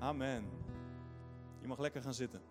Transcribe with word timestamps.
Amen. 0.00 0.50
Je 1.60 1.66
mag 1.66 1.78
lekker 1.78 2.02
gaan 2.02 2.14
zitten. 2.14 2.42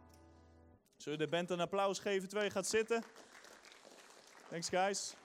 Zullen 0.97 1.19
we 1.19 1.25
de 1.25 1.31
band 1.31 1.49
een 1.49 1.59
applaus 1.59 1.99
geven 1.99 2.43
je 2.43 2.49
gaat 2.49 2.67
zitten? 2.67 3.03
Thanks, 4.49 4.69
guys. 4.69 5.15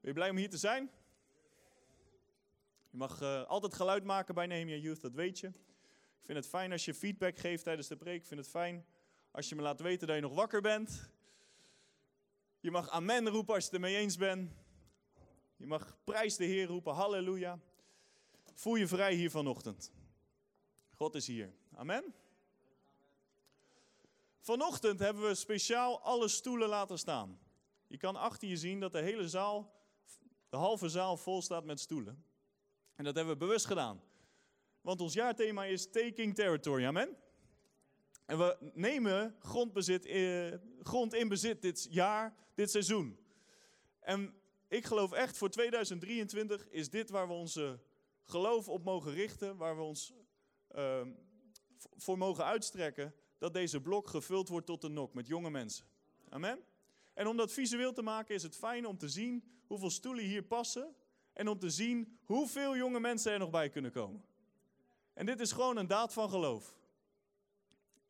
je 0.00 0.12
blij 0.12 0.30
om 0.30 0.36
hier 0.36 0.50
te 0.50 0.58
zijn? 0.58 0.90
Je 2.90 2.96
mag 2.96 3.20
uh, 3.20 3.44
altijd 3.44 3.74
geluid 3.74 4.04
maken 4.04 4.34
bij 4.34 4.46
Nehemia 4.46 4.76
Youth, 4.76 5.00
dat 5.00 5.14
weet 5.14 5.38
je. 5.38 5.46
Ik 5.46 6.24
vind 6.24 6.38
het 6.38 6.48
fijn 6.48 6.72
als 6.72 6.84
je 6.84 6.94
feedback 6.94 7.38
geeft 7.38 7.64
tijdens 7.64 7.88
de 7.88 7.96
preek. 7.96 8.20
Ik 8.20 8.26
vind 8.26 8.40
het 8.40 8.48
fijn 8.48 8.86
als 9.36 9.48
je 9.48 9.54
me 9.54 9.62
laat 9.62 9.80
weten 9.80 10.06
dat 10.06 10.16
je 10.16 10.22
nog 10.22 10.34
wakker 10.34 10.60
bent. 10.60 11.10
Je 12.60 12.70
mag 12.70 12.88
amen 12.90 13.28
roepen 13.28 13.54
als 13.54 13.64
je 13.64 13.70
het 13.70 13.82
ermee 13.82 13.96
eens 13.96 14.16
bent. 14.16 14.52
Je 15.56 15.66
mag 15.66 15.96
prijs 16.04 16.36
de 16.36 16.44
Heer 16.44 16.66
roepen, 16.66 16.94
halleluja. 16.94 17.58
Voel 18.54 18.74
je 18.74 18.86
vrij 18.86 19.14
hier 19.14 19.30
vanochtend. 19.30 19.92
God 20.94 21.14
is 21.14 21.26
hier. 21.26 21.52
Amen. 21.74 22.14
Vanochtend 24.40 24.98
hebben 24.98 25.22
we 25.22 25.34
speciaal 25.34 26.00
alle 26.00 26.28
stoelen 26.28 26.68
laten 26.68 26.98
staan. 26.98 27.38
Je 27.86 27.96
kan 27.96 28.16
achter 28.16 28.48
je 28.48 28.56
zien 28.56 28.80
dat 28.80 28.92
de 28.92 29.02
hele 29.02 29.28
zaal, 29.28 29.72
de 30.48 30.56
halve 30.56 30.88
zaal 30.88 31.16
vol 31.16 31.42
staat 31.42 31.64
met 31.64 31.80
stoelen. 31.80 32.24
En 32.94 33.04
dat 33.04 33.14
hebben 33.14 33.32
we 33.32 33.44
bewust 33.44 33.66
gedaan. 33.66 34.02
Want 34.80 35.00
ons 35.00 35.12
jaarthema 35.12 35.64
is 35.64 35.90
Taking 35.90 36.34
Territory. 36.34 36.84
Amen. 36.84 37.16
En 38.26 38.38
we 38.38 38.56
nemen 38.74 39.36
grondbezit, 39.38 40.04
eh, 40.04 40.52
grond 40.82 41.14
in 41.14 41.28
bezit 41.28 41.62
dit 41.62 41.86
jaar, 41.90 42.34
dit 42.54 42.70
seizoen. 42.70 43.18
En 44.00 44.34
ik 44.68 44.84
geloof 44.84 45.12
echt, 45.12 45.36
voor 45.36 45.50
2023 45.50 46.68
is 46.68 46.90
dit 46.90 47.10
waar 47.10 47.26
we 47.26 47.32
onze 47.32 47.78
geloof 48.22 48.68
op 48.68 48.84
mogen 48.84 49.12
richten, 49.12 49.56
waar 49.56 49.76
we 49.76 49.82
ons 49.82 50.12
uh, 50.76 51.00
voor 51.96 52.18
mogen 52.18 52.44
uitstrekken, 52.44 53.14
dat 53.38 53.52
deze 53.52 53.80
blok 53.80 54.08
gevuld 54.08 54.48
wordt 54.48 54.66
tot 54.66 54.80
de 54.80 54.88
nok 54.88 55.14
met 55.14 55.26
jonge 55.26 55.50
mensen. 55.50 55.86
Amen. 56.28 56.64
En 57.14 57.26
om 57.26 57.36
dat 57.36 57.52
visueel 57.52 57.92
te 57.92 58.02
maken 58.02 58.34
is 58.34 58.42
het 58.42 58.56
fijn 58.56 58.86
om 58.86 58.98
te 58.98 59.08
zien 59.08 59.44
hoeveel 59.66 59.90
stoelen 59.90 60.24
hier 60.24 60.42
passen 60.42 60.94
en 61.32 61.48
om 61.48 61.58
te 61.58 61.70
zien 61.70 62.18
hoeveel 62.24 62.76
jonge 62.76 63.00
mensen 63.00 63.32
er 63.32 63.38
nog 63.38 63.50
bij 63.50 63.68
kunnen 63.68 63.90
komen. 63.90 64.24
En 65.12 65.26
dit 65.26 65.40
is 65.40 65.52
gewoon 65.52 65.76
een 65.76 65.86
daad 65.86 66.12
van 66.12 66.30
geloof. 66.30 66.75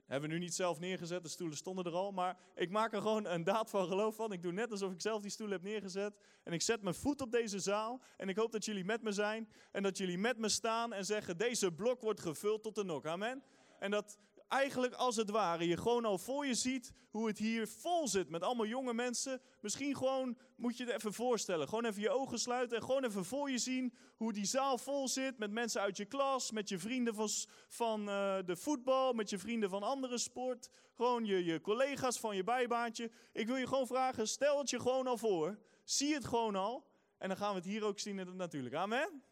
Hebben 0.07 0.29
we 0.29 0.35
nu 0.35 0.41
niet 0.41 0.55
zelf 0.55 0.79
neergezet, 0.79 1.23
de 1.23 1.29
stoelen 1.29 1.57
stonden 1.57 1.85
er 1.85 1.93
al. 1.93 2.13
Maar 2.13 2.37
ik 2.55 2.71
maak 2.71 2.93
er 2.93 3.01
gewoon 3.01 3.27
een 3.27 3.45
daad 3.45 3.71
van 3.71 3.87
geloof 3.87 4.15
van. 4.15 4.33
Ik 4.33 4.43
doe 4.43 4.53
net 4.53 4.71
alsof 4.71 4.93
ik 4.93 5.01
zelf 5.01 5.23
die 5.23 5.31
stoelen 5.31 5.57
heb 5.57 5.67
neergezet. 5.67 6.19
En 6.43 6.53
ik 6.53 6.63
zet 6.63 6.83
mijn 6.83 6.95
voet 6.95 7.21
op 7.21 7.31
deze 7.31 7.61
zaal. 7.61 8.01
En 8.17 8.29
ik 8.29 8.37
hoop 8.37 8.53
dat 8.53 8.65
jullie 8.65 8.85
met 8.85 9.03
me 9.03 9.13
zijn. 9.13 9.49
En 9.73 9.83
dat 9.83 9.99
jullie 9.99 10.19
met 10.19 10.39
me 10.39 10.49
staan 10.49 10.93
en 10.93 11.05
zeggen: 11.05 11.39
deze 11.39 11.73
blok 11.73 12.01
wordt 12.01 12.21
gevuld 12.21 12.63
tot 12.63 12.75
de 12.75 12.85
nok. 12.85 13.07
Amen. 13.07 13.43
En 13.79 13.91
dat 13.91 14.19
eigenlijk 14.49 14.95
als 14.95 15.17
het 15.17 15.31
ware 15.31 15.69
je 15.69 15.77
gewoon 15.77 16.05
al 16.05 16.19
voor 16.19 16.47
je 16.47 16.55
ziet 16.55 16.93
hoe 17.11 17.27
het 17.27 17.39
hier 17.39 17.69
vol 17.69 18.09
zit 18.09 18.29
met 18.29 18.43
allemaal 18.43 18.67
jonge 18.67 18.95
mensen. 18.95 19.41
Misschien 19.61 19.97
gewoon 19.97 20.39
moet 20.57 20.77
je 20.77 20.85
het 20.85 20.95
even 20.95 21.13
voorstellen. 21.13 21.69
Gewoon 21.69 21.85
even 21.85 22.03
je 22.03 22.11
ogen 22.11 22.39
sluiten 22.39 22.77
en 22.77 22.83
gewoon 22.83 23.05
even 23.05 23.25
voor 23.25 23.51
je 23.51 23.59
zien 23.59 23.95
hoe 24.17 24.33
die 24.33 24.45
zaal 24.45 24.79
vol 24.79 25.09
zit 25.09 25.39
met 25.39 25.51
mensen 25.51 25.81
uit 25.81 25.97
je 25.97 26.05
klas, 26.05 26.51
met 26.51 26.69
je 26.69 26.79
vrienden 26.79 27.15
van, 27.15 27.29
van 27.69 28.01
uh, 28.01 28.39
de 28.45 28.57
voetbal, 28.57 29.13
met 29.13 29.31
je 29.31 29.39
vrienden 29.39 29.71
van 29.71 29.83
andere 29.83 30.19
sport. 30.19 30.69
Gewoon 30.95 31.25
je, 31.25 31.45
je 31.45 31.61
collega's 31.61 32.19
van 32.19 32.37
je 32.37 32.45
bijbaantje. 32.45 33.11
Ik 33.33 33.47
wil 33.47 33.57
je 33.57 33.67
gewoon 33.67 33.87
vragen, 33.87 34.29
stel 34.29 34.59
het 34.59 34.71
je 34.71 34.81
gewoon 34.81 35.07
al 35.07 35.19
voor. 35.19 35.59
Zie 35.85 36.15
het 36.15 36.25
gewoon 36.25 36.57
al. 36.57 36.87
En 37.19 37.29
dan 37.29 37.37
gaan 37.37 37.51
we 37.51 37.57
het 37.57 37.65
hier 37.65 37.85
ook 37.85 37.99
zien 37.99 38.37
natuurlijk. 38.37 38.75
Amen. 38.75 39.23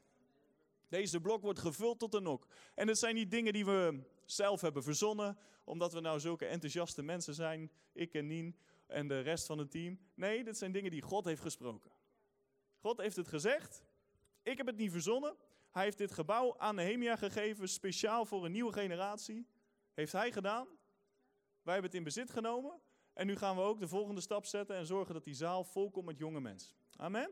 Deze 0.89 1.21
blok 1.21 1.43
wordt 1.43 1.59
gevuld 1.59 1.99
tot 1.99 2.13
de 2.13 2.21
nok. 2.21 2.47
En 2.75 2.89
het 2.89 2.99
zijn 2.99 3.15
niet 3.15 3.31
dingen 3.31 3.53
die 3.53 3.65
we 3.65 4.03
zelf 4.27 4.61
hebben 4.61 4.83
verzonnen, 4.83 5.39
omdat 5.65 5.93
we 5.93 6.01
nou 6.01 6.21
zulke 6.21 6.47
enthousiaste 6.47 7.03
mensen 7.03 7.35
zijn, 7.35 7.71
ik 7.93 8.15
en 8.15 8.27
Nien 8.27 8.57
en 8.87 9.09
de 9.09 9.21
rest 9.21 9.47
van 9.47 9.59
het 9.59 9.71
team. 9.71 9.99
Nee, 10.15 10.45
dit 10.45 10.59
zijn 10.59 10.73
dingen 10.73 10.91
die 10.91 11.03
God 11.03 11.25
heeft 11.25 11.41
gesproken. 11.41 11.91
God 12.79 12.99
heeft 12.99 13.17
het 13.17 13.29
gezegd. 13.29 13.85
Ik 14.43 14.57
heb 14.57 14.67
het 14.67 14.77
niet 14.77 14.91
verzonnen. 14.91 15.37
Hij 15.71 15.85
heeft 15.85 15.99
dit 15.99 16.13
gebouw 16.13 16.59
aan 16.59 16.75
Nehemia 16.75 17.17
gegeven, 17.17 17.69
speciaal 17.69 18.27
voor 18.27 18.45
een 18.45 18.53
nieuwe 18.53 18.73
generatie. 18.73 19.47
Heeft 19.93 20.13
hij 20.13 20.33
gedaan. 20.33 20.67
Wij 21.63 21.73
hebben 21.73 21.91
het 21.91 21.95
in 21.95 22.05
bezit 22.05 22.31
genomen. 22.31 22.81
En 23.13 23.27
nu 23.27 23.37
gaan 23.37 23.57
we 23.57 23.63
ook 23.63 23.81
de 23.81 23.89
volgende 23.89 24.21
stap 24.21 24.45
zetten 24.45 24.77
en 24.77 24.87
zorgen 24.87 25.15
dat 25.15 25.25
die 25.25 25.35
zaal 25.35 25.65
vol 25.65 25.91
komt 25.91 26.07
met 26.07 26.19
jonge 26.19 26.41
mensen. 26.41 26.77
Amen. 26.97 27.31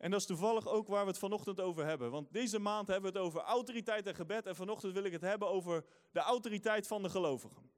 En 0.00 0.10
dat 0.10 0.20
is 0.20 0.26
toevallig 0.26 0.68
ook 0.68 0.86
waar 0.88 1.02
we 1.02 1.10
het 1.10 1.18
vanochtend 1.18 1.60
over 1.60 1.86
hebben. 1.86 2.10
Want 2.10 2.32
deze 2.32 2.58
maand 2.58 2.88
hebben 2.88 3.12
we 3.12 3.18
het 3.18 3.26
over 3.26 3.40
autoriteit 3.40 4.06
en 4.06 4.14
gebed. 4.14 4.46
En 4.46 4.56
vanochtend 4.56 4.92
wil 4.92 5.04
ik 5.04 5.12
het 5.12 5.20
hebben 5.20 5.48
over 5.48 5.84
de 6.12 6.20
autoriteit 6.20 6.86
van 6.86 7.02
de 7.02 7.10
gelovigen. 7.10 7.70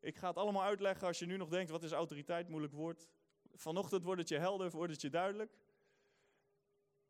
Ik 0.00 0.16
ga 0.16 0.28
het 0.28 0.36
allemaal 0.36 0.62
uitleggen 0.62 1.06
als 1.06 1.18
je 1.18 1.26
nu 1.26 1.36
nog 1.36 1.48
denkt, 1.48 1.70
wat 1.70 1.82
is 1.82 1.92
autoriteit? 1.92 2.48
Moeilijk 2.48 2.72
woord. 2.72 3.08
Vanochtend 3.54 4.04
wordt 4.04 4.20
het 4.20 4.28
je 4.28 4.38
helder, 4.38 4.70
wordt 4.70 4.92
het 4.92 5.00
je 5.00 5.10
duidelijk. 5.10 5.58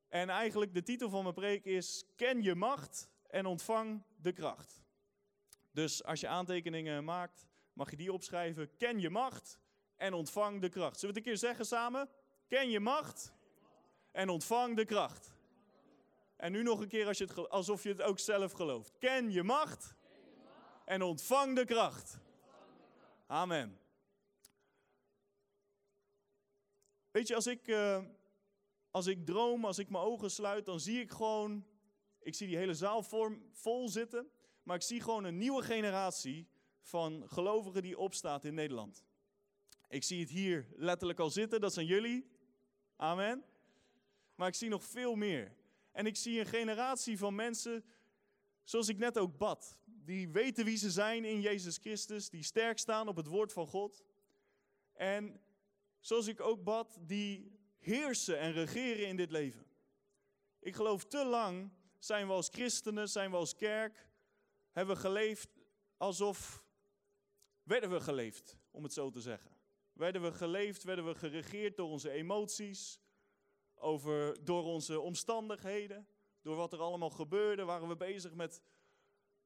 En 0.08 0.28
eigenlijk 0.28 0.74
de 0.74 0.82
titel 0.82 1.10
van 1.10 1.22
mijn 1.22 1.34
preek 1.34 1.64
is, 1.64 2.04
ken 2.16 2.42
je 2.42 2.54
macht 2.54 3.08
en 3.26 3.46
ontvang 3.46 4.02
de 4.16 4.32
kracht. 4.32 4.82
Dus 5.70 6.04
als 6.04 6.20
je 6.20 6.28
aantekeningen 6.28 7.04
maakt, 7.04 7.46
mag 7.72 7.90
je 7.90 7.96
die 7.96 8.12
opschrijven. 8.12 8.76
Ken 8.76 9.00
je 9.00 9.10
macht 9.10 9.58
en 9.96 10.14
ontvang 10.14 10.60
de 10.60 10.68
kracht. 10.68 10.98
Zullen 10.98 11.14
we 11.14 11.20
het 11.20 11.28
een 11.28 11.32
keer 11.32 11.48
zeggen 11.48 11.66
samen? 11.66 12.08
Ken 12.48 12.70
je 12.70 12.80
macht 12.80 13.34
en 14.16 14.28
ontvang 14.28 14.76
de 14.76 14.84
kracht. 14.84 15.34
En 16.36 16.52
nu 16.52 16.62
nog 16.62 16.80
een 16.80 16.88
keer 16.88 17.06
als 17.06 17.18
je 17.18 17.24
het, 17.24 17.48
alsof 17.48 17.82
je 17.82 17.88
het 17.88 18.02
ook 18.02 18.18
zelf 18.18 18.52
gelooft. 18.52 18.98
Ken 18.98 19.30
je 19.30 19.42
macht 19.42 19.94
en 20.84 21.02
ontvang 21.02 21.56
de 21.56 21.64
kracht. 21.64 22.18
Amen. 23.26 23.78
Weet 27.10 27.28
je, 27.28 27.34
als 27.34 27.46
ik, 27.46 27.66
uh, 27.66 28.04
als 28.90 29.06
ik 29.06 29.26
droom, 29.26 29.64
als 29.64 29.78
ik 29.78 29.88
mijn 29.88 30.04
ogen 30.04 30.30
sluit, 30.30 30.66
dan 30.66 30.80
zie 30.80 31.00
ik 31.00 31.10
gewoon, 31.10 31.66
ik 32.20 32.34
zie 32.34 32.46
die 32.46 32.56
hele 32.56 32.74
zaal 32.74 33.02
vol 33.52 33.88
zitten, 33.88 34.30
maar 34.62 34.76
ik 34.76 34.82
zie 34.82 35.00
gewoon 35.00 35.24
een 35.24 35.38
nieuwe 35.38 35.62
generatie 35.62 36.48
van 36.80 37.22
gelovigen 37.26 37.82
die 37.82 37.98
opstaat 37.98 38.44
in 38.44 38.54
Nederland. 38.54 39.04
Ik 39.88 40.04
zie 40.04 40.20
het 40.20 40.30
hier 40.30 40.68
letterlijk 40.76 41.18
al 41.18 41.30
zitten, 41.30 41.60
dat 41.60 41.72
zijn 41.72 41.86
jullie. 41.86 42.30
Amen 42.96 43.54
maar 44.36 44.48
ik 44.48 44.54
zie 44.54 44.68
nog 44.68 44.84
veel 44.84 45.14
meer. 45.14 45.56
En 45.92 46.06
ik 46.06 46.16
zie 46.16 46.40
een 46.40 46.46
generatie 46.46 47.18
van 47.18 47.34
mensen, 47.34 47.84
zoals 48.64 48.88
ik 48.88 48.98
net 48.98 49.18
ook 49.18 49.36
bad, 49.38 49.78
die 49.84 50.28
weten 50.28 50.64
wie 50.64 50.76
ze 50.76 50.90
zijn 50.90 51.24
in 51.24 51.40
Jezus 51.40 51.76
Christus, 51.76 52.30
die 52.30 52.42
sterk 52.42 52.78
staan 52.78 53.08
op 53.08 53.16
het 53.16 53.26
woord 53.26 53.52
van 53.52 53.66
God. 53.66 54.04
En 54.92 55.40
zoals 56.00 56.26
ik 56.26 56.40
ook 56.40 56.64
bad, 56.64 56.98
die 57.00 57.58
heersen 57.78 58.38
en 58.38 58.52
regeren 58.52 59.06
in 59.06 59.16
dit 59.16 59.30
leven. 59.30 59.66
Ik 60.60 60.74
geloof 60.74 61.04
te 61.04 61.24
lang 61.24 61.70
zijn 61.98 62.26
we 62.26 62.32
als 62.32 62.48
christenen, 62.48 63.08
zijn 63.08 63.30
we 63.30 63.36
als 63.36 63.56
kerk, 63.56 64.08
hebben 64.70 64.94
we 64.94 65.00
geleefd 65.00 65.48
alsof, 65.96 66.64
werden 67.62 67.90
we 67.90 68.00
geleefd, 68.00 68.56
om 68.70 68.82
het 68.82 68.92
zo 68.92 69.10
te 69.10 69.20
zeggen. 69.20 69.50
Werden 69.92 70.22
we 70.22 70.32
geleefd, 70.32 70.82
werden 70.82 71.06
we 71.06 71.14
geregeerd 71.14 71.76
door 71.76 71.88
onze 71.88 72.10
emoties, 72.10 73.00
over, 73.78 74.44
door 74.44 74.64
onze 74.64 75.00
omstandigheden, 75.00 76.08
door 76.42 76.56
wat 76.56 76.72
er 76.72 76.80
allemaal 76.80 77.10
gebeurde, 77.10 77.64
waren 77.64 77.88
we 77.88 77.96
bezig 77.96 78.34
met 78.34 78.62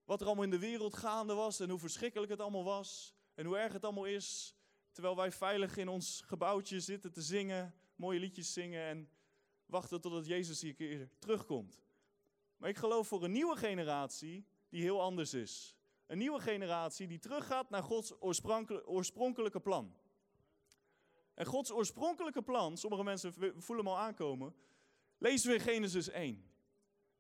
wat 0.05 0.21
er 0.21 0.27
allemaal 0.27 0.45
in 0.45 0.51
de 0.51 0.59
wereld 0.59 0.97
gaande 0.97 1.35
was 1.35 1.61
en 1.61 1.71
hoe 1.71 1.79
verschrikkelijk 1.79 2.31
het 2.31 2.41
allemaal 2.41 2.65
was 2.65 3.15
en 3.35 3.47
hoe 3.47 3.59
erg 3.59 3.73
het 3.73 3.85
allemaal 3.85 4.05
is. 4.05 4.55
Terwijl 4.93 5.17
wij 5.17 5.33
veilig 5.33 5.77
in 5.77 5.89
ons 5.89 6.23
gebouwtje 6.27 6.81
zitten 6.81 7.13
te 7.13 7.23
zingen, 7.23 7.75
mooie 7.95 8.19
liedjes 8.19 8.53
zingen 8.53 8.83
en 8.83 9.11
wachten 9.67 10.01
totdat 10.01 10.27
Jezus 10.27 10.61
hier 10.61 10.75
keer 10.75 11.11
terugkomt. 11.19 11.83
Maar 12.57 12.69
ik 12.69 12.77
geloof 12.77 13.09
voor 13.09 13.25
een 13.25 13.33
nieuwe 13.33 13.57
generatie 13.57 14.47
die 14.69 14.83
heel 14.83 15.01
anders 15.01 15.35
is. 15.35 15.77
Een 16.07 16.19
nieuwe 16.19 16.41
generatie 16.41 17.07
die 17.07 17.19
teruggaat 17.19 17.71
naar 17.71 17.83
Gods 17.83 18.13
oorspronkelijke 18.85 19.61
plan. 19.61 19.95
En 21.41 21.47
Gods 21.47 21.71
oorspronkelijke 21.71 22.43
plan, 22.43 22.77
sommige 22.77 23.05
mensen 23.05 23.33
voelen 23.57 23.85
hem 23.85 23.95
al 23.95 23.99
aankomen, 23.99 24.55
lezen 25.19 25.49
we 25.49 25.55
in 25.55 25.61
Genesis 25.61 26.09
1. 26.09 26.51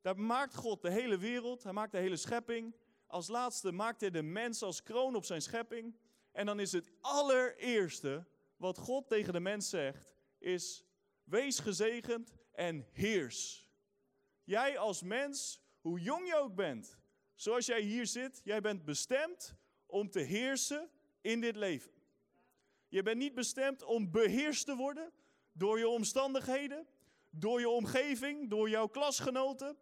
Daar 0.00 0.18
maakt 0.18 0.54
God 0.54 0.82
de 0.82 0.90
hele 0.90 1.18
wereld, 1.18 1.62
hij 1.62 1.72
maakt 1.72 1.92
de 1.92 1.98
hele 1.98 2.16
schepping. 2.16 2.74
Als 3.06 3.28
laatste 3.28 3.72
maakt 3.72 4.00
hij 4.00 4.10
de 4.10 4.22
mens 4.22 4.62
als 4.62 4.82
kroon 4.82 5.16
op 5.16 5.24
zijn 5.24 5.42
schepping. 5.42 5.96
En 6.32 6.46
dan 6.46 6.60
is 6.60 6.72
het 6.72 6.90
allereerste 7.00 8.26
wat 8.56 8.78
God 8.78 9.08
tegen 9.08 9.32
de 9.32 9.40
mens 9.40 9.68
zegt, 9.68 10.14
is 10.38 10.84
wees 11.24 11.58
gezegend 11.58 12.32
en 12.52 12.86
heers. 12.92 13.68
Jij 14.44 14.78
als 14.78 15.02
mens, 15.02 15.62
hoe 15.80 16.00
jong 16.00 16.26
je 16.26 16.36
ook 16.36 16.54
bent, 16.54 16.98
zoals 17.34 17.66
jij 17.66 17.80
hier 17.80 18.06
zit, 18.06 18.40
jij 18.44 18.60
bent 18.60 18.84
bestemd 18.84 19.54
om 19.86 20.10
te 20.10 20.20
heersen 20.20 20.90
in 21.20 21.40
dit 21.40 21.56
leven. 21.56 21.99
Je 22.90 23.02
bent 23.02 23.16
niet 23.16 23.34
bestemd 23.34 23.82
om 23.82 24.10
beheerst 24.10 24.66
te 24.66 24.76
worden 24.76 25.12
door 25.52 25.78
je 25.78 25.88
omstandigheden, 25.88 26.86
door 27.30 27.60
je 27.60 27.68
omgeving, 27.68 28.50
door 28.50 28.68
jouw 28.68 28.86
klasgenoten. 28.86 29.78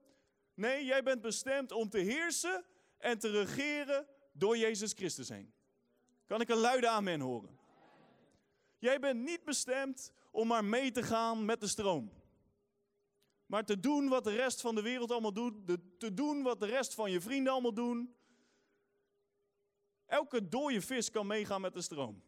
Nee, 0.54 0.84
jij 0.84 1.02
bent 1.02 1.20
bestemd 1.20 1.72
om 1.72 1.88
te 1.88 1.98
heersen 1.98 2.64
en 2.98 3.18
te 3.18 3.30
regeren 3.30 4.06
door 4.32 4.56
Jezus 4.56 4.92
Christus 4.92 5.28
heen. 5.28 5.52
Kan 6.26 6.40
ik 6.40 6.48
een 6.48 6.56
luide 6.56 6.88
amen 6.88 7.20
horen? 7.20 7.58
Jij 8.78 8.98
bent 8.98 9.20
niet 9.20 9.44
bestemd 9.44 10.12
om 10.30 10.46
maar 10.46 10.64
mee 10.64 10.90
te 10.90 11.02
gaan 11.02 11.44
met 11.44 11.60
de 11.60 11.66
stroom. 11.66 12.12
Maar 13.46 13.64
te 13.64 13.80
doen 13.80 14.08
wat 14.08 14.24
de 14.24 14.34
rest 14.34 14.60
van 14.60 14.74
de 14.74 14.82
wereld 14.82 15.10
allemaal 15.10 15.32
doet, 15.32 15.54
te 15.98 16.14
doen 16.14 16.42
wat 16.42 16.60
de 16.60 16.66
rest 16.66 16.94
van 16.94 17.10
je 17.10 17.20
vrienden 17.20 17.52
allemaal 17.52 17.74
doen. 17.74 18.14
Elke 20.06 20.48
dode 20.48 20.80
vis 20.80 21.10
kan 21.10 21.26
meegaan 21.26 21.60
met 21.60 21.74
de 21.74 21.82
stroom. 21.82 22.22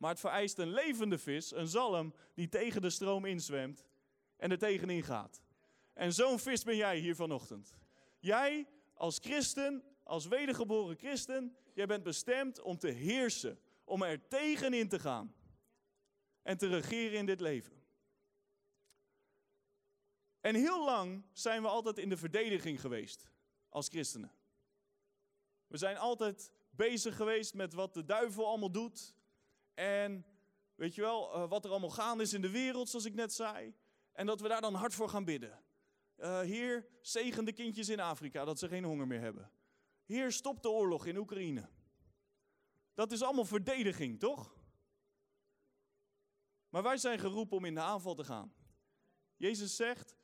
Maar 0.00 0.10
het 0.10 0.20
vereist 0.20 0.58
een 0.58 0.72
levende 0.72 1.18
vis, 1.18 1.54
een 1.54 1.68
zalm, 1.68 2.14
die 2.34 2.48
tegen 2.48 2.82
de 2.82 2.90
stroom 2.90 3.24
inzwemt 3.24 3.84
en 4.36 4.50
er 4.50 4.58
tegenin 4.58 5.02
gaat. 5.02 5.42
En 5.92 6.12
zo'n 6.12 6.38
vis 6.38 6.62
ben 6.62 6.76
jij 6.76 6.98
hier 6.98 7.14
vanochtend. 7.14 7.74
Jij 8.18 8.68
als 8.94 9.18
christen, 9.18 9.84
als 10.02 10.26
wedergeboren 10.26 10.96
christen, 10.96 11.56
jij 11.74 11.86
bent 11.86 12.02
bestemd 12.02 12.60
om 12.60 12.78
te 12.78 12.88
heersen, 12.88 13.60
om 13.84 14.02
er 14.02 14.28
tegenin 14.28 14.88
te 14.88 14.98
gaan 14.98 15.34
en 16.42 16.58
te 16.58 16.68
regeren 16.68 17.18
in 17.18 17.26
dit 17.26 17.40
leven. 17.40 17.82
En 20.40 20.54
heel 20.54 20.84
lang 20.84 21.24
zijn 21.32 21.62
we 21.62 21.68
altijd 21.68 21.98
in 21.98 22.08
de 22.08 22.16
verdediging 22.16 22.80
geweest 22.80 23.30
als 23.68 23.88
christenen. 23.88 24.32
We 25.66 25.76
zijn 25.76 25.96
altijd 25.96 26.52
bezig 26.70 27.16
geweest 27.16 27.54
met 27.54 27.72
wat 27.72 27.94
de 27.94 28.04
duivel 28.04 28.46
allemaal 28.46 28.72
doet. 28.72 29.18
En 29.74 30.26
weet 30.74 30.94
je 30.94 31.00
wel, 31.00 31.34
eh, 31.34 31.48
wat 31.48 31.64
er 31.64 31.70
allemaal 31.70 31.90
gaande 31.90 32.22
is 32.22 32.32
in 32.32 32.42
de 32.42 32.50
wereld, 32.50 32.88
zoals 32.88 33.04
ik 33.04 33.14
net 33.14 33.32
zei. 33.32 33.74
En 34.12 34.26
dat 34.26 34.40
we 34.40 34.48
daar 34.48 34.60
dan 34.60 34.74
hard 34.74 34.94
voor 34.94 35.08
gaan 35.08 35.24
bidden. 35.24 35.62
Uh, 36.18 36.40
heer, 36.40 36.86
zegen 37.00 37.44
de 37.44 37.52
kindjes 37.52 37.88
in 37.88 38.00
Afrika 38.00 38.44
dat 38.44 38.58
ze 38.58 38.68
geen 38.68 38.84
honger 38.84 39.06
meer 39.06 39.20
hebben. 39.20 39.50
Heer, 40.04 40.32
stop 40.32 40.62
de 40.62 40.70
oorlog 40.70 41.06
in 41.06 41.16
Oekraïne. 41.16 41.68
Dat 42.94 43.12
is 43.12 43.22
allemaal 43.22 43.44
verdediging, 43.44 44.18
toch? 44.18 44.58
Maar 46.68 46.82
wij 46.82 46.96
zijn 46.96 47.18
geroepen 47.18 47.56
om 47.56 47.64
in 47.64 47.74
de 47.74 47.80
aanval 47.80 48.14
te 48.14 48.24
gaan. 48.24 48.54
Jezus 49.36 49.76
zegt, 49.76 50.16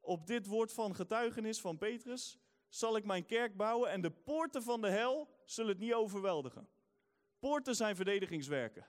op 0.00 0.26
dit 0.26 0.46
woord 0.46 0.72
van 0.72 0.94
getuigenis 0.94 1.60
van 1.60 1.78
Petrus 1.78 2.38
zal 2.68 2.96
ik 2.96 3.04
mijn 3.04 3.26
kerk 3.26 3.56
bouwen 3.56 3.90
en 3.90 4.00
de 4.00 4.10
poorten 4.10 4.62
van 4.62 4.80
de 4.80 4.90
hel 4.90 5.28
zullen 5.44 5.70
het 5.70 5.80
niet 5.80 5.94
overweldigen. 5.94 6.68
Poorten 7.42 7.74
zijn 7.74 7.96
verdedigingswerken. 7.96 8.86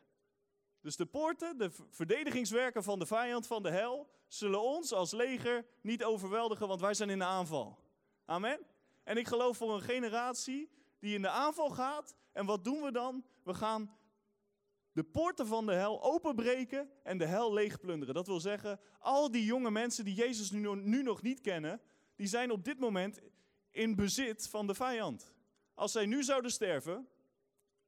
Dus 0.82 0.96
de 0.96 1.06
poorten, 1.06 1.58
de 1.58 1.72
verdedigingswerken 1.90 2.84
van 2.84 3.00
de 3.00 3.06
vijand 3.06 3.48
van 3.48 3.64
de 3.64 3.70
hel, 3.72 4.10
zullen 4.28 4.62
ons 4.62 4.92
als 4.92 5.12
leger 5.12 5.66
niet 5.82 6.04
overweldigen, 6.04 6.68
want 6.68 6.82
wij 6.82 6.94
zijn 6.94 7.10
in 7.10 7.20
de 7.20 7.26
aanval. 7.26 7.80
Amen. 8.26 8.60
En 9.04 9.18
ik 9.18 9.28
geloof 9.28 9.58
voor 9.58 9.74
een 9.74 9.82
generatie 9.82 10.70
die 11.00 11.16
in 11.16 11.22
de 11.22 11.30
aanval 11.30 11.70
gaat. 11.70 12.16
En 12.32 12.46
wat 12.46 12.64
doen 12.64 12.82
we 12.82 12.92
dan? 12.92 13.26
We 13.44 13.54
gaan 13.54 13.98
de 14.92 15.04
poorten 15.04 15.48
van 15.48 15.66
de 15.66 15.74
hel 15.74 16.04
openbreken 16.04 16.90
en 17.04 17.18
de 17.18 17.26
hel 17.26 17.54
leegplunderen. 17.54 18.14
Dat 18.14 18.28
wil 18.28 18.40
zeggen, 18.40 18.80
al 19.00 19.32
die 19.32 19.46
jonge 19.46 19.72
mensen 19.72 20.06
die 20.06 20.16
Jezus 20.16 20.52
nu, 20.52 20.76
nu 20.76 21.04
nog 21.04 21.22
niet 21.22 21.42
kennen, 21.42 21.82
die 22.16 22.28
zijn 22.28 22.52
op 22.52 22.64
dit 22.64 22.80
moment 22.80 23.20
in 23.72 23.96
bezit 23.96 24.50
van 24.50 24.68
de 24.68 24.76
vijand. 24.76 25.34
Als 25.74 25.92
zij 25.92 26.06
nu 26.06 26.24
zouden 26.24 26.52
sterven, 26.52 27.08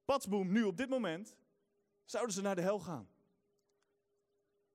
patsboom, 0.05 0.51
nu 0.51 0.63
op 0.63 0.77
dit 0.77 0.89
moment, 0.89 1.37
zouden 2.05 2.33
ze 2.33 2.41
naar 2.41 2.55
de 2.55 2.61
hel 2.61 2.79
gaan. 2.79 3.07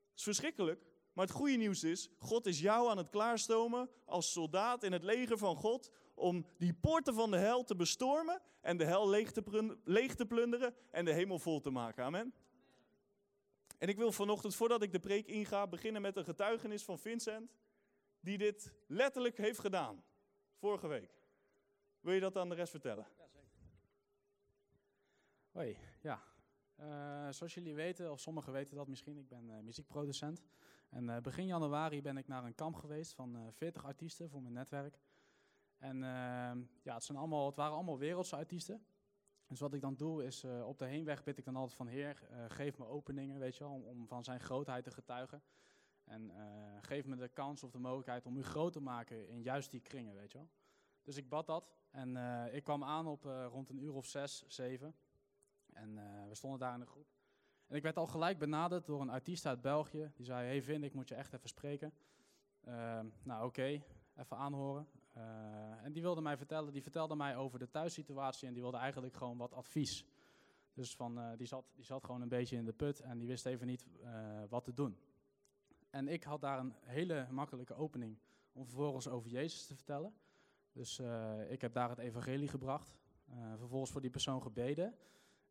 Dat 0.08 0.18
is 0.18 0.22
verschrikkelijk, 0.22 0.84
maar 1.12 1.26
het 1.26 1.34
goede 1.34 1.56
nieuws 1.56 1.84
is, 1.84 2.08
God 2.18 2.46
is 2.46 2.60
jou 2.60 2.90
aan 2.90 2.98
het 2.98 3.08
klaarstomen 3.08 3.90
als 4.04 4.32
soldaat 4.32 4.82
in 4.82 4.92
het 4.92 5.02
leger 5.02 5.38
van 5.38 5.56
God 5.56 5.90
om 6.14 6.46
die 6.58 6.74
poorten 6.74 7.14
van 7.14 7.30
de 7.30 7.36
hel 7.36 7.64
te 7.64 7.76
bestormen 7.76 8.42
en 8.60 8.76
de 8.76 8.84
hel 8.84 9.08
leeg 9.08 9.32
te, 9.32 9.76
leeg 9.84 10.14
te 10.14 10.26
plunderen 10.26 10.74
en 10.90 11.04
de 11.04 11.12
hemel 11.12 11.38
vol 11.38 11.60
te 11.60 11.70
maken. 11.70 12.04
Amen. 12.04 12.34
En 13.78 13.88
ik 13.88 13.96
wil 13.96 14.12
vanochtend, 14.12 14.54
voordat 14.54 14.82
ik 14.82 14.92
de 14.92 15.00
preek 15.00 15.26
inga, 15.26 15.66
beginnen 15.66 16.02
met 16.02 16.16
een 16.16 16.24
getuigenis 16.24 16.82
van 16.82 16.98
Vincent, 16.98 17.54
die 18.20 18.38
dit 18.38 18.72
letterlijk 18.86 19.36
heeft 19.36 19.58
gedaan, 19.58 20.04
vorige 20.56 20.86
week. 20.86 21.10
Wil 22.00 22.14
je 22.14 22.20
dat 22.20 22.36
aan 22.36 22.48
de 22.48 22.54
rest 22.54 22.70
vertellen? 22.70 23.06
Hoi, 25.50 25.76
ja. 26.00 26.22
Uh, 26.80 27.30
zoals 27.30 27.54
jullie 27.54 27.74
weten, 27.74 28.12
of 28.12 28.20
sommigen 28.20 28.52
weten 28.52 28.76
dat 28.76 28.88
misschien, 28.88 29.16
ik 29.16 29.28
ben 29.28 29.48
uh, 29.48 29.58
muziekproducent. 29.58 30.42
En 30.90 31.04
uh, 31.04 31.18
begin 31.18 31.46
januari 31.46 32.02
ben 32.02 32.16
ik 32.16 32.28
naar 32.28 32.44
een 32.44 32.54
kamp 32.54 32.76
geweest 32.76 33.12
van 33.12 33.52
40 33.52 33.84
artiesten 33.84 34.30
voor 34.30 34.42
mijn 34.42 34.54
netwerk. 34.54 35.00
En 35.78 35.96
uh, 35.96 36.02
ja, 36.82 36.94
het, 36.94 37.04
zijn 37.04 37.18
allemaal, 37.18 37.46
het 37.46 37.56
waren 37.56 37.74
allemaal 37.74 37.98
wereldse 37.98 38.36
artiesten. 38.36 38.84
Dus 39.46 39.60
wat 39.60 39.74
ik 39.74 39.80
dan 39.80 39.96
doe 39.96 40.24
is, 40.24 40.44
op 40.44 40.78
de 40.78 40.84
heenweg 40.84 41.22
bid 41.22 41.38
ik 41.38 41.44
dan 41.44 41.56
altijd 41.56 41.76
van 41.76 41.86
Heer, 41.86 42.28
geef 42.48 42.78
me 42.78 42.86
openingen, 42.86 43.38
weet 43.38 43.56
je 43.56 43.64
wel, 43.64 43.72
om, 43.72 43.82
om, 43.82 44.06
van 44.06 44.24
zijn 44.24 44.40
grootheid 44.40 44.84
te 44.84 44.90
getuigen. 44.90 45.42
En 46.04 46.30
eh, 46.30 46.78
geef 46.80 47.06
me 47.06 47.16
de 47.16 47.28
kans 47.28 47.62
of 47.62 47.70
de 47.70 47.78
mogelijkheid 47.78 48.26
om 48.26 48.36
u 48.36 48.42
groot 48.42 48.72
te 48.72 48.80
maken 48.80 49.28
in 49.28 49.42
juist 49.42 49.70
die 49.70 49.80
kringen, 49.80 50.14
weet 50.14 50.32
je 50.32 50.38
wel. 50.38 50.48
Dus 51.02 51.16
ik 51.16 51.28
bad 51.28 51.46
dat 51.46 51.72
en 51.90 52.16
ik 52.52 52.64
kwam 52.64 52.84
aan 52.84 53.06
op 53.06 53.24
rond 53.24 53.68
een 53.68 53.82
uur 53.82 53.94
of 53.94 54.06
zes, 54.06 54.44
zeven. 54.46 54.94
En 55.80 55.94
we 56.28 56.34
stonden 56.34 56.58
daar 56.58 56.74
in 56.74 56.80
een 56.80 56.86
groep. 56.86 57.08
En 57.66 57.76
ik 57.76 57.82
werd 57.82 57.96
al 57.96 58.06
gelijk 58.06 58.38
benaderd 58.38 58.86
door 58.86 59.00
een 59.00 59.10
artiest 59.10 59.46
uit 59.46 59.60
België. 59.60 60.12
Die 60.14 60.24
zei, 60.24 60.46
hey 60.46 60.62
Vin, 60.62 60.84
ik 60.84 60.94
moet 60.94 61.08
je 61.08 61.14
echt 61.14 61.32
even 61.32 61.48
spreken. 61.48 61.92
Ehm, 62.64 63.06
nou 63.22 63.46
oké, 63.46 63.82
even 64.16 64.36
aanhoren. 64.36 64.88
Uh, 65.16 65.84
en 65.84 65.92
die 65.92 66.02
wilde 66.02 66.20
mij 66.20 66.36
vertellen, 66.36 66.72
die 66.72 66.82
vertelde 66.82 67.16
mij 67.16 67.36
over 67.36 67.58
de 67.58 67.70
thuissituatie 67.70 68.48
en 68.48 68.52
die 68.52 68.62
wilde 68.62 68.76
eigenlijk 68.76 69.14
gewoon 69.14 69.36
wat 69.36 69.52
advies. 69.52 70.04
Dus 70.72 70.96
van, 70.96 71.18
uh, 71.18 71.30
die, 71.36 71.46
zat, 71.46 71.64
die 71.74 71.84
zat 71.84 72.04
gewoon 72.04 72.20
een 72.20 72.28
beetje 72.28 72.56
in 72.56 72.64
de 72.64 72.72
put 72.72 73.00
en 73.00 73.18
die 73.18 73.28
wist 73.28 73.46
even 73.46 73.66
niet 73.66 73.86
wat 74.48 74.64
te 74.64 74.72
doen. 74.72 74.98
En 75.90 76.08
ik 76.08 76.22
had 76.22 76.40
daar 76.40 76.58
een 76.58 76.74
hele 76.80 77.26
makkelijke 77.30 77.74
opening 77.74 78.18
om 78.52 78.64
vervolgens 78.64 79.08
over 79.08 79.30
Jezus 79.30 79.66
te 79.66 79.74
vertellen. 79.74 80.14
Dus 80.72 80.98
ik 81.48 81.60
heb 81.60 81.72
daar 81.72 81.88
het 81.88 81.98
evangelie 81.98 82.48
gebracht. 82.48 82.94
vervolgens 83.56 83.90
voor 83.90 84.00
die 84.00 84.10
persoon 84.10 84.42
gebeden. 84.42 84.94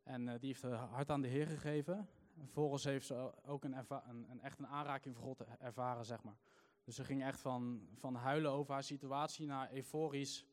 En 0.10 0.25
die 0.25 0.48
heeft 0.48 0.62
hart 0.62 1.10
aan 1.10 1.22
de 1.22 1.28
Heer 1.28 1.48
gegeven. 1.48 2.08
vervolgens 2.38 2.84
heeft 2.84 3.06
ze 3.06 3.32
ook 3.46 3.63
een, 3.63 3.75
een, 4.08 4.42
echt 4.42 4.60
een 4.60 4.68
aanraking 4.68 5.16
voor 5.16 5.24
God 5.24 5.44
ervaren, 5.60 6.06
zeg 6.06 6.24
maar. 6.24 6.38
Dus 6.84 6.96
ze 6.96 7.04
ging 7.04 7.24
echt 7.24 7.39
van, 7.39 7.88
van 7.96 8.16
huilen 8.16 8.51
over 8.51 8.74
haar 8.74 8.84
situatie 8.84 9.48
naar 9.48 9.74
euforisch 9.74 10.46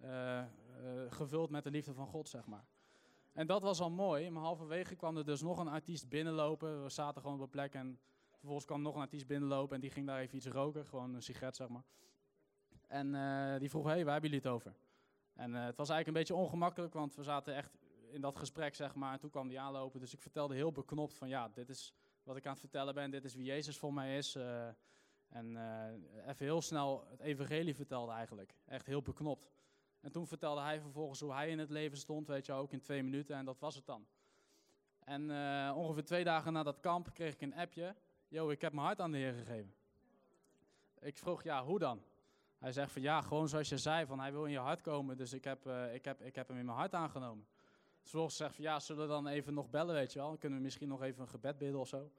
uh, 0.00 0.08
uh, 0.08 0.44
gevuld 1.08 1.50
met 1.50 1.64
de 1.64 1.70
liefde 1.70 1.94
van 1.94 2.06
God, 2.06 2.28
zeg 2.28 2.46
maar. 2.46 2.64
En 3.32 3.46
dat 3.46 3.62
was 3.62 3.80
al 3.80 3.90
mooi, 3.90 4.30
maar 4.30 4.42
halverwege 4.42 4.94
kwam 4.94 5.16
er 5.16 5.24
dus 5.24 5.42
nog 5.42 5.58
een 5.58 5.68
artiest 5.68 6.08
binnenlopen. 6.08 6.82
We 6.82 6.90
zaten 6.90 7.20
gewoon 7.20 7.36
op 7.36 7.42
een 7.42 7.50
plek 7.50 7.74
en 7.74 7.98
vervolgens 8.30 8.66
kwam 8.66 8.82
nog 8.82 8.94
een 8.94 9.00
artiest 9.00 9.26
binnenlopen 9.26 9.74
en 9.74 9.80
die 9.80 9.90
ging 9.90 10.06
daar 10.06 10.20
even 10.20 10.36
iets 10.36 10.46
roken, 10.46 10.86
gewoon 10.86 11.14
een 11.14 11.22
sigaret, 11.22 11.56
zeg 11.56 11.68
maar. 11.68 11.84
En 12.86 13.12
die 13.58 13.70
vroeg, 13.70 13.84
hé, 13.84 13.90
hey, 13.90 14.04
waar 14.04 14.12
hebben 14.12 14.30
jullie 14.30 14.44
het 14.44 14.54
over? 14.54 14.74
En 15.34 15.52
het 15.54 15.76
was 15.76 15.88
eigenlijk 15.88 16.06
een 16.06 16.12
beetje 16.12 16.44
ongemakkelijk, 16.44 16.94
want 16.94 17.14
we 17.14 17.22
zaten 17.22 17.54
echt 17.54 17.83
in 18.14 18.20
dat 18.20 18.36
gesprek, 18.36 18.74
zeg 18.74 18.94
maar. 18.94 19.12
En 19.12 19.18
toen 19.18 19.30
kwam 19.30 19.48
die 19.48 19.60
aanlopen, 19.60 20.00
dus 20.00 20.12
ik 20.12 20.20
vertelde 20.20 20.54
heel 20.54 20.72
beknopt 20.72 21.14
van, 21.14 21.28
ja, 21.28 21.48
dit 21.48 21.68
is 21.68 21.92
wat 22.22 22.36
ik 22.36 22.44
aan 22.46 22.52
het 22.52 22.60
vertellen 22.60 22.94
ben, 22.94 23.10
dit 23.10 23.24
is 23.24 23.34
wie 23.34 23.44
Jezus 23.44 23.78
voor 23.78 23.94
mij 23.94 24.16
is. 24.16 24.36
En 25.34 25.50
uh, 25.50 26.28
even 26.28 26.46
heel 26.46 26.62
snel 26.62 27.06
het 27.10 27.20
evangelie 27.20 27.74
vertelde 27.74 28.12
eigenlijk. 28.12 28.54
Echt 28.64 28.86
heel 28.86 29.02
beknopt. 29.02 29.50
En 30.00 30.12
toen 30.12 30.26
vertelde 30.26 30.60
hij 30.60 30.80
vervolgens 30.80 31.20
hoe 31.20 31.32
hij 31.32 31.50
in 31.50 31.58
het 31.58 31.70
leven 31.70 31.98
stond, 31.98 32.26
weet 32.26 32.46
je 32.46 32.52
ook 32.52 32.72
in 32.72 32.80
twee 32.80 33.02
minuten. 33.02 33.36
En 33.36 33.44
dat 33.44 33.58
was 33.58 33.74
het 33.74 33.86
dan. 33.86 34.06
En 34.98 35.30
uh, 35.30 35.72
ongeveer 35.76 36.04
twee 36.04 36.24
dagen 36.24 36.52
na 36.52 36.62
dat 36.62 36.80
kamp 36.80 37.14
kreeg 37.14 37.34
ik 37.34 37.40
een 37.40 37.54
appje. 37.54 37.94
Yo, 38.28 38.50
ik 38.50 38.60
heb 38.60 38.72
mijn 38.72 38.86
hart 38.86 39.00
aan 39.00 39.12
de 39.12 39.18
Heer 39.18 39.32
gegeven. 39.32 39.74
Ik 41.00 41.18
vroeg, 41.18 41.42
ja, 41.42 41.64
hoe 41.64 41.78
dan? 41.78 42.02
Hij 42.58 42.72
zegt 42.72 42.92
van, 42.92 43.02
ja, 43.02 43.20
gewoon 43.20 43.48
zoals 43.48 43.68
je 43.68 43.78
zei, 43.78 44.06
van 44.06 44.20
hij 44.20 44.32
wil 44.32 44.44
in 44.44 44.50
je 44.50 44.58
hart 44.58 44.80
komen. 44.80 45.16
Dus 45.16 45.32
ik 45.32 45.44
heb, 45.44 45.66
ik 45.92 46.04
heb, 46.04 46.22
ik 46.22 46.34
heb 46.34 46.48
hem 46.48 46.58
in 46.58 46.64
mijn 46.64 46.78
hart 46.78 46.94
aangenomen. 46.94 47.46
Vervolgens 48.04 48.36
zegt 48.36 48.54
van, 48.54 48.64
ja, 48.64 48.80
zullen 48.80 49.02
we 49.02 49.08
dan 49.08 49.26
even 49.26 49.54
nog 49.54 49.70
bellen, 49.70 49.94
weet 49.94 50.12
je 50.12 50.18
wel? 50.18 50.28
Dan 50.28 50.38
kunnen 50.38 50.58
we 50.58 50.64
misschien 50.64 50.88
nog 50.88 51.02
even 51.02 51.22
een 51.22 51.28
gebed 51.28 51.58
bidden 51.58 51.80
of 51.80 51.88
zo. 51.88 52.10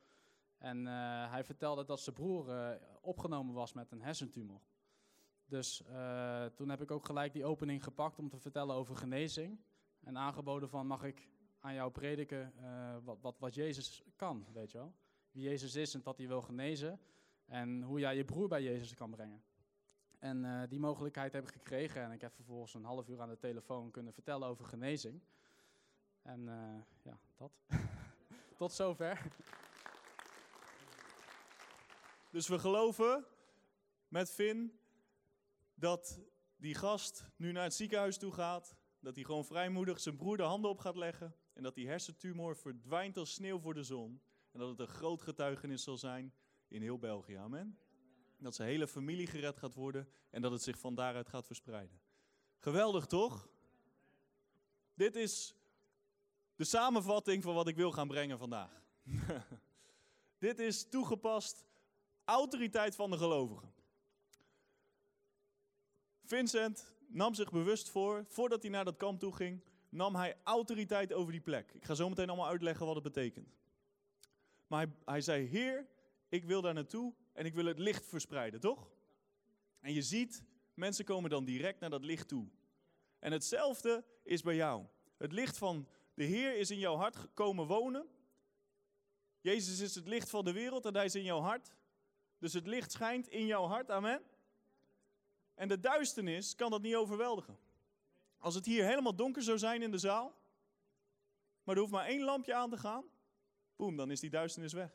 En 0.57 0.85
uh, 0.85 1.31
hij 1.31 1.43
vertelde 1.43 1.85
dat 1.85 1.99
zijn 1.99 2.15
broer 2.15 2.49
uh, 2.49 2.69
opgenomen 3.01 3.53
was 3.53 3.73
met 3.73 3.91
een 3.91 4.01
hersentumor. 4.01 4.61
Dus 5.45 5.83
uh, 5.89 6.45
toen 6.45 6.69
heb 6.69 6.81
ik 6.81 6.91
ook 6.91 7.05
gelijk 7.05 7.33
die 7.33 7.45
opening 7.45 7.83
gepakt 7.83 8.19
om 8.19 8.29
te 8.29 8.39
vertellen 8.39 8.75
over 8.75 8.95
genezing. 8.95 9.59
En 9.99 10.17
aangeboden 10.17 10.69
van, 10.69 10.87
mag 10.87 11.03
ik 11.03 11.29
aan 11.59 11.73
jou 11.73 11.91
prediken 11.91 12.53
wat, 13.03 13.17
wat, 13.21 13.39
wat 13.39 13.53
Jezus 13.53 14.03
kan, 14.15 14.45
weet 14.53 14.71
je 14.71 14.77
wel. 14.77 14.93
Wie 15.31 15.43
Jezus 15.43 15.75
is 15.75 15.93
en 15.93 16.01
dat 16.03 16.17
hij 16.17 16.27
wil 16.27 16.41
genezen. 16.41 16.99
En 17.45 17.81
hoe 17.81 17.99
jij 17.99 18.15
je 18.15 18.25
broer 18.25 18.47
bij 18.47 18.63
Jezus 18.63 18.93
kan 18.93 19.11
brengen. 19.11 19.43
En 20.19 20.67
die 20.69 20.79
mogelijkheid 20.79 21.33
heb 21.33 21.43
ik 21.43 21.53
gekregen. 21.53 22.01
En 22.01 22.11
ik 22.11 22.21
heb 22.21 22.33
vervolgens 22.33 22.73
een 22.73 22.83
half 22.83 23.09
uur 23.09 23.21
aan 23.21 23.29
de 23.29 23.37
telefoon 23.37 23.91
kunnen 23.91 24.13
vertellen 24.13 24.47
over 24.47 24.65
genezing. 24.65 25.21
En 26.25 26.49
eh, 26.49 26.81
ja, 27.03 27.19
dat. 27.35 27.51
Tot 28.57 28.73
zover. 28.73 29.31
Dus 32.31 32.47
we 32.47 32.59
geloven 32.59 33.25
met 34.07 34.31
Finn 34.31 34.79
dat 35.73 36.19
die 36.55 36.75
gast 36.75 37.25
nu 37.35 37.51
naar 37.51 37.63
het 37.63 37.73
ziekenhuis 37.73 38.17
toe 38.17 38.31
gaat. 38.31 38.75
Dat 38.99 39.15
hij 39.15 39.23
gewoon 39.23 39.45
vrijmoedig 39.45 39.99
zijn 39.99 40.15
broer 40.15 40.37
de 40.37 40.43
handen 40.43 40.69
op 40.69 40.79
gaat 40.79 40.95
leggen. 40.95 41.35
En 41.53 41.63
dat 41.63 41.75
die 41.75 41.87
hersentumor 41.87 42.55
verdwijnt 42.55 43.17
als 43.17 43.33
sneeuw 43.33 43.59
voor 43.59 43.73
de 43.73 43.83
zon. 43.83 44.21
En 44.51 44.59
dat 44.59 44.69
het 44.69 44.79
een 44.79 44.95
groot 44.95 45.21
getuigenis 45.21 45.83
zal 45.83 45.97
zijn 45.97 46.33
in 46.67 46.81
heel 46.81 46.99
België. 46.99 47.35
Amen. 47.35 47.79
Dat 48.37 48.55
zijn 48.55 48.69
hele 48.69 48.87
familie 48.87 49.27
gered 49.27 49.57
gaat 49.57 49.73
worden 49.73 50.09
en 50.29 50.41
dat 50.41 50.51
het 50.51 50.61
zich 50.61 50.79
van 50.79 50.95
daaruit 50.95 51.29
gaat 51.29 51.45
verspreiden. 51.45 52.01
Geweldig 52.57 53.05
toch? 53.05 53.49
Dit 54.93 55.15
is 55.15 55.55
de 56.55 56.63
samenvatting 56.63 57.43
van 57.43 57.53
wat 57.53 57.67
ik 57.67 57.75
wil 57.75 57.91
gaan 57.91 58.07
brengen 58.07 58.37
vandaag. 58.37 58.83
Dit 60.37 60.59
is 60.59 60.89
toegepast 60.89 61.65
autoriteit 62.23 62.95
van 62.95 63.11
de 63.11 63.17
gelovigen. 63.17 63.73
Vincent 66.23 66.93
nam 67.07 67.33
zich 67.33 67.51
bewust 67.51 67.89
voor, 67.89 68.25
voordat 68.27 68.61
hij 68.61 68.71
naar 68.71 68.85
dat 68.85 68.97
kamp 68.97 69.19
toe 69.19 69.35
ging, 69.35 69.63
nam 69.89 70.15
hij 70.15 70.37
autoriteit 70.43 71.13
over 71.13 71.31
die 71.31 71.41
plek. 71.41 71.71
Ik 71.73 71.85
ga 71.85 71.93
zo 71.93 72.09
meteen 72.09 72.27
allemaal 72.27 72.47
uitleggen 72.47 72.85
wat 72.85 72.95
het 72.95 73.03
betekent. 73.03 73.55
Maar 74.67 74.85
hij, 74.85 74.95
hij 75.05 75.21
zei, 75.21 75.45
Heer, 75.45 75.87
ik 76.29 76.45
wil 76.45 76.61
daar 76.61 76.73
naartoe 76.73 77.13
en 77.33 77.45
ik 77.45 77.53
wil 77.53 77.65
het 77.65 77.79
licht 77.79 78.05
verspreiden, 78.05 78.59
toch? 78.59 78.91
En 79.79 79.93
je 79.93 80.01
ziet, 80.01 80.43
mensen 80.73 81.05
komen 81.05 81.29
dan 81.29 81.45
direct 81.45 81.79
naar 81.79 81.89
dat 81.89 82.03
licht 82.03 82.27
toe. 82.27 82.47
En 83.19 83.31
hetzelfde 83.31 84.03
is 84.23 84.41
bij 84.41 84.55
jou. 84.55 84.85
Het 85.17 85.31
licht 85.31 85.57
van 85.57 85.87
de 86.15 86.23
Heer 86.23 86.57
is 86.57 86.71
in 86.71 86.79
jouw 86.79 86.95
hart 86.95 87.15
gekomen 87.15 87.67
wonen. 87.67 88.07
Jezus 89.39 89.79
is 89.79 89.95
het 89.95 90.07
licht 90.07 90.29
van 90.29 90.45
de 90.45 90.51
wereld 90.51 90.85
en 90.85 90.95
hij 90.95 91.05
is 91.05 91.15
in 91.15 91.23
jouw 91.23 91.39
hart. 91.39 91.75
Dus 92.37 92.53
het 92.53 92.67
licht 92.67 92.91
schijnt 92.91 93.27
in 93.27 93.45
jouw 93.45 93.65
hart, 93.65 93.91
amen. 93.91 94.23
En 95.53 95.67
de 95.67 95.79
duisternis 95.79 96.55
kan 96.55 96.71
dat 96.71 96.81
niet 96.81 96.95
overweldigen. 96.95 97.57
Als 98.37 98.55
het 98.55 98.65
hier 98.65 98.85
helemaal 98.85 99.15
donker 99.15 99.41
zou 99.41 99.57
zijn 99.57 99.81
in 99.81 99.91
de 99.91 99.97
zaal, 99.97 100.35
maar 101.63 101.75
er 101.75 101.81
hoeft 101.81 101.93
maar 101.93 102.05
één 102.05 102.23
lampje 102.23 102.53
aan 102.53 102.69
te 102.69 102.77
gaan, 102.77 103.05
boem, 103.75 103.95
dan 103.95 104.11
is 104.11 104.19
die 104.19 104.29
duisternis 104.29 104.73
weg. 104.73 104.91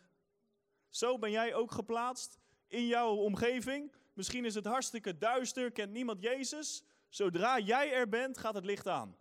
Zo 0.88 1.18
ben 1.18 1.30
jij 1.30 1.54
ook 1.54 1.72
geplaatst 1.72 2.38
in 2.66 2.86
jouw 2.86 3.14
omgeving. 3.14 3.92
Misschien 4.12 4.44
is 4.44 4.54
het 4.54 4.64
hartstikke 4.64 5.18
duister, 5.18 5.72
kent 5.72 5.92
niemand 5.92 6.22
Jezus. 6.22 6.84
Zodra 7.08 7.58
jij 7.58 7.92
er 7.92 8.08
bent, 8.08 8.38
gaat 8.38 8.54
het 8.54 8.64
licht 8.64 8.86
aan. 8.86 9.16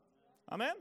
Amen? 0.45 0.77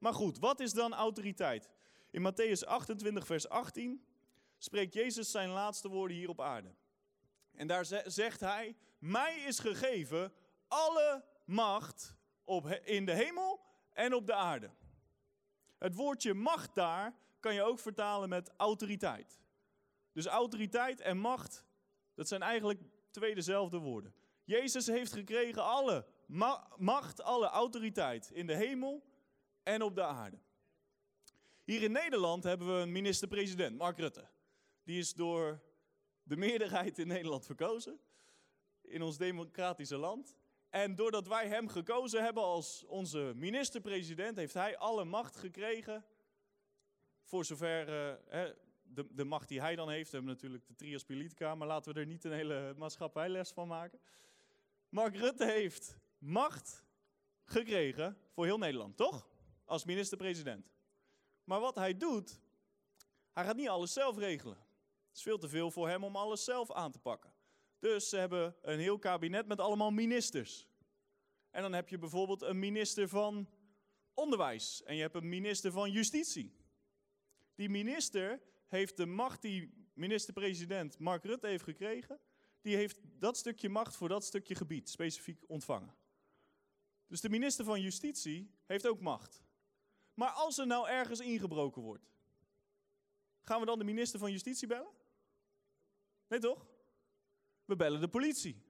Maar 0.00 0.14
goed, 0.14 0.38
wat 0.38 0.60
is 0.60 0.72
dan 0.72 0.94
autoriteit? 0.94 1.70
In 2.10 2.32
Matthäus 2.32 2.66
28, 2.66 3.26
vers 3.26 3.48
18 3.48 4.04
spreekt 4.58 4.94
Jezus 4.94 5.30
zijn 5.30 5.48
laatste 5.48 5.88
woorden 5.88 6.16
hier 6.16 6.28
op 6.28 6.40
aarde. 6.40 6.74
En 7.54 7.66
daar 7.66 7.84
zegt 8.04 8.40
hij: 8.40 8.76
Mij 8.98 9.38
is 9.38 9.58
gegeven 9.58 10.32
alle 10.68 11.24
macht 11.44 12.16
op, 12.44 12.66
in 12.68 13.04
de 13.04 13.12
hemel 13.14 13.60
en 13.92 14.14
op 14.14 14.26
de 14.26 14.34
aarde. 14.34 14.70
Het 15.78 15.94
woordje 15.94 16.34
macht 16.34 16.74
daar 16.74 17.14
kan 17.40 17.54
je 17.54 17.62
ook 17.62 17.78
vertalen 17.78 18.28
met 18.28 18.52
autoriteit. 18.56 19.40
Dus 20.12 20.26
autoriteit 20.26 21.00
en 21.00 21.18
macht, 21.18 21.64
dat 22.14 22.28
zijn 22.28 22.42
eigenlijk 22.42 22.80
twee 23.10 23.34
dezelfde 23.34 23.78
woorden. 23.78 24.14
Jezus 24.44 24.86
heeft 24.86 25.12
gekregen 25.12 25.64
alle 25.64 26.06
macht, 26.76 27.22
alle 27.22 27.46
autoriteit 27.46 28.30
in 28.30 28.46
de 28.46 28.54
hemel 28.54 29.02
en 29.70 29.82
op 29.82 29.94
de 29.94 30.04
aarde. 30.04 30.38
Hier 31.64 31.82
in 31.82 31.92
Nederland 31.92 32.44
hebben 32.44 32.66
we 32.66 32.82
een 32.82 32.92
minister-president, 32.92 33.76
Mark 33.76 33.98
Rutte. 33.98 34.28
Die 34.82 34.98
is 34.98 35.14
door 35.14 35.60
de 36.22 36.36
meerderheid 36.36 36.98
in 36.98 37.06
Nederland 37.06 37.46
verkozen, 37.46 38.00
in 38.82 39.02
ons 39.02 39.16
democratische 39.16 39.96
land. 39.96 40.36
En 40.68 40.94
doordat 40.94 41.26
wij 41.28 41.48
hem 41.48 41.68
gekozen 41.68 42.22
hebben 42.24 42.42
als 42.42 42.84
onze 42.84 43.32
minister-president, 43.36 44.36
heeft 44.36 44.54
hij 44.54 44.78
alle 44.78 45.04
macht 45.04 45.36
gekregen. 45.36 46.04
Voor 47.22 47.44
zover 47.44 47.88
uh, 47.88 48.50
de, 48.82 49.06
de 49.10 49.24
macht 49.24 49.48
die 49.48 49.60
hij 49.60 49.76
dan 49.76 49.90
heeft. 49.90 50.10
We 50.10 50.16
hebben 50.16 50.34
natuurlijk 50.34 50.66
de 50.66 50.74
trias 50.74 51.04
politica, 51.04 51.54
maar 51.54 51.66
laten 51.66 51.94
we 51.94 52.00
er 52.00 52.06
niet 52.06 52.24
een 52.24 52.32
hele 52.32 52.74
maatschappijles 52.76 53.50
van 53.50 53.68
maken. 53.68 54.00
Mark 54.88 55.16
Rutte 55.16 55.44
heeft 55.44 55.98
macht 56.18 56.84
gekregen 57.44 58.16
voor 58.30 58.44
heel 58.44 58.58
Nederland, 58.58 58.96
toch? 58.96 59.28
Als 59.70 59.84
minister-president. 59.84 60.72
Maar 61.44 61.60
wat 61.60 61.74
hij 61.74 61.96
doet, 61.96 62.40
hij 63.32 63.44
gaat 63.44 63.56
niet 63.56 63.68
alles 63.68 63.92
zelf 63.92 64.16
regelen. 64.16 64.56
Het 65.08 65.16
is 65.16 65.22
veel 65.22 65.38
te 65.38 65.48
veel 65.48 65.70
voor 65.70 65.88
hem 65.88 66.04
om 66.04 66.16
alles 66.16 66.44
zelf 66.44 66.72
aan 66.72 66.92
te 66.92 66.98
pakken. 66.98 67.32
Dus 67.78 68.08
ze 68.08 68.16
hebben 68.16 68.56
een 68.62 68.78
heel 68.78 68.98
kabinet 68.98 69.46
met 69.46 69.60
allemaal 69.60 69.90
ministers. 69.90 70.66
En 71.50 71.62
dan 71.62 71.72
heb 71.72 71.88
je 71.88 71.98
bijvoorbeeld 71.98 72.42
een 72.42 72.58
minister 72.58 73.08
van 73.08 73.48
Onderwijs 74.14 74.82
en 74.82 74.94
je 74.94 75.00
hebt 75.00 75.14
een 75.14 75.28
minister 75.28 75.72
van 75.72 75.90
Justitie. 75.90 76.54
Die 77.54 77.68
minister 77.68 78.40
heeft 78.66 78.96
de 78.96 79.06
macht 79.06 79.42
die 79.42 79.88
minister-president 79.94 80.98
Mark 80.98 81.24
Rutte 81.24 81.46
heeft 81.46 81.64
gekregen, 81.64 82.20
die 82.60 82.76
heeft 82.76 82.98
dat 83.02 83.36
stukje 83.36 83.68
macht 83.68 83.96
voor 83.96 84.08
dat 84.08 84.24
stukje 84.24 84.54
gebied 84.54 84.88
specifiek 84.88 85.44
ontvangen. 85.46 85.94
Dus 87.06 87.20
de 87.20 87.28
minister 87.28 87.64
van 87.64 87.80
Justitie 87.80 88.50
heeft 88.66 88.86
ook 88.86 89.00
macht. 89.00 89.48
Maar 90.20 90.30
als 90.30 90.58
er 90.58 90.66
nou 90.66 90.88
ergens 90.88 91.20
ingebroken 91.20 91.82
wordt, 91.82 92.10
gaan 93.42 93.60
we 93.60 93.66
dan 93.66 93.78
de 93.78 93.84
minister 93.84 94.18
van 94.18 94.30
Justitie 94.30 94.68
bellen? 94.68 94.92
Nee 96.28 96.38
toch? 96.38 96.66
We 97.64 97.76
bellen 97.76 98.00
de 98.00 98.08
politie. 98.08 98.62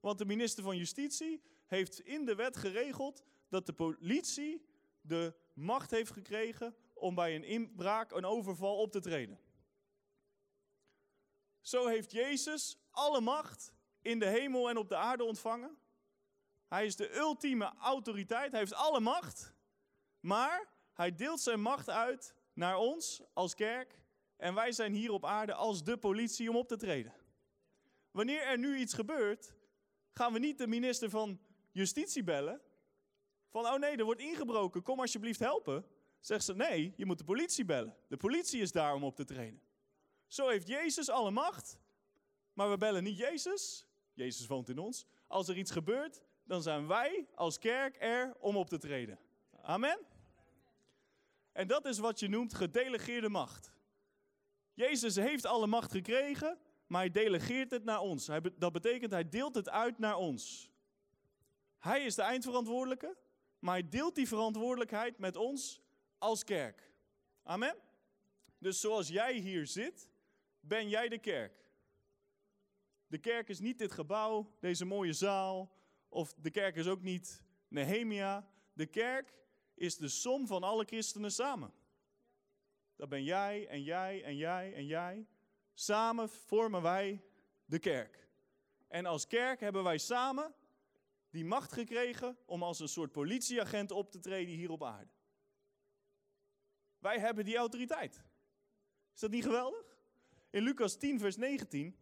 Want 0.00 0.18
de 0.18 0.24
minister 0.24 0.62
van 0.62 0.76
Justitie 0.76 1.42
heeft 1.66 2.00
in 2.00 2.24
de 2.24 2.34
wet 2.34 2.56
geregeld 2.56 3.22
dat 3.48 3.66
de 3.66 3.72
politie 3.72 4.66
de 5.00 5.34
macht 5.52 5.90
heeft 5.90 6.10
gekregen 6.10 6.76
om 6.94 7.14
bij 7.14 7.34
een 7.34 7.44
inbraak, 7.44 8.12
een 8.12 8.24
overval 8.24 8.76
op 8.76 8.92
te 8.92 9.00
treden. 9.00 9.40
Zo 11.60 11.86
heeft 11.86 12.12
Jezus 12.12 12.78
alle 12.90 13.20
macht 13.20 13.72
in 14.02 14.18
de 14.18 14.28
hemel 14.28 14.68
en 14.68 14.76
op 14.76 14.88
de 14.88 14.96
aarde 14.96 15.24
ontvangen. 15.24 15.78
Hij 16.66 16.86
is 16.86 16.96
de 16.96 17.16
ultieme 17.16 17.72
autoriteit, 17.78 18.50
hij 18.50 18.60
heeft 18.60 18.74
alle 18.74 19.00
macht. 19.00 19.54
Maar 20.24 20.68
hij 20.92 21.14
deelt 21.14 21.40
zijn 21.40 21.60
macht 21.60 21.90
uit 21.90 22.34
naar 22.52 22.76
ons 22.76 23.22
als 23.32 23.54
kerk. 23.54 23.98
En 24.36 24.54
wij 24.54 24.72
zijn 24.72 24.92
hier 24.92 25.12
op 25.12 25.24
aarde 25.24 25.54
als 25.54 25.84
de 25.84 25.96
politie 25.96 26.50
om 26.50 26.56
op 26.56 26.68
te 26.68 26.76
treden. 26.76 27.14
Wanneer 28.10 28.42
er 28.42 28.58
nu 28.58 28.76
iets 28.76 28.94
gebeurt, 28.94 29.54
gaan 30.10 30.32
we 30.32 30.38
niet 30.38 30.58
de 30.58 30.66
minister 30.66 31.10
van 31.10 31.40
Justitie 31.70 32.24
bellen. 32.24 32.60
Van, 33.48 33.66
oh 33.66 33.78
nee, 33.78 33.96
er 33.96 34.04
wordt 34.04 34.20
ingebroken, 34.20 34.82
kom 34.82 35.00
alsjeblieft 35.00 35.40
helpen. 35.40 35.86
Zegt 36.20 36.44
ze, 36.44 36.54
nee, 36.54 36.94
je 36.96 37.06
moet 37.06 37.18
de 37.18 37.24
politie 37.24 37.64
bellen. 37.64 37.96
De 38.08 38.16
politie 38.16 38.60
is 38.60 38.72
daar 38.72 38.94
om 38.94 39.04
op 39.04 39.16
te 39.16 39.24
trainen. 39.24 39.62
Zo 40.26 40.48
heeft 40.48 40.68
Jezus 40.68 41.08
alle 41.10 41.30
macht, 41.30 41.78
maar 42.52 42.70
we 42.70 42.76
bellen 42.76 43.02
niet 43.02 43.18
Jezus. 43.18 43.86
Jezus 44.12 44.46
woont 44.46 44.68
in 44.68 44.78
ons. 44.78 45.06
Als 45.26 45.48
er 45.48 45.56
iets 45.56 45.70
gebeurt, 45.70 46.22
dan 46.44 46.62
zijn 46.62 46.86
wij 46.86 47.28
als 47.34 47.58
kerk 47.58 47.96
er 48.00 48.36
om 48.38 48.56
op 48.56 48.68
te 48.68 48.78
treden. 48.78 49.18
Amen. 49.62 50.12
En 51.54 51.66
dat 51.66 51.86
is 51.86 51.98
wat 51.98 52.20
je 52.20 52.28
noemt 52.28 52.54
gedelegeerde 52.54 53.28
macht. 53.28 53.72
Jezus 54.72 55.16
heeft 55.16 55.46
alle 55.46 55.66
macht 55.66 55.92
gekregen, 55.92 56.58
maar 56.86 57.00
hij 57.00 57.10
delegeert 57.10 57.70
het 57.70 57.84
naar 57.84 58.00
ons. 58.00 58.30
dat 58.56 58.72
betekent 58.72 59.12
hij 59.12 59.28
deelt 59.28 59.54
het 59.54 59.68
uit 59.68 59.98
naar 59.98 60.16
ons. 60.16 60.70
Hij 61.78 62.04
is 62.04 62.14
de 62.14 62.22
eindverantwoordelijke, 62.22 63.16
maar 63.58 63.74
hij 63.74 63.88
deelt 63.88 64.14
die 64.14 64.28
verantwoordelijkheid 64.28 65.18
met 65.18 65.36
ons 65.36 65.82
als 66.18 66.44
kerk. 66.44 66.92
Amen? 67.42 67.76
Dus 68.58 68.80
zoals 68.80 69.08
jij 69.08 69.34
hier 69.34 69.66
zit, 69.66 70.10
ben 70.60 70.88
jij 70.88 71.08
de 71.08 71.18
kerk. 71.18 71.64
De 73.06 73.18
kerk 73.18 73.48
is 73.48 73.60
niet 73.60 73.78
dit 73.78 73.92
gebouw, 73.92 74.54
deze 74.60 74.84
mooie 74.84 75.12
zaal, 75.12 75.72
of 76.08 76.34
de 76.34 76.50
kerk 76.50 76.76
is 76.76 76.86
ook 76.86 77.02
niet 77.02 77.42
Nehemia. 77.68 78.48
De 78.72 78.86
kerk 78.86 79.34
is 79.74 79.96
de 79.96 80.08
som 80.08 80.46
van 80.46 80.62
alle 80.62 80.84
christenen 80.84 81.32
samen. 81.32 81.72
Dat 82.96 83.08
ben 83.08 83.24
jij 83.24 83.68
en 83.68 83.82
jij 83.82 84.24
en 84.24 84.36
jij 84.36 84.74
en 84.74 84.86
jij. 84.86 85.26
Samen 85.74 86.28
vormen 86.28 86.82
wij 86.82 87.24
de 87.64 87.78
kerk. 87.78 88.28
En 88.88 89.06
als 89.06 89.26
kerk 89.26 89.60
hebben 89.60 89.82
wij 89.82 89.98
samen 89.98 90.54
die 91.30 91.44
macht 91.44 91.72
gekregen 91.72 92.38
om 92.46 92.62
als 92.62 92.80
een 92.80 92.88
soort 92.88 93.12
politieagent 93.12 93.90
op 93.90 94.10
te 94.10 94.18
treden 94.18 94.54
hier 94.54 94.70
op 94.70 94.82
aarde. 94.82 95.10
Wij 96.98 97.18
hebben 97.18 97.44
die 97.44 97.56
autoriteit. 97.56 98.24
Is 99.14 99.20
dat 99.20 99.30
niet 99.30 99.44
geweldig? 99.44 99.98
In 100.50 100.62
Lucas 100.62 100.96
10, 100.96 101.18
vers 101.18 101.36
19 101.36 101.96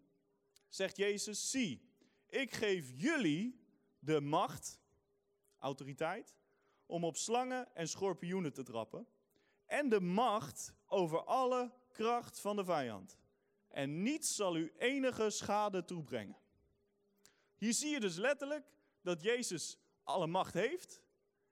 zegt 0.68 0.96
Jezus: 0.96 1.50
Zie, 1.50 1.90
ik 2.28 2.52
geef 2.52 2.90
jullie 2.94 3.60
de 3.98 4.20
macht, 4.20 4.80
autoriteit, 5.58 6.36
om 6.92 7.04
op 7.04 7.16
slangen 7.16 7.74
en 7.74 7.88
schorpioenen 7.88 8.52
te 8.52 8.62
trappen. 8.62 9.06
En 9.66 9.88
de 9.88 10.00
macht 10.00 10.74
over 10.86 11.24
alle 11.24 11.70
kracht 11.90 12.40
van 12.40 12.56
de 12.56 12.64
vijand. 12.64 13.18
En 13.68 14.02
niets 14.02 14.34
zal 14.34 14.56
u 14.56 14.72
enige 14.78 15.30
schade 15.30 15.84
toebrengen. 15.84 16.36
Hier 17.56 17.72
zie 17.72 17.90
je 17.90 18.00
dus 18.00 18.16
letterlijk 18.16 18.66
dat 19.02 19.22
Jezus 19.22 19.78
alle 20.02 20.26
macht 20.26 20.54
heeft. 20.54 21.02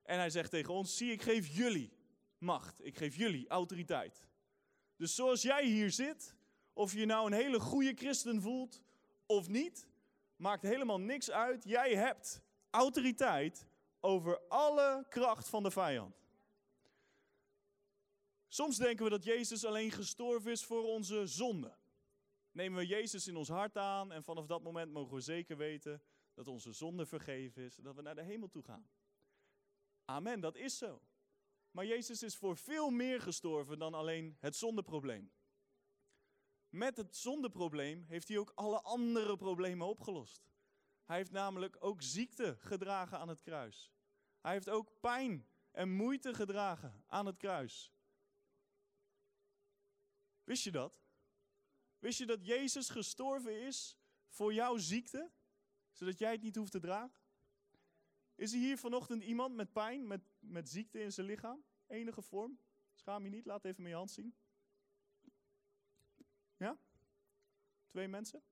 En 0.03 0.19
hij 0.19 0.31
zegt 0.31 0.51
tegen 0.51 0.75
ons: 0.75 0.97
Zie, 0.97 1.13
ik 1.13 1.23
geef 1.23 1.47
jullie 1.47 1.93
macht. 2.39 2.85
Ik 2.85 2.97
geef 2.97 3.17
jullie 3.17 3.49
autoriteit. 3.49 4.27
Dus 4.97 5.15
zoals 5.15 5.43
jij 5.43 5.67
hier 5.67 5.91
zit, 5.91 6.35
of 6.73 6.93
je 6.93 7.07
nou 7.07 7.27
een 7.27 7.43
hele 7.43 7.61
goede 7.61 7.95
christen 7.95 8.43
voelt 8.43 8.83
of 9.27 9.49
niet, 9.49 9.87
maakt 10.37 10.63
helemaal 10.63 11.01
niks 11.01 11.31
uit. 11.31 11.65
Jij 11.65 11.95
hebt 11.95 12.43
autoriteit 12.71 13.70
over 14.01 14.41
alle 14.49 15.07
kracht 15.09 15.49
van 15.49 15.63
de 15.63 15.71
vijand. 15.71 16.21
Soms 18.49 18.77
denken 18.77 19.05
we 19.05 19.11
dat 19.11 19.25
Jezus 19.25 19.65
alleen 19.65 19.91
gestorven 19.91 20.51
is 20.51 20.65
voor 20.65 20.85
onze 20.85 21.27
zonde. 21.27 21.77
Nemen 22.53 22.79
we 22.79 22.87
Jezus 22.87 23.27
in 23.27 23.37
ons 23.37 23.49
hart 23.49 23.77
aan 23.77 24.13
en 24.13 24.25
vanaf 24.25 24.47
dat 24.47 24.63
moment 24.63 24.93
mogen 24.93 25.15
we 25.15 25.21
zeker 25.21 25.57
weten 25.57 26.03
dat 26.35 26.49
onze 26.49 26.73
zonde 26.73 27.07
vergeven 27.07 27.63
is 27.63 27.79
en 27.79 27.85
dat 27.85 27.95
we 27.95 28.03
naar 28.03 28.15
de 28.15 28.23
hemel 28.23 28.49
toe 28.49 28.63
gaan. 28.63 28.91
Amen, 30.05 30.41
dat 30.41 30.57
is 30.57 30.79
zo. 30.79 31.03
Maar 31.71 31.87
Jezus 31.87 32.23
is 32.23 32.37
voor 32.37 32.57
veel 32.57 32.91
meer 32.91 33.21
gestorven 33.21 33.79
dan 33.79 33.95
alleen 33.95 34.37
het 34.41 34.57
zondeprobleem. 34.57 35.33
Met 36.69 36.97
het 36.97 37.17
zondeprobleem 37.17 38.05
heeft 38.09 38.29
hij 38.29 38.39
ook 38.39 38.53
alle 38.55 38.81
andere 38.81 39.37
problemen 39.37 39.87
opgelost. 39.87 40.50
Hij 41.11 41.19
heeft 41.19 41.31
namelijk 41.31 41.77
ook 41.81 42.03
ziekte 42.03 42.57
gedragen 42.61 43.19
aan 43.19 43.29
het 43.29 43.41
kruis. 43.41 43.93
Hij 44.41 44.53
heeft 44.53 44.69
ook 44.69 45.01
pijn 45.01 45.49
en 45.71 45.91
moeite 45.91 46.35
gedragen 46.35 47.05
aan 47.07 47.27
het 47.27 47.37
kruis. 47.37 47.93
Wist 50.45 50.65
je 50.65 50.71
dat? 50.71 51.03
Wist 51.99 52.19
je 52.19 52.27
dat 52.27 52.47
Jezus 52.47 52.89
gestorven 52.89 53.61
is 53.67 53.97
voor 54.29 54.55
jouw 54.55 54.77
ziekte, 54.77 55.31
zodat 55.93 56.19
jij 56.19 56.33
het 56.33 56.43
niet 56.43 56.57
hoeft 56.57 56.73
te 56.73 56.81
dragen? 56.81 57.21
Is 58.35 58.53
er 58.53 58.59
hier 58.59 58.79
vanochtend 58.79 59.23
iemand 59.23 59.55
met 59.55 59.73
pijn, 59.73 60.07
met, 60.07 60.23
met 60.39 60.69
ziekte 60.69 61.01
in 61.01 61.13
zijn 61.13 61.27
lichaam? 61.27 61.65
Enige 61.87 62.23
vorm? 62.23 62.59
Schaam 62.95 63.25
je 63.25 63.31
niet, 63.31 63.47
laat 63.47 63.65
even 63.65 63.89
je 63.89 63.95
hand 63.95 64.11
zien. 64.11 64.35
Ja? 66.57 66.79
Twee 67.89 68.09
mensen? 68.09 68.43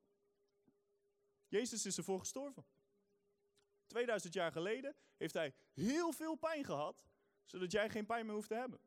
Jezus 1.48 1.86
is 1.86 1.96
ervoor 1.96 2.18
gestorven. 2.18 2.66
2000 3.86 4.34
jaar 4.34 4.52
geleden 4.52 4.96
heeft 5.16 5.34
hij 5.34 5.54
heel 5.72 6.12
veel 6.12 6.34
pijn 6.34 6.64
gehad, 6.64 7.06
zodat 7.44 7.72
jij 7.72 7.90
geen 7.90 8.06
pijn 8.06 8.26
meer 8.26 8.34
hoeft 8.34 8.48
te 8.48 8.54
hebben. 8.54 8.80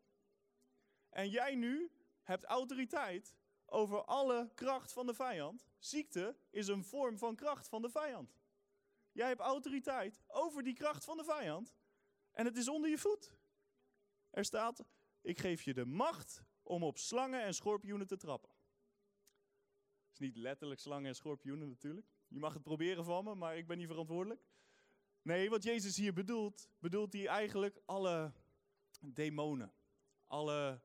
En 1.10 1.30
jij 1.30 1.56
nu 1.56 1.92
hebt 2.22 2.44
autoriteit 2.44 3.36
over 3.66 4.04
alle 4.04 4.52
kracht 4.54 4.94
van 4.94 5.06
de 5.06 5.14
vijand. 5.14 5.68
Ziekte 5.80 6.38
is 6.50 6.68
een 6.68 6.84
vorm 6.84 7.18
van 7.18 7.36
kracht 7.36 7.68
van 7.68 7.82
de 7.82 7.90
vijand. 7.90 8.40
Jij 9.12 9.28
hebt 9.28 9.42
autoriteit 9.42 10.22
over 10.28 10.64
die 10.64 10.74
kracht 10.74 11.04
van 11.04 11.18
de 11.18 11.24
vijand 11.24 11.76
en 12.32 12.46
het 12.46 12.58
is 12.58 12.68
onder 12.68 12.90
je 12.90 12.98
voet. 12.98 13.38
Er 14.30 14.46
staat, 14.46 14.86
ik 15.22 15.40
geef 15.40 15.62
je 15.62 15.74
de 15.74 15.86
macht 15.86 16.44
om 16.64 16.84
op 16.84 16.98
slangen 16.98 17.42
en 17.42 17.54
schorpioenen 17.54 18.08
te 18.08 18.18
trappen. 18.18 18.50
Het 20.08 20.14
is 20.14 20.20
niet 20.20 20.36
letterlijk 20.36 20.80
slangen 20.80 21.08
en 21.08 21.16
schorpioenen 21.16 21.70
natuurlijk. 21.70 22.08
Je 22.32 22.40
mag 22.40 22.54
het 22.54 22.64
proberen 22.64 23.06
van 23.06 23.24
me, 23.24 23.36
maar 23.36 23.58
ik 23.58 23.68
ben 23.68 23.78
niet 23.78 23.88
verantwoordelijk. 23.88 24.42
Nee, 25.22 25.50
wat 25.50 25.64
Jezus 25.64 25.98
hier 25.98 26.14
bedoelt, 26.14 26.70
bedoelt 26.80 27.14
hij 27.14 27.28
eigenlijk 27.28 27.82
alle 27.86 28.34
demonen. 29.00 29.74
Alle 30.28 30.82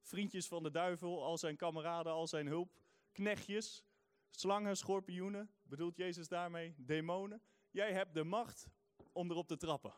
vriendjes 0.00 0.48
van 0.48 0.62
de 0.62 0.70
duivel, 0.70 1.24
al 1.24 1.38
zijn 1.38 1.56
kameraden, 1.56 2.12
al 2.12 2.26
zijn 2.26 2.46
hulpknechtjes. 2.46 3.84
Slangen, 4.30 4.76
schorpioenen, 4.76 5.54
bedoelt 5.62 5.96
Jezus 5.96 6.28
daarmee 6.28 6.74
demonen. 6.78 7.42
Jij 7.70 7.92
hebt 7.92 8.14
de 8.14 8.24
macht 8.24 8.66
om 9.12 9.30
erop 9.30 9.48
te 9.48 9.56
trappen. 9.56 9.94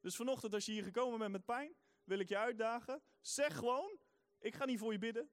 Dus 0.00 0.16
vanochtend 0.16 0.54
als 0.54 0.66
je 0.66 0.72
hier 0.72 0.84
gekomen 0.84 1.18
bent 1.18 1.32
met 1.32 1.44
pijn, 1.44 1.74
wil 2.04 2.18
ik 2.18 2.28
je 2.28 2.38
uitdagen. 2.38 3.02
Zeg 3.20 3.56
gewoon, 3.56 3.98
ik 4.38 4.54
ga 4.54 4.64
niet 4.64 4.78
voor 4.78 4.92
je 4.92 4.98
bidden. 4.98 5.30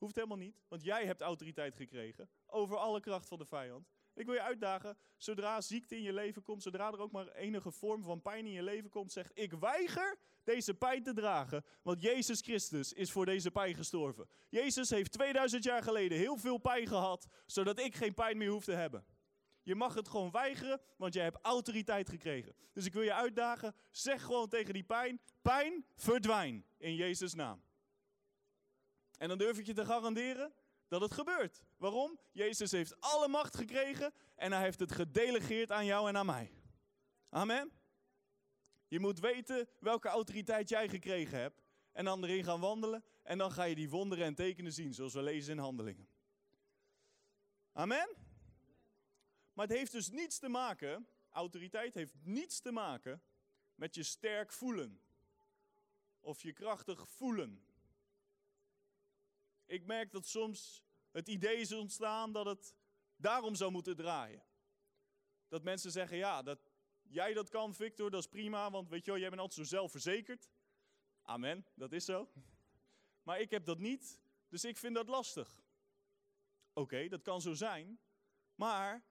Hoeft 0.00 0.14
helemaal 0.14 0.36
niet, 0.36 0.60
want 0.68 0.82
jij 0.82 1.06
hebt 1.06 1.20
autoriteit 1.20 1.76
gekregen 1.76 2.30
over 2.46 2.76
alle 2.76 3.00
kracht 3.00 3.28
van 3.28 3.38
de 3.38 3.46
vijand. 3.46 3.88
Ik 4.14 4.26
wil 4.26 4.34
je 4.34 4.42
uitdagen, 4.42 4.96
zodra 5.16 5.60
ziekte 5.60 5.96
in 5.96 6.02
je 6.02 6.12
leven 6.12 6.42
komt, 6.42 6.62
zodra 6.62 6.92
er 6.92 6.98
ook 6.98 7.12
maar 7.12 7.28
enige 7.28 7.70
vorm 7.70 8.02
van 8.02 8.22
pijn 8.22 8.46
in 8.46 8.52
je 8.52 8.62
leven 8.62 8.90
komt, 8.90 9.12
zeg 9.12 9.32
ik 9.32 9.52
weiger 9.52 10.18
deze 10.44 10.74
pijn 10.74 11.02
te 11.02 11.12
dragen, 11.12 11.64
want 11.82 12.02
Jezus 12.02 12.40
Christus 12.40 12.92
is 12.92 13.10
voor 13.12 13.26
deze 13.26 13.50
pijn 13.50 13.74
gestorven. 13.74 14.28
Jezus 14.48 14.90
heeft 14.90 15.12
2000 15.12 15.64
jaar 15.64 15.82
geleden 15.82 16.18
heel 16.18 16.36
veel 16.36 16.58
pijn 16.58 16.86
gehad, 16.86 17.26
zodat 17.46 17.78
ik 17.78 17.94
geen 17.94 18.14
pijn 18.14 18.36
meer 18.36 18.50
hoef 18.50 18.64
te 18.64 18.72
hebben. 18.72 19.04
Je 19.62 19.74
mag 19.74 19.94
het 19.94 20.08
gewoon 20.08 20.30
weigeren, 20.30 20.80
want 20.96 21.14
jij 21.14 21.24
hebt 21.24 21.38
autoriteit 21.42 22.08
gekregen. 22.08 22.54
Dus 22.72 22.84
ik 22.84 22.92
wil 22.92 23.02
je 23.02 23.14
uitdagen, 23.14 23.74
zeg 23.90 24.22
gewoon 24.22 24.48
tegen 24.48 24.74
die 24.74 24.84
pijn, 24.84 25.20
pijn, 25.42 25.86
verdwijn 25.94 26.64
in 26.78 26.94
Jezus' 26.94 27.34
naam. 27.34 27.62
En 29.20 29.28
dan 29.28 29.38
durf 29.38 29.58
ik 29.58 29.66
je 29.66 29.74
te 29.74 29.84
garanderen 29.84 30.52
dat 30.88 31.00
het 31.00 31.14
gebeurt. 31.14 31.64
Waarom? 31.76 32.18
Jezus 32.32 32.70
heeft 32.70 33.00
alle 33.00 33.28
macht 33.28 33.56
gekregen 33.56 34.12
en 34.34 34.52
hij 34.52 34.62
heeft 34.62 34.78
het 34.78 34.92
gedelegeerd 34.92 35.72
aan 35.72 35.84
jou 35.84 36.08
en 36.08 36.16
aan 36.16 36.26
mij. 36.26 36.52
Amen. 37.28 37.72
Je 38.88 39.00
moet 39.00 39.20
weten 39.20 39.68
welke 39.80 40.08
autoriteit 40.08 40.68
jij 40.68 40.88
gekregen 40.88 41.38
hebt 41.38 41.62
en 41.92 42.04
dan 42.04 42.24
erin 42.24 42.44
gaan 42.44 42.60
wandelen 42.60 43.04
en 43.22 43.38
dan 43.38 43.52
ga 43.52 43.64
je 43.64 43.74
die 43.74 43.90
wonderen 43.90 44.24
en 44.24 44.34
tekenen 44.34 44.72
zien 44.72 44.94
zoals 44.94 45.14
we 45.14 45.22
lezen 45.22 45.52
in 45.52 45.58
handelingen. 45.58 46.08
Amen. 47.72 48.16
Maar 49.52 49.66
het 49.66 49.76
heeft 49.76 49.92
dus 49.92 50.10
niets 50.10 50.38
te 50.38 50.48
maken, 50.48 51.08
autoriteit 51.30 51.94
heeft 51.94 52.14
niets 52.22 52.60
te 52.60 52.72
maken 52.72 53.22
met 53.74 53.94
je 53.94 54.02
sterk 54.02 54.52
voelen 54.52 55.00
of 56.20 56.42
je 56.42 56.52
krachtig 56.52 57.08
voelen. 57.08 57.69
Ik 59.70 59.86
merk 59.86 60.12
dat 60.12 60.26
soms 60.26 60.82
het 61.10 61.28
idee 61.28 61.56
is 61.56 61.72
ontstaan 61.72 62.32
dat 62.32 62.46
het 62.46 62.74
daarom 63.16 63.54
zou 63.54 63.70
moeten 63.70 63.96
draaien. 63.96 64.44
Dat 65.48 65.62
mensen 65.62 65.90
zeggen, 65.90 66.16
ja, 66.16 66.42
dat 66.42 66.70
jij 67.02 67.32
dat 67.32 67.48
kan, 67.48 67.74
Victor, 67.74 68.10
dat 68.10 68.20
is 68.20 68.28
prima, 68.28 68.70
want 68.70 68.88
weet 68.88 69.04
je 69.04 69.10
wel, 69.10 69.20
jij 69.20 69.28
bent 69.28 69.40
altijd 69.40 69.66
zo 69.66 69.76
zelfverzekerd. 69.76 70.50
Amen, 71.22 71.66
dat 71.74 71.92
is 71.92 72.04
zo. 72.04 72.28
Maar 73.22 73.40
ik 73.40 73.50
heb 73.50 73.64
dat 73.64 73.78
niet, 73.78 74.20
dus 74.48 74.64
ik 74.64 74.78
vind 74.78 74.94
dat 74.94 75.08
lastig. 75.08 75.62
Oké, 76.72 77.08
dat 77.08 77.22
kan 77.22 77.40
zo 77.40 77.54
zijn, 77.54 78.00
maar 78.54 79.04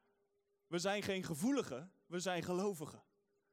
we 0.67 0.79
zijn 0.79 1.03
geen 1.03 1.23
gevoeligen, 1.23 1.93
we 2.05 2.19
zijn 2.19 2.43
gelovigen. 2.43 3.03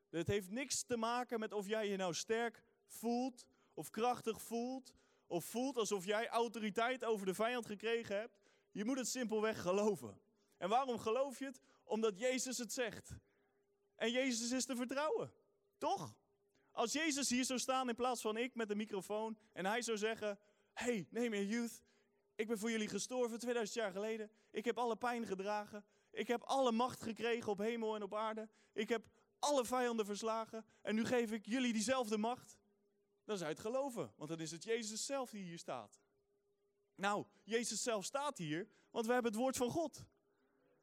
Het 0.09 0.27
heeft 0.27 0.51
niks 0.51 0.83
te 0.83 0.97
maken 0.97 1.40
met 1.40 1.53
of 1.53 1.66
jij 1.66 1.88
je 1.88 1.97
nou 1.97 2.14
sterk 2.14 2.62
voelt 2.87 3.47
of 3.75 3.90
krachtig 3.90 4.42
voelt 4.42 4.95
of 5.27 5.45
voelt 5.45 5.77
alsof 5.77 6.05
jij 6.05 6.29
autoriteit 6.29 7.05
over 7.05 7.27
de 7.27 7.35
vijand 7.35 7.67
gekregen 7.67 8.17
hebt. 8.17 8.39
Je 8.71 8.85
moet 8.85 8.99
het 8.99 9.09
simpelweg 9.09 9.62
geloven. 9.62 10.21
En 10.57 10.69
waarom 10.69 10.99
geloof 10.99 11.39
je 11.39 11.45
het? 11.45 11.61
Omdat 11.85 12.19
Jezus 12.19 12.59
het 12.59 12.73
zegt. 12.73 13.11
En 13.95 14.11
Jezus 14.11 14.51
is 14.51 14.65
te 14.65 14.77
vertrouwen. 14.77 15.33
Toch? 15.79 16.17
Als 16.71 16.93
Jezus 16.93 17.29
hier 17.29 17.45
zou 17.45 17.59
staan 17.59 17.89
in 17.89 17.95
plaats 17.95 18.21
van 18.21 18.37
ik 18.37 18.55
met 18.55 18.69
de 18.69 18.75
microfoon 18.75 19.39
en 19.53 19.67
hij 19.67 19.83
zou 19.83 19.99
zeggen: 19.99 20.39
Hey, 20.73 21.07
nee 21.11 21.31
meer 21.31 21.45
youth, 21.45 21.83
ik 22.35 22.47
ben 22.47 22.59
voor 22.59 22.71
jullie 22.71 22.89
gestorven 22.89 23.39
2000 23.39 23.79
jaar 23.79 23.93
geleden. 23.93 24.31
Ik 24.51 24.65
heb 24.65 24.79
alle 24.79 24.97
pijn 24.97 25.27
gedragen. 25.27 25.85
Ik 26.11 26.27
heb 26.27 26.43
alle 26.43 26.73
macht 26.73 27.03
gekregen 27.03 27.53
op 27.53 27.59
hemel 27.59 27.95
en 27.95 28.03
op 28.03 28.15
aarde. 28.15 28.49
Ik 28.73 28.89
heb 28.89 29.07
alle 29.39 29.65
vijanden 29.65 30.07
verslagen. 30.07 30.65
En 30.83 30.95
nu 30.95 31.05
geef 31.05 31.33
ik 31.33 31.47
jullie 31.47 31.73
diezelfde 31.73 32.19
macht. 32.19 32.56
Dan 33.27 33.37
zou 33.37 33.49
je 33.51 33.57
het 33.57 33.65
geloven, 33.65 34.12
want 34.17 34.31
dan 34.31 34.41
is 34.41 34.51
het 34.51 34.65
Jezus 34.65 35.07
zelf 35.07 35.31
die 35.31 35.43
hier 35.43 35.59
staat. 35.59 36.01
Nou, 36.95 37.27
Jezus 37.45 37.83
zelf 37.83 38.05
staat 38.05 38.39
hier, 38.39 38.69
want 38.91 39.07
we 39.07 39.12
hebben 39.12 39.33
het 39.33 39.41
woord 39.41 39.57
van 39.57 39.71
God. 39.71 40.05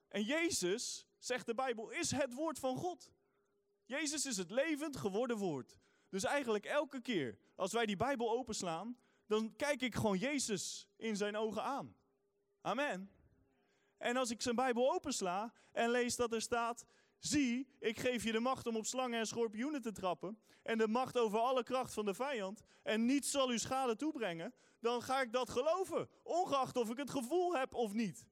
En 0.08 0.24
Jezus, 0.24 1.08
zegt 1.18 1.46
de 1.46 1.54
Bijbel, 1.54 1.90
is 1.90 2.12
het 2.12 2.34
woord 2.34 2.60
van 2.60 2.78
God. 2.78 3.12
Jezus 3.86 4.26
is 4.26 4.38
het 4.38 4.52
levend 4.52 4.98
geworden 4.98 5.38
woord. 5.38 5.80
Dus 6.10 6.24
eigenlijk 6.24 6.66
elke 6.66 7.02
keer 7.02 7.38
als 7.56 7.72
wij 7.72 7.86
die 7.86 7.96
Bijbel 7.96 8.32
openslaan, 8.32 8.98
dan 9.26 9.56
kijk 9.56 9.82
ik 9.82 9.96
gewoon 9.96 10.18
Jezus 10.18 10.88
in 10.96 11.16
zijn 11.16 11.36
ogen 11.36 11.64
aan. 11.64 11.96
Amen. 12.62 13.12
En 13.98 14.18
als 14.18 14.30
ik 14.30 14.42
zijn 14.42 14.56
Bijbel 14.56 14.94
opensla 14.94 15.54
en 15.72 15.90
lees 15.90 16.16
dat 16.16 16.34
er 16.34 16.42
staat, 16.42 16.86
zie, 17.26 17.68
ik 17.80 18.00
geef 18.00 18.24
je 18.24 18.32
de 18.32 18.40
macht 18.40 18.68
om 18.68 18.76
op 18.76 18.86
slangen 18.86 19.20
en 19.20 19.28
schorpioenen 19.28 19.82
te 19.82 19.92
trappen 19.92 20.40
en 20.64 20.78
de 20.78 20.88
macht 20.88 21.18
over 21.18 21.40
alle 21.40 21.64
kracht 21.64 21.94
van 21.94 22.06
de 22.06 22.14
vijand 22.14 22.62
en 22.84 23.06
niets 23.06 23.32
zal 23.32 23.52
u 23.52 23.58
schade 23.58 23.96
toebrengen, 23.96 24.54
dan 24.80 25.02
ga 25.02 25.22
ik 25.22 25.32
dat 25.32 25.50
geloven, 25.50 26.10
ongeacht 26.24 26.76
of 26.76 26.90
ik 26.90 26.98
het 26.98 27.10
gevoel 27.10 27.56
heb 27.58 27.74
of 27.74 27.94
niet. 27.94 28.28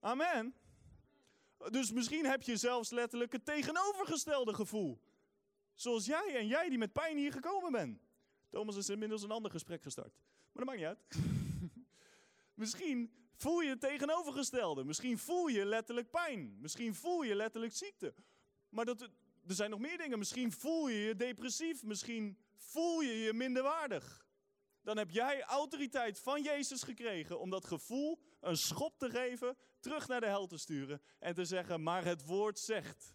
Amen. 0.00 0.54
Dus 1.70 1.92
misschien 1.92 2.26
heb 2.26 2.42
je 2.42 2.56
zelfs 2.56 2.90
letterlijk 2.90 3.32
het 3.32 3.44
tegenovergestelde 3.44 4.54
gevoel. 4.54 5.00
Zoals 5.74 6.06
jij 6.06 6.36
en 6.36 6.46
jij 6.46 6.68
die 6.68 6.78
met 6.78 6.92
pijn 6.92 7.16
hier 7.16 7.32
gekomen 7.32 7.72
bent. 7.72 8.00
Thomas 8.48 8.76
is 8.76 8.88
inmiddels 8.88 9.22
een 9.22 9.30
ander 9.30 9.50
gesprek 9.50 9.82
gestart. 9.82 10.14
Maar 10.52 10.64
dat 10.64 10.64
maakt 10.64 10.78
niet 10.78 10.86
uit. 10.86 11.22
Misschien 12.62 13.21
voel 13.42 13.60
je 13.60 13.68
het 13.68 13.80
tegenovergestelde. 13.80 14.84
Misschien 14.84 15.18
voel 15.18 15.46
je 15.46 15.64
letterlijk 15.64 16.10
pijn. 16.10 16.56
Misschien 16.60 16.94
voel 16.94 17.22
je 17.22 17.34
letterlijk 17.34 17.76
ziekte. 17.76 18.14
Maar 18.68 18.84
dat, 18.84 19.00
er 19.46 19.54
zijn 19.54 19.70
nog 19.70 19.78
meer 19.78 19.98
dingen. 19.98 20.18
Misschien 20.18 20.52
voel 20.52 20.88
je 20.88 20.98
je 20.98 21.16
depressief. 21.16 21.82
Misschien 21.82 22.38
voel 22.54 23.00
je 23.00 23.18
je 23.18 23.32
minderwaardig. 23.32 24.26
Dan 24.82 24.96
heb 24.96 25.10
jij 25.10 25.42
autoriteit 25.42 26.18
van 26.18 26.42
Jezus 26.42 26.82
gekregen 26.82 27.40
om 27.40 27.50
dat 27.50 27.64
gevoel 27.64 28.20
een 28.40 28.56
schop 28.56 28.98
te 28.98 29.10
geven, 29.10 29.56
terug 29.80 30.08
naar 30.08 30.20
de 30.20 30.26
hel 30.26 30.46
te 30.46 30.58
sturen 30.58 31.02
en 31.18 31.34
te 31.34 31.44
zeggen, 31.44 31.82
maar 31.82 32.04
het 32.04 32.24
woord 32.24 32.58
zegt. 32.58 33.14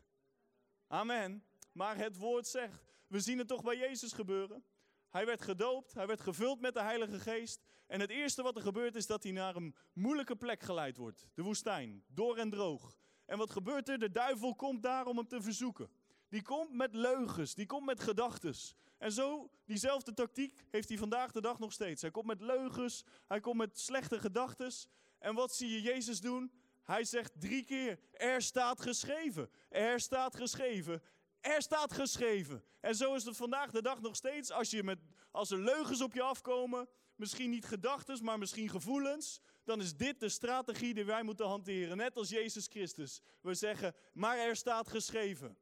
Amen. 0.87 1.43
Maar 1.71 1.97
het 1.97 2.17
woord 2.17 2.47
zegt. 2.47 2.85
We 3.07 3.19
zien 3.19 3.37
het 3.37 3.47
toch 3.47 3.63
bij 3.63 3.77
Jezus 3.77 4.13
gebeuren. 4.13 4.63
Hij 5.09 5.25
werd 5.25 5.41
gedoopt, 5.41 5.93
hij 5.93 6.07
werd 6.07 6.21
gevuld 6.21 6.59
met 6.59 6.73
de 6.73 6.81
Heilige 6.81 7.19
Geest. 7.19 7.65
En 7.87 7.99
het 7.99 8.09
eerste 8.09 8.41
wat 8.43 8.55
er 8.55 8.61
gebeurt 8.61 8.95
is 8.95 9.05
dat 9.05 9.23
hij 9.23 9.31
naar 9.31 9.55
een 9.55 9.75
moeilijke 9.93 10.35
plek 10.35 10.63
geleid 10.63 10.97
wordt. 10.97 11.27
De 11.33 11.41
woestijn, 11.41 12.03
door 12.07 12.37
en 12.37 12.49
droog. 12.49 12.97
En 13.25 13.37
wat 13.37 13.49
gebeurt 13.49 13.89
er? 13.89 13.99
De 13.99 14.11
duivel 14.11 14.55
komt 14.55 14.83
daar 14.83 15.05
om 15.05 15.17
hem 15.17 15.27
te 15.27 15.41
verzoeken. 15.41 15.89
Die 16.29 16.41
komt 16.41 16.73
met 16.73 16.95
leugens, 16.95 17.55
die 17.55 17.65
komt 17.65 17.85
met 17.85 17.99
gedachtes. 17.99 18.75
En 18.97 19.11
zo, 19.11 19.49
diezelfde 19.65 20.13
tactiek 20.13 20.63
heeft 20.69 20.89
hij 20.89 20.97
vandaag 20.97 21.31
de 21.31 21.41
dag 21.41 21.59
nog 21.59 21.73
steeds. 21.73 22.01
Hij 22.01 22.11
komt 22.11 22.25
met 22.25 22.41
leugens, 22.41 23.05
hij 23.27 23.39
komt 23.39 23.57
met 23.57 23.79
slechte 23.79 24.19
gedachtes. 24.19 24.87
En 25.19 25.35
wat 25.35 25.55
zie 25.55 25.69
je 25.69 25.81
Jezus 25.81 26.21
doen? 26.21 26.51
Hij 26.83 27.03
zegt 27.03 27.31
drie 27.39 27.63
keer, 27.63 27.99
er 28.11 28.41
staat 28.41 28.81
geschreven, 28.81 29.49
er 29.69 29.99
staat 29.99 30.35
geschreven, 30.35 31.01
er 31.39 31.61
staat 31.61 31.93
geschreven. 31.93 32.63
En 32.79 32.95
zo 32.95 33.13
is 33.13 33.23
het 33.23 33.37
vandaag 33.37 33.71
de 33.71 33.81
dag 33.81 34.01
nog 34.01 34.15
steeds. 34.15 34.51
Als, 34.51 34.69
je 34.69 34.83
met, 34.83 34.99
als 35.31 35.51
er 35.51 35.59
leugens 35.59 36.01
op 36.01 36.13
je 36.13 36.21
afkomen, 36.21 36.87
misschien 37.17 37.49
niet 37.49 37.65
gedachten, 37.65 38.23
maar 38.23 38.37
misschien 38.37 38.69
gevoelens, 38.69 39.41
dan 39.63 39.81
is 39.81 39.95
dit 39.95 40.19
de 40.19 40.29
strategie 40.29 40.93
die 40.93 41.05
wij 41.05 41.23
moeten 41.23 41.47
hanteren. 41.47 41.97
Net 41.97 42.17
als 42.17 42.29
Jezus 42.29 42.67
Christus. 42.67 43.21
We 43.41 43.53
zeggen, 43.53 43.95
maar 44.13 44.37
er 44.37 44.55
staat 44.55 44.87
geschreven. 44.87 45.57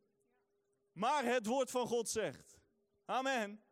Maar 0.92 1.26
het 1.26 1.46
woord 1.46 1.72
van 1.72 1.88
God 1.88 2.10
zegt. 2.10 2.58
Amen. 3.06 3.64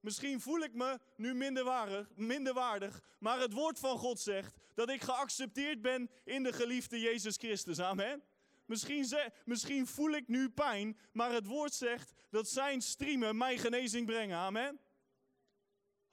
Misschien 0.00 0.40
voel 0.40 0.60
ik 0.60 0.74
me 0.74 1.00
nu 1.16 1.34
minderwaardig, 1.34 2.08
minderwaardig, 2.14 3.02
maar 3.18 3.40
het 3.40 3.52
woord 3.52 3.78
van 3.78 3.98
God 3.98 4.20
zegt 4.20 4.56
dat 4.74 4.88
ik 4.88 5.02
geaccepteerd 5.02 5.80
ben 5.82 6.10
in 6.24 6.42
de 6.42 6.52
geliefde 6.52 7.00
Jezus 7.00 7.36
Christus. 7.36 7.80
Amen. 7.80 8.22
Misschien, 8.66 9.08
misschien 9.44 9.86
voel 9.86 10.10
ik 10.10 10.28
nu 10.28 10.50
pijn, 10.50 10.98
maar 11.12 11.32
het 11.32 11.46
woord 11.46 11.74
zegt 11.74 12.12
dat 12.30 12.48
zijn 12.48 12.82
streamen 12.82 13.36
mij 13.36 13.58
genezing 13.58 14.06
brengen. 14.06 14.36
Amen. 14.36 14.80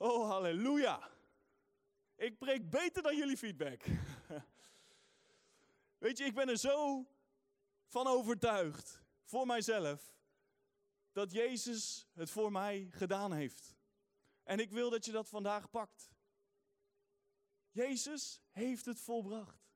Oh, 0.01 0.29
halleluja. 0.29 1.09
Ik 2.15 2.37
preek 2.37 2.69
beter 2.69 3.03
dan 3.03 3.17
jullie 3.17 3.37
feedback. 3.37 3.83
Weet 6.03 6.17
je, 6.17 6.23
ik 6.23 6.33
ben 6.33 6.49
er 6.49 6.57
zo 6.57 7.07
van 7.85 8.07
overtuigd 8.07 9.01
voor 9.23 9.45
mijzelf 9.45 10.15
dat 11.11 11.31
Jezus 11.31 12.07
het 12.13 12.29
voor 12.29 12.51
mij 12.51 12.87
gedaan 12.91 13.33
heeft. 13.33 13.75
En 14.43 14.59
ik 14.59 14.71
wil 14.71 14.89
dat 14.89 15.05
je 15.05 15.11
dat 15.11 15.29
vandaag 15.29 15.69
pakt. 15.69 16.11
Jezus 17.71 18.41
heeft 18.51 18.85
het 18.85 18.99
volbracht. 18.99 19.69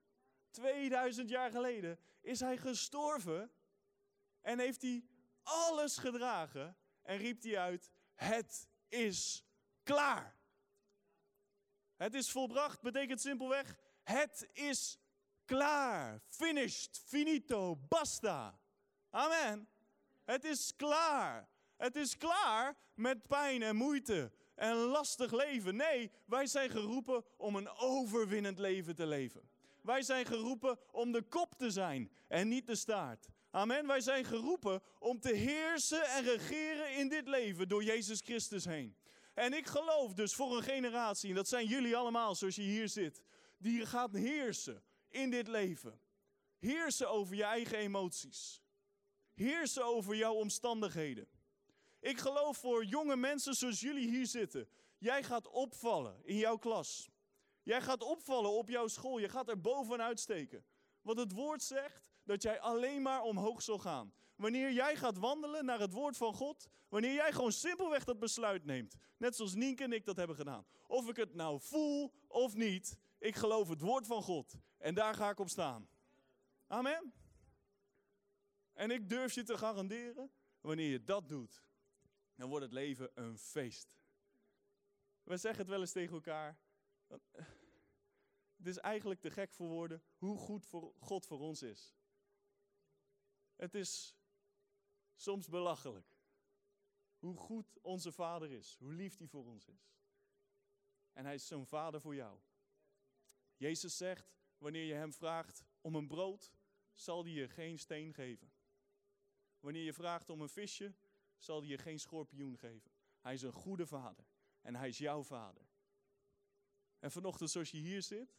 2000 0.50 1.30
jaar 1.30 1.52
geleden 1.52 2.00
is 2.22 2.40
hij 2.40 2.58
gestorven 2.58 3.52
en 4.42 4.60
heeft 4.60 4.82
hij 4.82 5.06
alles 5.42 5.98
gedragen 5.98 6.78
en 7.02 7.18
riep 7.18 7.44
hij 7.44 7.60
uit: 7.60 7.92
Het 8.14 8.68
is 8.88 9.45
klaar. 9.86 10.36
Het 11.96 12.14
is 12.14 12.32
volbracht 12.32 12.82
betekent 12.82 13.22
simpelweg: 13.22 13.76
Het 14.04 14.50
is 14.54 14.98
klaar. 15.46 16.22
Finished, 16.28 17.02
finito, 17.06 17.76
basta. 17.76 18.60
Amen. 19.10 19.68
Het 20.24 20.44
is 20.44 20.76
klaar. 20.76 21.50
Het 21.78 21.96
is 21.96 22.18
klaar 22.18 22.76
met 22.94 23.28
pijn 23.28 23.64
en 23.64 23.76
moeite 23.76 24.32
en 24.56 24.76
lastig 24.76 25.32
leven. 25.32 25.76
Nee, 25.76 26.12
wij 26.26 26.46
zijn 26.46 26.70
geroepen 26.70 27.24
om 27.38 27.56
een 27.56 27.70
overwinnend 27.70 28.60
leven 28.60 28.96
te 28.96 29.06
leven. 29.06 29.50
Wij 29.82 30.02
zijn 30.02 30.26
geroepen 30.26 30.80
om 30.92 31.12
de 31.12 31.22
kop 31.22 31.56
te 31.58 31.70
zijn 31.70 32.12
en 32.28 32.48
niet 32.48 32.68
de 32.68 32.76
staart. 32.76 33.28
Amen. 33.52 33.88
Wij 33.88 34.02
zijn 34.02 34.26
geroepen 34.26 34.82
om 35.00 35.20
te 35.20 35.34
heersen 35.34 36.04
en 36.06 36.24
regeren 36.24 36.96
in 36.96 37.10
dit 37.10 37.28
leven 37.28 37.68
door 37.68 37.84
Jezus 37.84 38.22
Christus 38.22 38.66
heen. 38.66 38.96
En 39.36 39.54
ik 39.54 39.68
geloof 39.68 40.14
dus 40.14 40.36
voor 40.36 40.58
een 40.58 40.64
generatie, 40.64 41.30
en 41.30 41.36
dat 41.36 41.48
zijn 41.48 41.68
jullie 41.68 41.96
allemaal 41.96 42.36
zoals 42.36 42.56
je 42.56 42.62
hier 42.62 42.90
zit, 42.90 43.24
die 43.58 43.86
gaat 43.86 44.14
heersen 44.14 44.84
in 45.10 45.30
dit 45.30 45.48
leven. 45.48 46.00
Heersen 46.58 47.10
over 47.10 47.36
je 47.36 47.44
eigen 47.44 47.78
emoties. 47.78 48.62
Heersen 49.34 49.86
over 49.86 50.16
jouw 50.16 50.34
omstandigheden. 50.34 51.28
Ik 52.00 52.18
geloof 52.18 52.58
voor 52.58 52.86
jonge 52.86 53.16
mensen 53.16 53.54
zoals 53.54 53.80
jullie 53.80 54.10
hier 54.10 54.26
zitten. 54.26 54.70
Jij 54.98 55.24
gaat 55.24 55.48
opvallen 55.48 56.22
in 56.24 56.36
jouw 56.36 56.58
klas. 56.58 57.10
Jij 57.64 57.82
gaat 57.82 58.02
opvallen 58.02 58.52
op 58.52 58.70
jouw 58.70 58.88
school. 58.88 59.18
Je 59.18 59.30
gaat 59.30 59.50
er 59.50 59.62
bovenuit 59.62 60.20
steken. 60.20 60.66
Want 61.02 61.20
het 61.20 61.32
woord 61.32 61.64
zegt 61.64 62.12
dat 62.24 62.42
jij 62.42 62.60
alleen 62.60 63.02
maar 63.02 63.22
omhoog 63.22 63.62
zal 63.62 63.80
gaan. 63.80 64.14
Wanneer 64.36 64.72
jij 64.72 64.96
gaat 64.96 65.18
wandelen 65.18 65.66
naar 65.66 65.80
het 65.80 65.92
woord 65.92 66.18
van 66.18 66.34
God. 66.34 66.68
Wanneer 66.90 67.14
jij 67.14 67.32
gewoon 67.32 67.52
simpelweg 67.52 68.04
dat 68.04 68.20
besluit 68.20 68.66
neemt. 68.66 68.96
Net 69.18 69.36
zoals 69.36 69.54
Nienke 69.54 69.84
en 69.84 69.94
ik 69.94 70.06
dat 70.06 70.16
hebben 70.16 70.36
gedaan. 70.36 70.66
Of 70.88 71.10
ik 71.10 71.16
het 71.16 71.34
nou 71.34 71.60
voel 71.62 72.14
of 72.28 72.56
niet. 72.56 72.98
Ik 73.20 73.36
geloof 73.36 73.70
het 73.70 73.82
woord 73.82 74.08
van 74.08 74.22
God. 74.22 74.56
En 74.78 74.94
daar 74.94 75.14
ga 75.14 75.30
ik 75.30 75.40
op 75.40 75.50
staan. 75.50 75.90
Amen. 76.68 77.14
En 78.74 78.92
ik 78.92 79.10
durf 79.10 79.34
je 79.34 79.44
te 79.44 79.58
garanderen. 79.58 80.32
Wanneer 80.62 80.90
je 80.90 81.04
dat 81.04 81.30
doet 81.30 81.66
dan 82.36 82.50
wordt 82.50 82.66
het 82.66 82.74
leven 82.74 83.12
een 83.14 83.38
feest. 83.38 83.96
We 85.24 85.38
zeggen 85.38 85.60
het 85.60 85.70
wel 85.70 85.80
eens 85.80 85.92
tegen 85.92 86.14
elkaar. 86.14 86.58
Eh, 87.08 87.18
het 88.56 88.68
is 88.68 88.78
eigenlijk 88.78 89.20
te 89.20 89.32
gek 89.32 89.54
voor 89.54 89.68
woorden 89.68 90.04
hoe 90.18 90.38
goed 90.38 90.66
voor 90.66 90.94
God 91.00 91.26
voor 91.26 91.40
ons 91.40 91.62
is. 91.62 91.96
Het 93.56 93.76
is 93.76 94.16
soms 95.16 95.48
belachelijk. 95.48 96.18
Hoe 97.18 97.38
goed 97.38 97.80
onze 97.82 98.12
vader 98.12 98.52
is, 98.52 98.76
hoe 98.76 98.94
lief 98.94 99.18
hij 99.18 99.28
voor 99.28 99.46
ons 99.46 99.68
is. 99.68 99.96
En 101.14 101.26
hij 101.26 101.34
is 101.34 101.48
zo'n 101.48 101.66
vader 101.66 102.02
voor 102.02 102.16
jou. 102.16 102.40
Jezus 103.58 103.98
zegt, 103.98 104.36
wanneer 104.58 104.84
je 104.84 104.94
hem 104.94 105.14
vraagt 105.14 105.64
om 105.82 105.96
een 105.96 106.08
brood, 106.08 106.54
zal 106.94 107.24
hij 107.24 107.32
je 107.32 107.50
geen 107.50 107.80
steen 107.80 108.14
geven. 108.14 108.54
Wanneer 109.60 109.84
je 109.84 109.94
vraagt 109.94 110.30
om 110.30 110.42
een 110.42 110.50
visje, 110.50 110.96
zal 111.38 111.60
hij 111.60 111.70
je 111.70 111.78
geen 111.78 112.00
schorpioen 112.00 112.58
geven. 112.58 112.92
Hij 113.20 113.34
is 113.34 113.42
een 113.42 113.52
goede 113.52 113.88
vader. 113.88 114.26
En 114.62 114.76
hij 114.76 114.88
is 114.88 114.98
jouw 114.98 115.24
vader. 115.24 115.68
En 117.00 117.12
vanochtend, 117.12 117.50
zoals 117.50 117.72
je 117.72 117.78
hier 117.78 118.02
zit, 118.02 118.38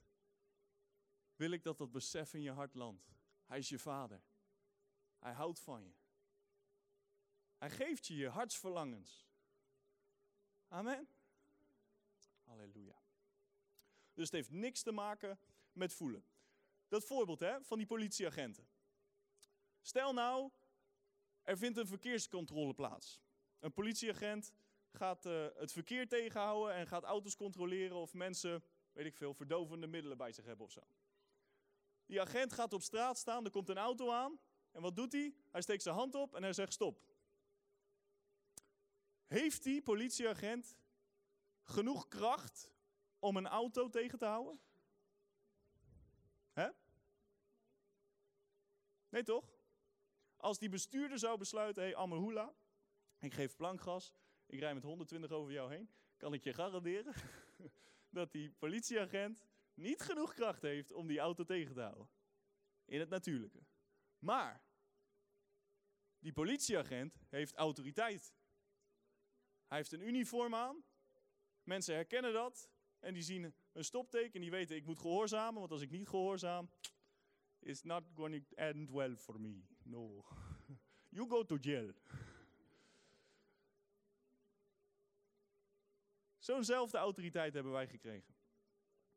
wil 1.37 1.51
ik 1.51 1.63
dat 1.63 1.79
dat 1.79 1.91
besef 1.91 2.35
in 2.35 2.43
je 2.43 2.51
hart 2.51 2.75
landt. 2.75 3.09
Hij 3.45 3.59
is 3.59 3.69
je 3.69 3.79
vader. 3.79 4.23
Hij 5.19 5.33
houdt 5.33 5.61
van 5.61 5.85
je. 5.85 5.95
Hij 7.67 7.75
geeft 7.75 8.07
je 8.07 8.17
je 8.17 8.29
hartsverlangens. 8.29 9.27
Amen. 10.69 11.09
Halleluja. 12.45 13.03
Dus 14.15 14.25
het 14.25 14.33
heeft 14.33 14.51
niks 14.51 14.83
te 14.83 14.93
maken 14.93 15.39
met 15.73 15.95
voelen. 15.95 16.25
Dat 16.89 17.05
voorbeeld 17.05 17.41
hè, 17.41 17.65
van 17.65 17.79
die 17.79 17.87
politieagenten. 17.87 18.69
Stel 19.81 20.13
nou, 20.13 20.51
er 21.43 21.59
vindt 21.59 21.79
een 21.79 21.87
verkeerscontrole 21.87 22.75
plaats. 22.75 23.21
Een 23.59 23.73
politieagent 23.73 24.53
gaat 24.93 25.27
uh, 25.27 25.47
het 25.55 25.73
verkeer 25.73 26.09
tegenhouden 26.09 26.75
en 26.75 26.87
gaat 26.87 27.05
auto's 27.05 27.37
controleren 27.37 27.97
of 27.97 28.15
mensen, 28.15 28.65
weet 28.93 29.07
ik 29.07 29.17
veel, 29.17 29.35
verdovende 29.35 29.87
middelen 29.87 30.17
bij 30.17 30.33
zich 30.33 30.45
hebben 30.45 30.67
of 30.67 30.73
zo. 30.73 30.87
Die 32.05 32.21
agent 32.21 32.53
gaat 32.53 32.73
op 32.73 32.83
straat 32.83 33.19
staan, 33.19 33.45
er 33.45 33.51
komt 33.51 33.69
een 33.69 33.79
auto 33.79 34.11
aan. 34.11 34.39
En 34.73 34.83
wat 34.83 34.97
doet 34.97 35.13
hij? 35.13 35.35
Hij 35.51 35.63
steekt 35.63 35.83
zijn 35.83 35.95
hand 35.95 36.15
op 36.15 36.35
en 36.35 36.43
hij 36.43 36.53
zegt 36.53 36.73
stop. 36.73 37.15
Heeft 39.27 39.63
die 39.63 39.83
politieagent 39.83 40.79
genoeg 41.63 42.09
kracht 42.09 42.73
om 43.19 43.37
een 43.37 43.47
auto 43.47 43.89
tegen 43.89 44.19
te 44.19 44.25
houden? 44.25 44.61
Hè? 46.53 46.69
Nee 49.09 49.23
toch? 49.23 49.59
Als 50.37 50.59
die 50.59 50.69
bestuurder 50.69 51.19
zou 51.19 51.39
besluiten, 51.39 51.83
hé 51.83 51.89
hey, 51.89 51.99
Amelhula, 51.99 52.55
ik 53.19 53.35
geef 53.35 53.57
plankgas, 53.57 54.13
ik 54.47 54.59
rij 54.59 54.75
met 54.75 54.83
120 54.83 55.31
over 55.31 55.53
jou 55.53 55.73
heen, 55.73 55.91
kan 56.17 56.35
ik 56.35 56.45
je 56.45 56.55
garanderen 56.55 57.15
dat 58.19 58.33
die 58.33 58.53
politieagent 58.53 59.45
niet 59.75 60.01
genoeg 60.01 60.35
kracht 60.35 60.63
heeft 60.63 60.93
om 60.93 61.07
die 61.07 61.19
auto 61.19 61.45
tegen 61.45 61.75
te 61.75 61.81
houden. 61.81 62.09
In 62.85 63.01
het 63.01 63.09
natuurlijke. 63.09 63.65
Maar, 64.19 64.65
Die 66.19 66.33
politieagent 66.33 67.25
heeft 67.29 67.55
autoriteit. 67.55 68.35
Hij 69.67 69.79
heeft 69.79 69.93
een 69.93 70.09
uniform 70.09 70.55
aan. 70.55 70.85
Mensen 71.63 71.95
herkennen 71.95 72.33
dat. 72.33 72.71
En 73.01 73.15
die 73.15 73.23
zien 73.23 73.55
een 73.73 73.85
stopteken 73.85 74.33
en 74.33 74.41
die 74.41 74.51
weten 74.51 74.77
ik 74.77 74.87
moet 74.87 74.99
gehoorzamen. 74.99 75.61
Want 75.61 75.73
als 75.73 75.81
ik 75.81 75.91
niet 75.91 76.09
gehoorzaam, 76.09 76.71
it's 77.61 77.83
not 77.83 78.05
going 78.15 78.47
to 78.49 78.55
end 78.55 78.91
well 78.91 79.17
for 79.17 79.41
me. 79.41 79.63
No. 79.83 80.25
You 81.09 81.29
go 81.29 81.45
to 81.45 81.57
jail. 81.57 81.93
Zo'nzelfde 86.39 86.99
autoriteit 86.99 87.55
hebben 87.55 87.73
wij 87.73 87.89
gekregen. 87.89 88.35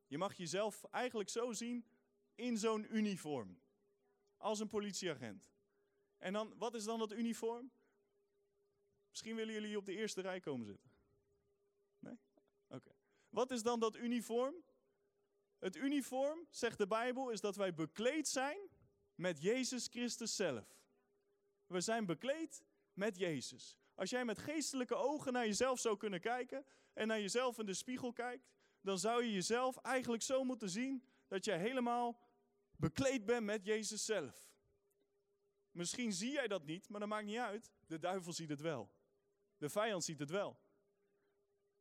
Je 0.07 0.17
mag 0.17 0.33
jezelf 0.33 0.83
eigenlijk 0.83 1.29
zo 1.29 1.51
zien 1.51 1.85
in 2.35 2.57
zo'n 2.57 2.95
uniform. 2.95 3.59
Als 4.38 4.59
een 4.59 4.67
politieagent. 4.67 5.51
En 6.17 6.33
dan, 6.33 6.53
wat 6.57 6.73
is 6.73 6.83
dan 6.83 6.99
dat 6.99 7.12
uniform? 7.12 7.71
Misschien 9.10 9.36
willen 9.36 9.54
jullie 9.54 9.78
op 9.78 9.86
de 9.86 9.95
eerste 9.95 10.22
rij 10.22 10.39
komen 10.39 10.65
zitten. 10.65 10.91
Nee? 12.00 12.19
Oké. 12.67 12.91
Wat 13.30 13.52
is 13.52 13.63
dan 13.63 13.80
dat 13.80 13.95
uniform? 13.95 14.56
Het 15.60 15.76
uniform, 15.76 16.48
zegt 16.50 16.78
de 16.78 16.88
Bijbel, 16.88 17.30
is 17.30 17.41
dat 17.41 17.56
wij 17.56 17.74
bekleed 17.74 18.28
zijn 18.28 18.60
met 19.15 19.41
Jezus 19.41 19.88
Christus 19.88 20.36
zelf. 20.36 20.78
We 21.65 21.82
zijn 21.82 22.06
bekleed 22.06 22.63
met 22.93 23.17
Jezus. 23.17 23.78
Als 23.95 24.10
jij 24.10 24.26
met 24.26 24.38
geestelijke 24.38 24.95
ogen 24.95 25.34
naar 25.34 25.45
jezelf 25.45 25.80
zou 25.80 25.98
kunnen 25.98 26.22
kijken 26.22 26.65
en 26.93 27.08
naar 27.08 27.19
jezelf 27.19 27.60
in 27.60 27.65
de 27.65 27.74
spiegel 27.74 28.13
kijkt, 28.13 28.50
dan 28.82 29.00
zou 29.00 29.24
je 29.24 29.32
jezelf 29.32 29.78
eigenlijk 29.78 30.24
zo 30.24 30.43
moeten 30.43 30.69
zien 30.69 31.04
dat 31.28 31.45
jij 31.45 31.60
helemaal 31.60 32.19
bekleed 32.76 33.26
bent 33.26 33.45
met 33.45 33.65
Jezus 33.65 34.06
zelf. 34.06 34.50
Misschien 35.72 36.13
zie 36.13 36.32
jij 36.32 36.48
dat 36.48 36.65
niet, 36.65 36.89
maar 36.89 37.00
dat 37.00 37.10
maakt 37.10 37.26
niet 37.26 37.38
uit. 37.38 37.72
De 37.88 38.00
duivel 38.00 38.34
ziet 38.34 38.50
het 38.50 38.62
wel. 38.62 38.91
De 39.60 39.69
vijand 39.69 40.04
ziet 40.04 40.19
het 40.19 40.30
wel. 40.30 40.60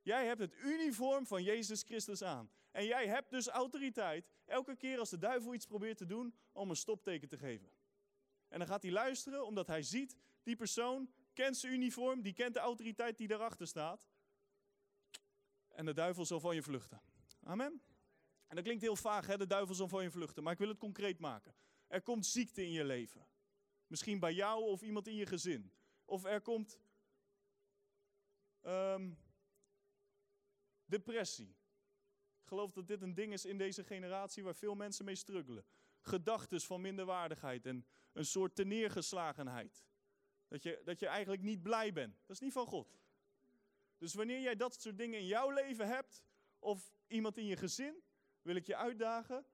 Jij 0.03 0.27
hebt 0.27 0.41
het 0.41 0.55
uniform 0.55 1.27
van 1.27 1.43
Jezus 1.43 1.83
Christus 1.83 2.23
aan. 2.23 2.51
En 2.71 2.85
jij 2.85 3.07
hebt 3.07 3.31
dus 3.31 3.49
autoriteit 3.49 4.31
elke 4.45 4.77
keer 4.77 4.99
als 4.99 5.11
de 5.11 5.19
duivel 5.19 5.55
iets 5.55 5.67
probeert 5.67 5.97
te 5.97 6.07
doen 6.07 6.35
om 6.53 6.71
een 6.71 6.77
stopteken 6.77 7.29
te 7.29 7.39
geven. 7.39 7.71
En 8.49 8.59
dan 8.59 8.69
gaat 8.69 8.83
hij 8.83 8.93
luisteren 8.93 9.47
omdat 9.47 9.67
hij 9.67 9.83
ziet, 9.83 10.17
die 10.43 10.57
persoon 10.57 11.11
kent 11.33 11.57
zijn 11.57 11.73
uniform, 11.73 12.23
die 12.23 12.33
kent 12.33 12.55
de 12.55 12.61
autoriteit 12.61 13.19
die 13.19 13.29
daarachter 13.29 13.67
staat. 13.67 14.07
En 15.69 15.85
de 15.85 15.93
duivel 15.93 16.25
zal 16.25 16.41
van 16.41 16.55
je 16.55 16.63
vluchten. 16.63 17.01
Amen. 17.43 17.83
En 18.47 18.57
dat 18.57 18.65
klinkt 18.65 18.83
heel 18.83 18.97
vaag, 18.97 19.27
hè? 19.27 19.37
de 19.37 19.47
duivel 19.47 19.75
zal 19.75 19.89
van 19.89 20.03
je 20.03 20.11
vluchten. 20.11 20.43
Maar 20.43 20.53
ik 20.53 20.59
wil 20.59 20.69
het 20.69 20.79
concreet 20.79 21.19
maken. 21.19 21.55
Er 21.87 22.03
komt 22.03 22.27
ziekte 22.27 22.63
in 22.63 22.73
je 22.73 22.85
leven. 22.85 23.27
Misschien 23.87 24.19
bij 24.19 24.35
jou 24.35 24.63
of 24.63 24.83
iemand 24.83 25.07
in 25.07 25.15
je 25.15 25.27
gezin. 25.27 25.73
Of 26.05 26.25
er 26.25 26.41
komt 26.41 26.79
ehm, 28.69 29.11
depressie. 30.85 31.57
Ik 32.41 32.47
geloof 32.47 32.73
dat 32.73 32.87
dit 32.87 33.03
een 33.03 33.15
ding 33.15 33.33
is 33.33 33.45
in 33.45 33.59
deze 33.59 33.85
generatie 33.85 34.45
waar 34.45 34.55
veel 34.55 34.75
mensen 34.75 35.05
mee 35.05 35.15
struggelen. 35.15 35.65
Gedachtes 36.01 36.67
van 36.67 36.81
minderwaardigheid 36.81 37.67
en 37.67 37.87
een 38.13 38.25
soort 38.25 38.55
teneergeslagenheid. 38.55 39.87
Dat 40.49 40.63
je, 40.63 40.81
dat 40.85 41.01
je 41.01 41.07
eigenlijk 41.07 41.43
niet 41.43 41.63
blij 41.63 41.93
bent. 41.93 42.15
Dat 42.27 42.37
is 42.37 42.41
niet 42.41 42.53
van 42.53 42.67
God. 42.67 42.99
Dus 43.99 44.15
wanneer 44.15 44.41
jij 44.41 44.57
dat 44.57 44.81
soort 44.81 44.99
dingen 44.99 45.19
in 45.19 45.27
jouw 45.27 45.51
leven 45.51 45.89
hebt, 45.89 46.25
of 46.59 46.93
iemand 47.07 47.37
in 47.37 47.47
je 47.47 47.57
gezin, 47.57 48.03
wil 48.43 48.57
ik 48.57 48.67
je 48.67 48.77
uitdagen. 48.77 49.47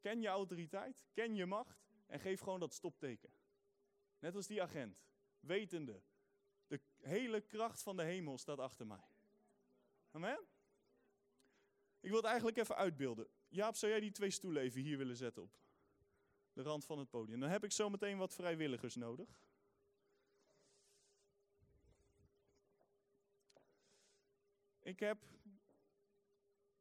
Ken 0.00 0.20
je 0.20 0.28
autoriteit, 0.28 1.06
ken 1.12 1.34
je 1.34 1.46
macht 1.46 1.84
en 2.06 2.20
geef 2.20 2.40
gewoon 2.40 2.60
dat 2.60 2.74
stopteken. 2.74 3.32
Net 4.18 4.34
als 4.34 4.46
die 4.46 4.62
agent, 4.62 5.06
wetende, 5.40 5.92
de 5.92 6.11
hele 7.02 7.40
kracht 7.40 7.82
van 7.82 7.96
de 7.96 8.02
hemel 8.02 8.38
staat 8.38 8.58
achter 8.58 8.86
mij. 8.86 9.04
Amen? 10.10 10.38
Ik 12.00 12.08
wil 12.08 12.16
het 12.16 12.26
eigenlijk 12.26 12.56
even 12.56 12.76
uitbeelden. 12.76 13.28
Jaap, 13.48 13.76
zou 13.76 13.92
jij 13.92 14.00
die 14.00 14.10
twee 14.10 14.30
stoelen 14.30 14.62
even 14.62 14.80
hier 14.80 14.98
willen 14.98 15.16
zetten 15.16 15.42
op 15.42 15.50
de 16.52 16.62
rand 16.62 16.84
van 16.84 16.98
het 16.98 17.10
podium? 17.10 17.40
Dan 17.40 17.48
heb 17.48 17.64
ik 17.64 17.72
zo 17.72 17.90
meteen 17.90 18.18
wat 18.18 18.34
vrijwilligers 18.34 18.94
nodig. 18.94 19.28
Ik 24.80 25.00
heb 25.00 25.18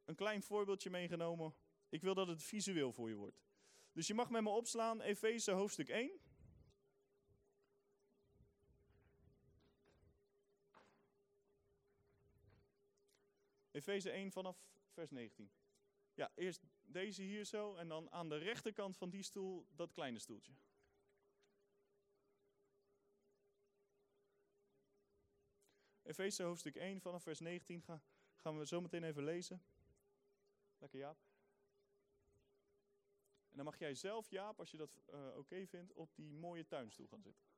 een 0.06 0.16
klein 0.16 0.44
voorbeeldje 0.44 0.90
meegenomen. 0.90 1.56
Ik 1.90 2.02
wil 2.02 2.14
dat 2.14 2.28
het 2.28 2.44
visueel 2.44 2.92
voor 2.92 3.10
je 3.10 3.16
wordt. 3.16 3.44
Dus 3.92 4.08
je 4.08 4.14
mag 4.14 4.30
met 4.30 4.42
me 4.42 4.50
opslaan, 4.50 5.02
Efeze 5.02 5.52
hoofdstuk 5.52 5.90
1. 5.90 6.20
Efeze 13.82 14.12
1 14.12 14.32
vanaf 14.32 14.58
vers 14.90 15.12
19. 15.12 15.52
Ja, 16.14 16.32
eerst 16.36 16.64
deze 16.82 17.22
hier 17.22 17.46
zo 17.46 17.76
en 17.76 17.88
dan 17.88 18.12
aan 18.12 18.30
de 18.30 18.38
rechterkant 18.38 18.98
van 18.98 19.10
die 19.10 19.24
stoel 19.24 19.68
dat 19.76 19.92
kleine 19.92 20.20
stoeltje. 20.20 20.54
Efeze 26.02 26.44
hoofdstuk 26.44 26.76
1 26.76 27.02
vanaf 27.02 27.24
vers 27.24 27.40
19 27.40 27.82
gaan, 28.36 28.58
we 28.58 28.66
zo 28.66 28.82
meteen 28.82 29.04
even 29.04 29.24
lezen. 29.24 29.64
Lekker 30.78 31.00
Jaap. 31.00 31.18
En 33.50 33.56
dan 33.56 33.66
mag 33.66 33.80
jij 33.80 33.96
zelf, 33.96 34.30
Jaap, 34.30 34.60
als 34.60 34.72
je 34.72 34.78
dat 34.78 35.02
uh, 35.14 35.38
oké 35.38 35.68
vindt, 35.68 35.94
op 35.94 36.16
die 36.16 36.34
mooie 36.34 36.66
tuinstoel 36.66 37.08
gaan 37.08 37.22
zitten. 37.22 37.51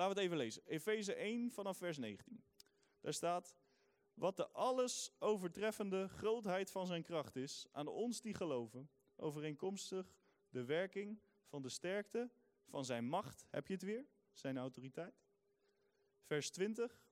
Laten 0.00 0.14
we 0.14 0.20
het 0.20 0.30
even 0.30 0.44
lezen. 0.44 0.62
Efeze 0.66 1.14
1 1.14 1.50
vanaf 1.50 1.76
vers 1.76 1.98
19. 1.98 2.44
Daar 3.00 3.14
staat, 3.14 3.56
wat 4.14 4.36
de 4.36 4.48
alles 4.48 5.10
overtreffende 5.18 6.08
grootheid 6.08 6.70
van 6.70 6.86
zijn 6.86 7.02
kracht 7.02 7.36
is, 7.36 7.66
aan 7.72 7.86
ons 7.86 8.20
die 8.20 8.34
geloven, 8.34 8.90
overeenkomstig 9.16 10.14
de 10.48 10.64
werking 10.64 11.20
van 11.46 11.62
de 11.62 11.68
sterkte 11.68 12.30
van 12.68 12.84
zijn 12.84 13.04
macht, 13.04 13.46
heb 13.50 13.66
je 13.66 13.72
het 13.72 13.82
weer, 13.82 14.06
zijn 14.32 14.58
autoriteit. 14.58 15.22
Vers 16.22 16.50
20, 16.50 17.02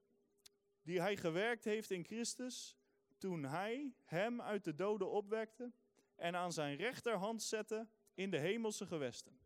die 0.82 1.00
hij 1.00 1.16
gewerkt 1.16 1.64
heeft 1.64 1.90
in 1.90 2.04
Christus, 2.04 2.76
toen 3.18 3.44
hij 3.44 3.94
hem 4.04 4.40
uit 4.40 4.64
de 4.64 4.74
doden 4.74 5.10
opwekte 5.10 5.72
en 6.14 6.36
aan 6.36 6.52
zijn 6.52 6.76
rechterhand 6.76 7.42
zette 7.42 7.88
in 8.14 8.30
de 8.30 8.38
hemelse 8.38 8.86
gewesten. 8.86 9.38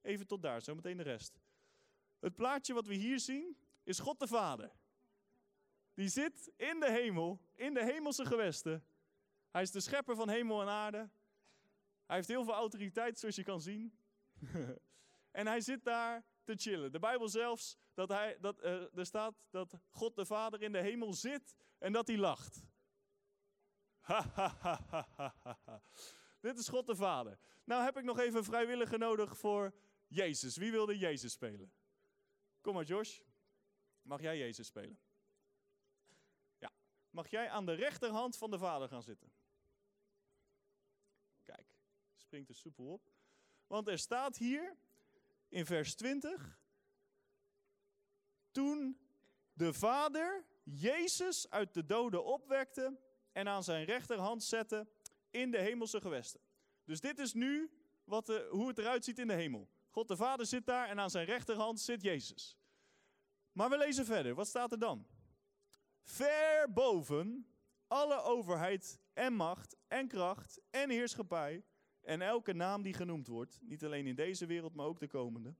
Even 0.00 0.26
tot 0.26 0.42
daar, 0.42 0.62
zometeen 0.62 0.96
de 0.96 1.02
rest. 1.02 1.40
Het 2.20 2.36
plaatje 2.36 2.74
wat 2.74 2.86
we 2.86 2.94
hier 2.94 3.20
zien 3.20 3.56
is 3.82 3.98
God 3.98 4.18
de 4.18 4.26
Vader. 4.26 4.72
Die 5.94 6.08
zit 6.08 6.52
in 6.56 6.80
de 6.80 6.90
hemel, 6.90 7.40
in 7.54 7.74
de 7.74 7.84
hemelse 7.84 8.24
gewesten. 8.24 8.84
Hij 9.50 9.62
is 9.62 9.70
de 9.70 9.80
schepper 9.80 10.16
van 10.16 10.28
hemel 10.28 10.60
en 10.60 10.68
aarde. 10.68 11.10
Hij 12.06 12.16
heeft 12.16 12.28
heel 12.28 12.44
veel 12.44 12.54
autoriteit, 12.54 13.18
zoals 13.18 13.36
je 13.36 13.42
kan 13.42 13.60
zien. 13.60 13.98
en 15.40 15.46
hij 15.46 15.60
zit 15.60 15.84
daar 15.84 16.24
te 16.44 16.54
chillen. 16.56 16.92
De 16.92 16.98
Bijbel 16.98 17.28
zelfs, 17.28 17.76
dat 17.94 18.08
hij, 18.08 18.36
dat, 18.40 18.64
uh, 18.64 18.96
er 18.96 19.06
staat 19.06 19.34
dat 19.50 19.74
God 19.90 20.16
de 20.16 20.26
Vader 20.26 20.62
in 20.62 20.72
de 20.72 20.80
hemel 20.80 21.12
zit 21.12 21.54
en 21.78 21.92
dat 21.92 22.06
hij 22.06 22.16
lacht. 22.16 22.62
Dit 26.40 26.58
is 26.58 26.68
God 26.68 26.86
de 26.86 26.96
Vader. 26.96 27.38
Nou 27.64 27.84
heb 27.84 27.96
ik 27.96 28.04
nog 28.04 28.18
even 28.18 28.44
vrijwilliger 28.44 28.98
nodig 28.98 29.38
voor 29.38 29.74
Jezus. 30.06 30.56
Wie 30.56 30.70
wilde 30.70 30.98
Jezus 30.98 31.32
spelen? 31.32 31.72
Kom 32.60 32.74
maar, 32.74 32.84
Josh. 32.84 33.20
Mag 34.02 34.20
jij 34.20 34.38
Jezus 34.38 34.66
spelen? 34.66 34.98
Ja. 36.58 36.72
Mag 37.10 37.28
jij 37.28 37.50
aan 37.50 37.66
de 37.66 37.74
rechterhand 37.74 38.36
van 38.36 38.50
de 38.50 38.58
Vader 38.58 38.88
gaan 38.88 39.02
zitten? 39.02 39.32
Kijk, 41.42 41.74
springt 42.14 42.48
er 42.48 42.54
soepel 42.54 42.84
op. 42.84 43.12
Want 43.66 43.88
er 43.88 43.98
staat 43.98 44.36
hier 44.36 44.76
in 45.48 45.66
vers 45.66 45.94
20. 45.94 46.58
Toen 48.50 48.98
de 49.52 49.72
Vader 49.72 50.44
Jezus 50.62 51.50
uit 51.50 51.74
de 51.74 51.86
doden 51.86 52.24
opwekte 52.24 52.98
en 53.32 53.48
aan 53.48 53.64
zijn 53.64 53.84
rechterhand 53.84 54.42
zette 54.42 54.88
in 55.30 55.50
de 55.50 55.58
hemelse 55.58 56.00
gewesten. 56.00 56.40
Dus 56.84 57.00
dit 57.00 57.18
is 57.18 57.32
nu 57.32 57.70
wat 58.04 58.26
de, 58.26 58.48
hoe 58.50 58.68
het 58.68 58.78
eruit 58.78 59.04
ziet 59.04 59.18
in 59.18 59.26
de 59.26 59.34
hemel. 59.34 59.68
God 59.90 60.08
de 60.08 60.16
Vader 60.16 60.46
zit 60.46 60.66
daar 60.66 60.88
en 60.88 61.00
aan 61.00 61.10
zijn 61.10 61.26
rechterhand 61.26 61.80
zit 61.80 62.02
Jezus. 62.02 62.58
Maar 63.52 63.70
we 63.70 63.78
lezen 63.78 64.04
verder. 64.04 64.34
Wat 64.34 64.48
staat 64.48 64.72
er 64.72 64.78
dan? 64.78 65.06
Ver 66.02 66.72
boven 66.72 67.46
alle 67.86 68.22
overheid 68.22 69.00
en 69.12 69.32
macht 69.32 69.76
en 69.88 70.08
kracht 70.08 70.60
en 70.70 70.90
heerschappij 70.90 71.64
en 72.00 72.22
elke 72.22 72.52
naam 72.52 72.82
die 72.82 72.94
genoemd 72.94 73.26
wordt, 73.26 73.58
niet 73.62 73.84
alleen 73.84 74.06
in 74.06 74.14
deze 74.14 74.46
wereld, 74.46 74.74
maar 74.74 74.86
ook 74.86 75.00
de 75.00 75.08
komende. 75.08 75.54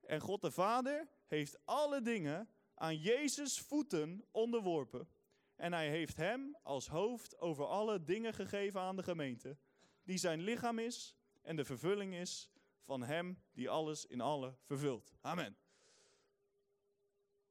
En 0.00 0.20
God 0.20 0.40
de 0.40 0.50
Vader 0.50 1.08
heeft 1.26 1.66
alle 1.66 2.02
dingen 2.02 2.48
aan 2.74 2.96
Jezus 2.96 3.60
voeten 3.60 4.24
onderworpen. 4.30 5.08
En 5.56 5.72
hij 5.72 5.88
heeft 5.88 6.16
hem 6.16 6.56
als 6.62 6.88
hoofd 6.88 7.38
over 7.38 7.66
alle 7.66 8.04
dingen 8.04 8.34
gegeven 8.34 8.80
aan 8.80 8.96
de 8.96 9.02
gemeente, 9.02 9.56
die 10.02 10.18
zijn 10.18 10.40
lichaam 10.40 10.78
is 10.78 11.16
en 11.42 11.56
de 11.56 11.64
vervulling 11.64 12.14
is 12.14 12.51
van 12.82 13.02
Hem 13.02 13.42
die 13.52 13.70
alles 13.70 14.06
in 14.06 14.20
alle 14.20 14.54
vervult. 14.62 15.14
Amen. 15.20 15.56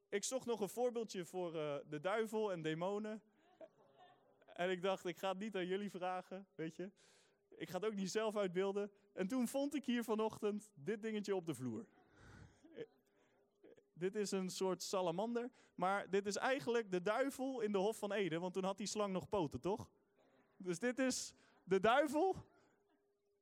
Ik 0.10 0.24
zocht 0.24 0.46
nog 0.46 0.60
een 0.60 0.70
voorbeeldje 0.70 1.26
voor 1.26 1.56
uh, 1.56 1.76
de 1.89 2.00
duivel 2.00 2.52
en 2.52 2.62
demonen. 2.62 3.22
En 4.54 4.70
ik 4.70 4.82
dacht, 4.82 5.06
ik 5.06 5.17
ga 5.17 5.30
het 5.30 5.39
niet 5.39 5.56
aan 5.56 5.65
jullie 5.65 5.91
vragen, 5.91 6.48
weet 6.56 6.76
je. 6.76 6.91
Ik 7.50 7.70
ga 7.70 7.76
het 7.76 7.86
ook 7.86 7.96
niet 7.96 8.12
zelf 8.12 8.38
uitbeelden. 8.38 8.91
En 9.13 9.28
toen 9.28 9.48
vond 9.48 9.76
ik 9.76 9.86
hier 9.86 10.04
vanochtend 10.04 10.72
dit 10.74 11.02
dingetje 11.02 11.36
op 11.36 11.46
de 11.46 11.54
vloer. 11.54 11.86
Dit 13.94 14.15
is 14.15 14.32
een 14.32 14.50
soort 14.50 14.84
salamander, 14.84 15.52
maar 15.76 16.10
dit 16.10 16.26
is 16.26 16.36
eigenlijk 16.36 16.91
de 16.91 17.02
duivel 17.02 17.62
in 17.62 17.72
de 17.72 17.78
Hof 17.78 17.98
van 17.98 18.12
Eden, 18.12 18.41
want 18.41 18.54
toen 18.54 18.63
had 18.63 18.78
die 18.78 18.88
slang 18.88 19.13
nog 19.13 19.30
poten, 19.30 19.60
toch? 19.60 19.89
Dus 20.58 20.80
dit 20.80 21.00
is 21.00 21.34
de 21.63 21.80
duivel 21.80 22.36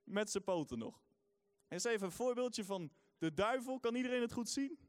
met 0.03 0.29
zijn 0.29 0.43
poten 0.43 0.77
nog. 0.77 1.01
Eens 1.69 1.83
even 1.83 2.05
een 2.05 2.11
voorbeeldje 2.11 2.65
van 2.65 2.91
de 3.17 3.33
duivel. 3.33 3.79
Kan 3.79 3.95
iedereen 3.95 4.21
het 4.21 4.33
goed 4.33 4.49
zien? 4.49 4.79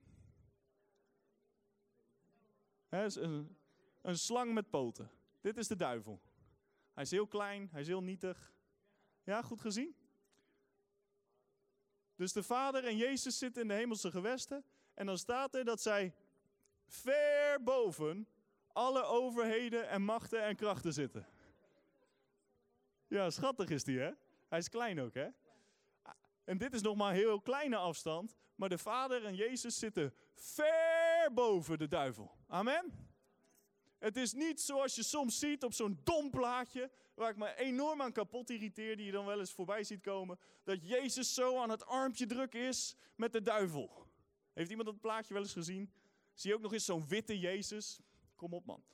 He, 2.88 3.20
een, 3.20 3.56
een 4.00 4.18
slang 4.18 4.54
met 4.54 4.70
poten. 4.70 5.10
Dit 5.40 5.56
is 5.56 5.68
de 5.68 5.76
duivel. 5.76 6.20
Hij 6.92 7.02
is 7.02 7.10
heel 7.10 7.26
klein, 7.26 7.68
hij 7.72 7.80
is 7.80 7.86
heel 7.86 8.02
nietig. 8.02 8.54
Ja, 9.22 9.42
goed 9.42 9.60
gezien? 9.60 9.96
Dus 12.16 12.32
de 12.32 12.42
Vader 12.42 12.84
en 12.84 12.96
Jezus 12.96 13.38
zitten 13.38 13.62
in 13.62 13.68
de 13.68 13.74
hemelse 13.74 14.10
gewesten. 14.10 14.64
En 14.94 15.06
dan 15.06 15.18
staat 15.18 15.54
er 15.54 15.64
dat 15.64 15.80
zij 15.80 16.14
ver 16.86 17.62
boven 17.62 18.28
alle 18.72 19.02
overheden 19.02 19.88
en 19.88 20.02
machten 20.02 20.42
en 20.42 20.56
krachten 20.56 20.92
zitten. 20.92 21.26
Ja, 23.06 23.30
schattig 23.30 23.68
is 23.68 23.84
die, 23.84 23.98
hè? 23.98 24.10
Hij 24.48 24.58
is 24.58 24.68
klein 24.68 25.00
ook, 25.00 25.14
hè? 25.14 25.28
En 26.50 26.58
dit 26.58 26.74
is 26.74 26.82
nog 26.82 26.96
maar 26.96 27.10
een 27.10 27.16
heel 27.16 27.40
kleine 27.40 27.76
afstand. 27.76 28.34
Maar 28.54 28.68
de 28.68 28.78
Vader 28.78 29.24
en 29.24 29.34
Jezus 29.34 29.78
zitten 29.78 30.14
ver 30.34 31.30
boven 31.34 31.78
de 31.78 31.88
duivel. 31.88 32.30
Amen? 32.46 33.08
Het 33.98 34.16
is 34.16 34.32
niet 34.32 34.60
zoals 34.60 34.94
je 34.94 35.02
soms 35.02 35.38
ziet 35.38 35.64
op 35.64 35.72
zo'n 35.72 36.00
dom 36.04 36.30
plaatje, 36.30 36.90
waar 37.14 37.30
ik 37.30 37.36
me 37.36 37.54
enorm 37.56 38.02
aan 38.02 38.12
kapot 38.12 38.50
irriteer, 38.50 38.96
die 38.96 39.06
je 39.06 39.12
dan 39.12 39.26
wel 39.26 39.38
eens 39.38 39.52
voorbij 39.52 39.84
ziet 39.84 40.00
komen, 40.00 40.38
dat 40.64 40.88
Jezus 40.88 41.34
zo 41.34 41.58
aan 41.58 41.70
het 41.70 41.86
armpje 41.86 42.26
druk 42.26 42.54
is 42.54 42.96
met 43.16 43.32
de 43.32 43.42
duivel. 43.42 44.06
Heeft 44.52 44.70
iemand 44.70 44.88
dat 44.88 45.00
plaatje 45.00 45.34
wel 45.34 45.42
eens 45.42 45.52
gezien? 45.52 45.92
Zie 46.34 46.50
je 46.50 46.56
ook 46.56 46.62
nog 46.62 46.72
eens 46.72 46.84
zo'n 46.84 47.08
witte 47.08 47.38
Jezus? 47.38 48.00
Kom 48.36 48.52
op 48.52 48.64
man. 48.64 48.84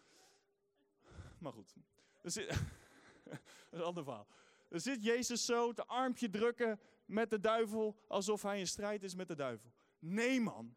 Maar 1.38 1.52
goed, 1.52 1.74
dat 2.22 2.36
is 2.36 2.46
een 3.70 3.82
ander 3.82 4.04
verhaal. 4.04 4.26
Er 4.68 4.80
zit 4.80 5.04
Jezus 5.04 5.44
zo 5.44 5.72
te 5.72 5.86
armpje 5.86 6.30
drukken 6.30 6.80
met 7.06 7.30
de 7.30 7.40
duivel, 7.40 7.96
alsof 8.08 8.42
hij 8.42 8.58
in 8.58 8.66
strijd 8.66 9.02
is 9.02 9.14
met 9.14 9.28
de 9.28 9.34
duivel. 9.34 9.72
Nee 9.98 10.40
man, 10.40 10.74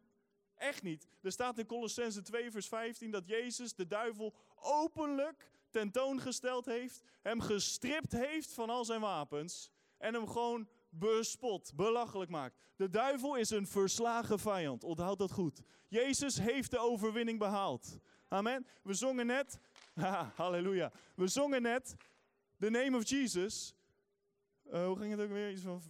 Echt 0.60 0.84
niet. 0.84 1.08
Er 1.22 1.32
staat 1.32 1.58
in 1.58 1.66
Colossense 1.66 2.22
2, 2.22 2.52
vers 2.52 2.68
15 2.68 3.12
dat 3.12 3.28
Jezus 3.28 3.76
de 3.76 3.88
duivel 3.88 4.34
openlijk 4.56 5.52
tentoongesteld 5.70 6.66
heeft, 6.66 7.04
hem 7.22 7.42
gestript 7.42 8.12
heeft 8.12 8.54
van 8.54 8.70
al 8.70 8.86
zijn 8.86 9.02
wapens 9.02 9.72
en 9.98 10.14
hem 10.14 10.28
gewoon 10.28 10.68
bespot, 10.90 11.76
belachelijk 11.76 12.32
maakt. 12.32 12.58
De 12.76 12.90
duivel 12.90 13.36
is 13.36 13.50
een 13.50 13.68
verslagen 13.68 14.40
vijand, 14.40 14.84
onthoud 14.84 15.18
dat 15.18 15.32
goed. 15.32 15.62
Jezus 15.88 16.40
heeft 16.40 16.72
de 16.72 16.80
overwinning 16.80 17.40
behaald. 17.40 17.98
Amen. 18.28 18.68
We 18.84 18.94
zongen 18.94 19.26
net, 19.26 19.60
halleluja, 20.36 20.92
we 21.16 21.28
zongen 21.28 21.62
net, 21.62 21.96
the 22.58 22.70
name 22.70 22.98
of 22.98 23.10
Jesus. 23.10 23.74
Uh, 24.72 24.86
hoe 24.86 24.98
ging 24.98 25.12
het 25.12 25.22
ook 25.22 25.30
weer? 25.30 25.52
Iets 25.52 25.62
van 25.62 25.82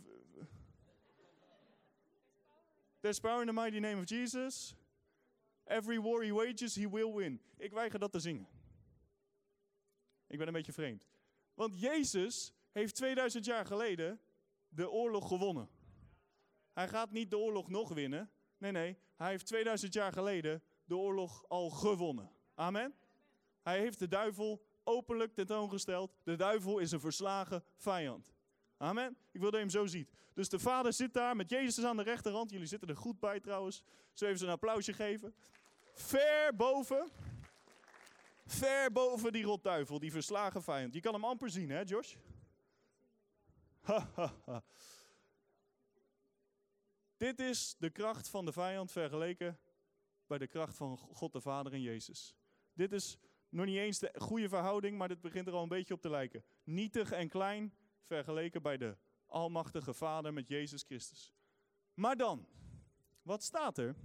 There's 2.99 3.19
power 3.19 3.41
in 3.41 3.47
the 3.47 3.53
mighty 3.53 3.79
name 3.79 3.99
of 3.99 4.05
Jesus. 4.05 4.75
Every 5.63 5.99
war 5.99 6.23
he 6.23 6.33
wages, 6.33 6.75
he 6.75 6.89
will 6.89 7.13
win. 7.13 7.41
Ik 7.57 7.71
weiger 7.71 7.99
dat 7.99 8.12
te 8.12 8.19
zingen. 8.19 8.47
Ik 10.27 10.38
ben 10.38 10.47
een 10.47 10.53
beetje 10.53 10.73
vreemd. 10.73 11.07
Want 11.53 11.79
Jezus 11.79 12.53
heeft 12.71 12.95
2000 12.95 13.45
jaar 13.45 13.65
geleden 13.65 14.19
de 14.69 14.89
oorlog 14.89 15.27
gewonnen. 15.27 15.69
Hij 16.73 16.88
gaat 16.88 17.12
niet 17.12 17.29
de 17.29 17.38
oorlog 17.38 17.69
nog 17.69 17.89
winnen. 17.89 18.31
Nee, 18.57 18.71
nee. 18.71 18.97
Hij 19.15 19.29
heeft 19.29 19.45
2000 19.45 19.93
jaar 19.93 20.13
geleden 20.13 20.63
de 20.85 20.97
oorlog 20.97 21.45
al 21.47 21.69
gewonnen. 21.69 22.31
Amen. 22.53 22.95
Hij 23.62 23.79
heeft 23.79 23.99
de 23.99 24.07
duivel 24.07 24.65
openlijk 24.83 25.33
tentoongesteld. 25.33 26.15
De 26.23 26.35
duivel 26.35 26.79
is 26.79 26.91
een 26.91 26.99
verslagen 26.99 27.63
vijand. 27.75 28.33
Amen. 28.82 29.18
Ik 29.32 29.39
wil 29.39 29.52
dat 29.52 29.60
je 29.60 29.65
hem 29.65 29.70
zo 29.70 29.86
ziet. 29.86 30.12
Dus 30.34 30.50
de 30.50 30.60
vader 30.60 30.94
zit 30.94 31.13
daar 31.13 31.36
met 31.36 31.50
Jezus 31.50 31.84
aan 31.84 31.98
de 31.98 32.04
rechterhand. 32.04 32.52
Jullie 32.52 32.68
zitten 32.68 32.89
er 32.89 32.98
goed 32.98 33.20
bij 33.20 33.39
trouwens. 33.39 33.84
Zo 34.13 34.26
even 34.26 34.46
een 34.46 34.54
applausje 34.54 34.94
geven. 34.94 35.36
Ver 35.94 36.56
boven. 36.56 37.10
Ver 38.46 38.92
boven 38.92 39.32
die 39.32 39.44
rotduivel, 39.44 40.00
die 40.00 40.12
verslagen 40.12 40.63
vijand. 40.63 40.94
Je 40.94 41.00
kan 41.00 41.13
hem 41.13 41.24
amper 41.24 41.50
zien, 41.50 41.70
hè, 41.70 41.82
Josh? 41.82 42.15
Dit 47.18 47.39
is 47.39 47.76
de 47.80 47.89
kracht 47.89 48.30
van 48.30 48.46
de 48.46 48.52
vijand 48.52 48.92
vergeleken 48.92 49.60
bij 50.28 50.38
de 50.38 50.48
kracht 50.48 50.76
van 50.76 50.98
God 50.98 51.34
de 51.34 51.42
Vader 51.42 51.74
en 51.74 51.82
Jezus. 51.82 52.36
Dit 52.74 52.92
is 52.92 53.18
nog 53.50 53.65
niet 53.65 53.78
eens 53.78 54.00
de 54.00 54.13
goede 54.18 54.50
verhouding, 54.50 54.98
maar 54.98 55.08
dit 55.08 55.22
begint 55.22 55.48
er 55.48 55.54
al 55.54 55.63
een 55.63 55.70
beetje 55.70 55.94
op 55.94 56.02
te 56.02 56.10
lijken. 56.10 56.44
Nietig 56.63 57.12
en 57.12 57.30
klein 57.30 57.74
vergeleken 58.05 58.62
bij 58.62 58.77
de 58.77 58.97
almachtige 59.25 59.93
Vader 59.93 60.33
met 60.33 60.47
Jezus 60.47 60.83
Christus. 60.83 61.33
Maar 61.93 62.15
dan, 62.15 62.47
wat 63.21 63.43
staat 63.43 63.77
er? 63.77 63.95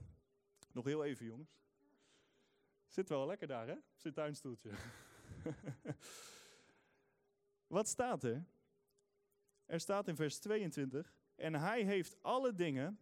Nog 0.72 0.84
heel 0.84 1.04
even, 1.04 1.26
jongens. 1.26 1.58
Zit 2.86 3.08
wel 3.08 3.26
lekker 3.26 3.46
daar, 3.46 3.66
hè? 3.66 3.72
Op 3.72 4.00
zijn 4.00 4.14
tuinstoeltje. 4.14 4.70
wat 7.76 7.88
staat 7.88 8.24
er? 8.24 8.44
Er 9.64 9.80
staat 9.80 10.08
in 10.08 10.16
vers 10.16 10.38
22: 10.38 11.16
En 11.34 11.54
hij 11.54 11.82
heeft 11.82 12.22
alle 12.22 12.54
dingen 12.54 12.98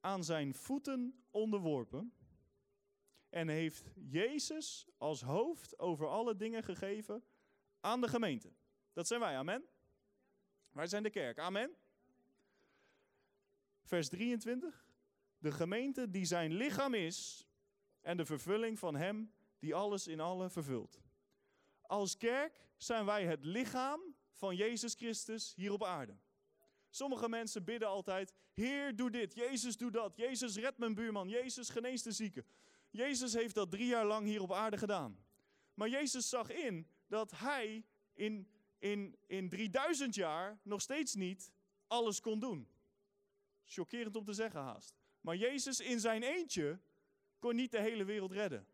aan 0.00 0.24
zijn 0.24 0.54
voeten 0.54 1.24
onderworpen. 1.30 2.12
En 3.28 3.48
heeft 3.48 3.90
Jezus 3.94 4.88
als 4.96 5.22
hoofd 5.22 5.78
over 5.78 6.08
alle 6.08 6.36
dingen 6.36 6.62
gegeven 6.62 7.24
aan 7.80 8.00
de 8.00 8.08
gemeente. 8.08 8.52
Dat 8.92 9.06
zijn 9.06 9.20
wij, 9.20 9.36
amen. 9.36 9.64
Wij 10.76 10.86
zijn 10.86 11.02
de 11.02 11.10
kerk. 11.10 11.38
Amen. 11.38 11.76
Vers 13.82 14.08
23. 14.08 14.86
De 15.38 15.52
gemeente 15.52 16.10
die 16.10 16.24
zijn 16.24 16.52
lichaam 16.52 16.94
is 16.94 17.46
en 18.00 18.16
de 18.16 18.24
vervulling 18.24 18.78
van 18.78 18.96
hem 18.96 19.32
die 19.58 19.74
alles 19.74 20.06
in 20.06 20.20
alle 20.20 20.50
vervult. 20.50 21.00
Als 21.82 22.16
kerk 22.16 22.60
zijn 22.76 23.04
wij 23.04 23.26
het 23.26 23.44
lichaam 23.44 24.00
van 24.32 24.56
Jezus 24.56 24.94
Christus 24.94 25.54
hier 25.54 25.72
op 25.72 25.84
aarde. 25.84 26.16
Sommige 26.90 27.28
mensen 27.28 27.64
bidden 27.64 27.88
altijd: 27.88 28.34
Heer, 28.52 28.96
doe 28.96 29.10
dit. 29.10 29.34
Jezus, 29.34 29.76
doe 29.76 29.90
dat. 29.90 30.16
Jezus, 30.16 30.56
red 30.56 30.78
mijn 30.78 30.94
buurman. 30.94 31.28
Jezus, 31.28 31.68
genees 31.68 32.02
de 32.02 32.12
zieken. 32.12 32.46
Jezus 32.90 33.32
heeft 33.32 33.54
dat 33.54 33.70
drie 33.70 33.86
jaar 33.86 34.06
lang 34.06 34.26
hier 34.26 34.42
op 34.42 34.52
aarde 34.52 34.78
gedaan. 34.78 35.24
Maar 35.74 35.88
Jezus 35.88 36.28
zag 36.28 36.50
in 36.50 36.88
dat 37.06 37.30
hij 37.30 37.84
in 38.12 38.55
in, 38.90 39.16
in 39.26 39.48
3000 39.48 40.14
jaar 40.14 40.58
nog 40.62 40.80
steeds 40.80 41.14
niet 41.14 41.52
alles 41.86 42.20
kon 42.20 42.40
doen. 42.40 42.68
Chockerend 43.64 44.16
om 44.16 44.24
te 44.24 44.32
zeggen 44.32 44.60
haast. 44.60 44.94
Maar 45.20 45.36
Jezus 45.36 45.80
in 45.80 46.00
zijn 46.00 46.22
eentje 46.22 46.80
kon 47.38 47.56
niet 47.56 47.70
de 47.70 47.80
hele 47.80 48.04
wereld 48.04 48.32
redden. 48.32 48.66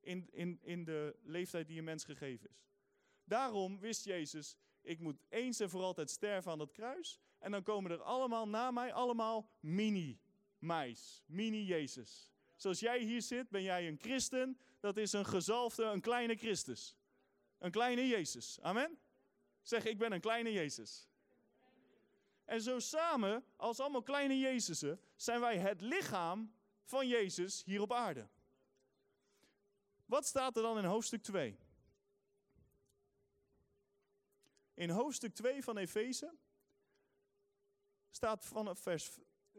In, 0.00 0.28
in, 0.32 0.58
in 0.62 0.84
de 0.84 1.16
leeftijd 1.22 1.66
die 1.66 1.78
een 1.78 1.84
mens 1.84 2.04
gegeven 2.04 2.48
is. 2.50 2.68
Daarom 3.24 3.80
wist 3.80 4.04
Jezus, 4.04 4.56
ik 4.82 5.00
moet 5.00 5.22
eens 5.28 5.60
en 5.60 5.70
voor 5.70 5.82
altijd 5.82 6.10
sterven 6.10 6.52
aan 6.52 6.58
dat 6.58 6.72
kruis. 6.72 7.20
En 7.38 7.50
dan 7.50 7.62
komen 7.62 7.90
er 7.90 8.02
allemaal 8.02 8.48
na 8.48 8.70
mij, 8.70 8.92
allemaal 8.92 9.50
mini-meis, 9.60 11.22
mini-Jezus. 11.26 12.32
Zoals 12.56 12.80
jij 12.80 12.98
hier 12.98 13.22
zit, 13.22 13.48
ben 13.48 13.62
jij 13.62 13.88
een 13.88 13.98
christen. 13.98 14.58
Dat 14.80 14.96
is 14.96 15.12
een 15.12 15.26
gezalfde, 15.26 15.84
een 15.84 16.00
kleine 16.00 16.34
Christus. 16.34 16.96
Een 17.58 17.70
kleine 17.70 18.06
Jezus. 18.06 18.58
Amen. 18.60 18.98
Zeg, 19.64 19.84
ik 19.84 19.98
ben 19.98 20.12
een 20.12 20.20
kleine 20.20 20.52
Jezus. 20.52 21.08
En 22.44 22.60
zo 22.60 22.78
samen, 22.78 23.44
als 23.56 23.80
allemaal 23.80 24.02
kleine 24.02 24.38
Jezusen, 24.38 25.00
zijn 25.16 25.40
wij 25.40 25.58
het 25.58 25.80
lichaam 25.80 26.54
van 26.82 27.08
Jezus 27.08 27.62
hier 27.64 27.80
op 27.80 27.92
aarde. 27.92 28.28
Wat 30.06 30.26
staat 30.26 30.56
er 30.56 30.62
dan 30.62 30.78
in 30.78 30.84
hoofdstuk 30.84 31.22
2? 31.22 31.58
In 34.74 34.90
hoofdstuk 34.90 35.34
2 35.34 35.62
van 35.62 35.76
Efeze 35.76 36.34
staat 38.10 38.44
vanaf 38.44 38.78
vers 38.78 39.10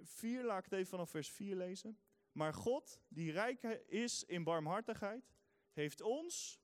4, 0.01 0.43
laat 0.43 0.57
ik 0.57 0.63
het 0.63 0.73
even 0.73 0.89
vanaf 0.89 1.09
vers 1.09 1.29
4 1.29 1.55
lezen. 1.55 1.99
Maar 2.31 2.53
God, 2.53 2.99
die 3.07 3.31
rijk 3.31 3.63
is 3.87 4.23
in 4.23 4.43
barmhartigheid, 4.43 5.35
heeft 5.71 6.01
ons 6.01 6.59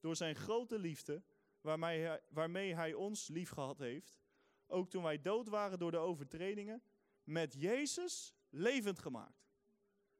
door 0.00 0.16
zijn 0.16 0.34
grote 0.34 0.78
liefde 0.78 1.22
waarmee 1.64 2.00
hij, 2.00 2.20
waarmee 2.28 2.74
hij 2.74 2.94
ons 2.94 3.28
lief 3.28 3.50
gehad 3.50 3.78
heeft, 3.78 4.20
ook 4.66 4.90
toen 4.90 5.02
wij 5.02 5.20
dood 5.20 5.48
waren 5.48 5.78
door 5.78 5.90
de 5.90 5.96
overtredingen, 5.96 6.82
met 7.22 7.54
Jezus 7.54 8.34
levend 8.50 8.98
gemaakt. 8.98 9.50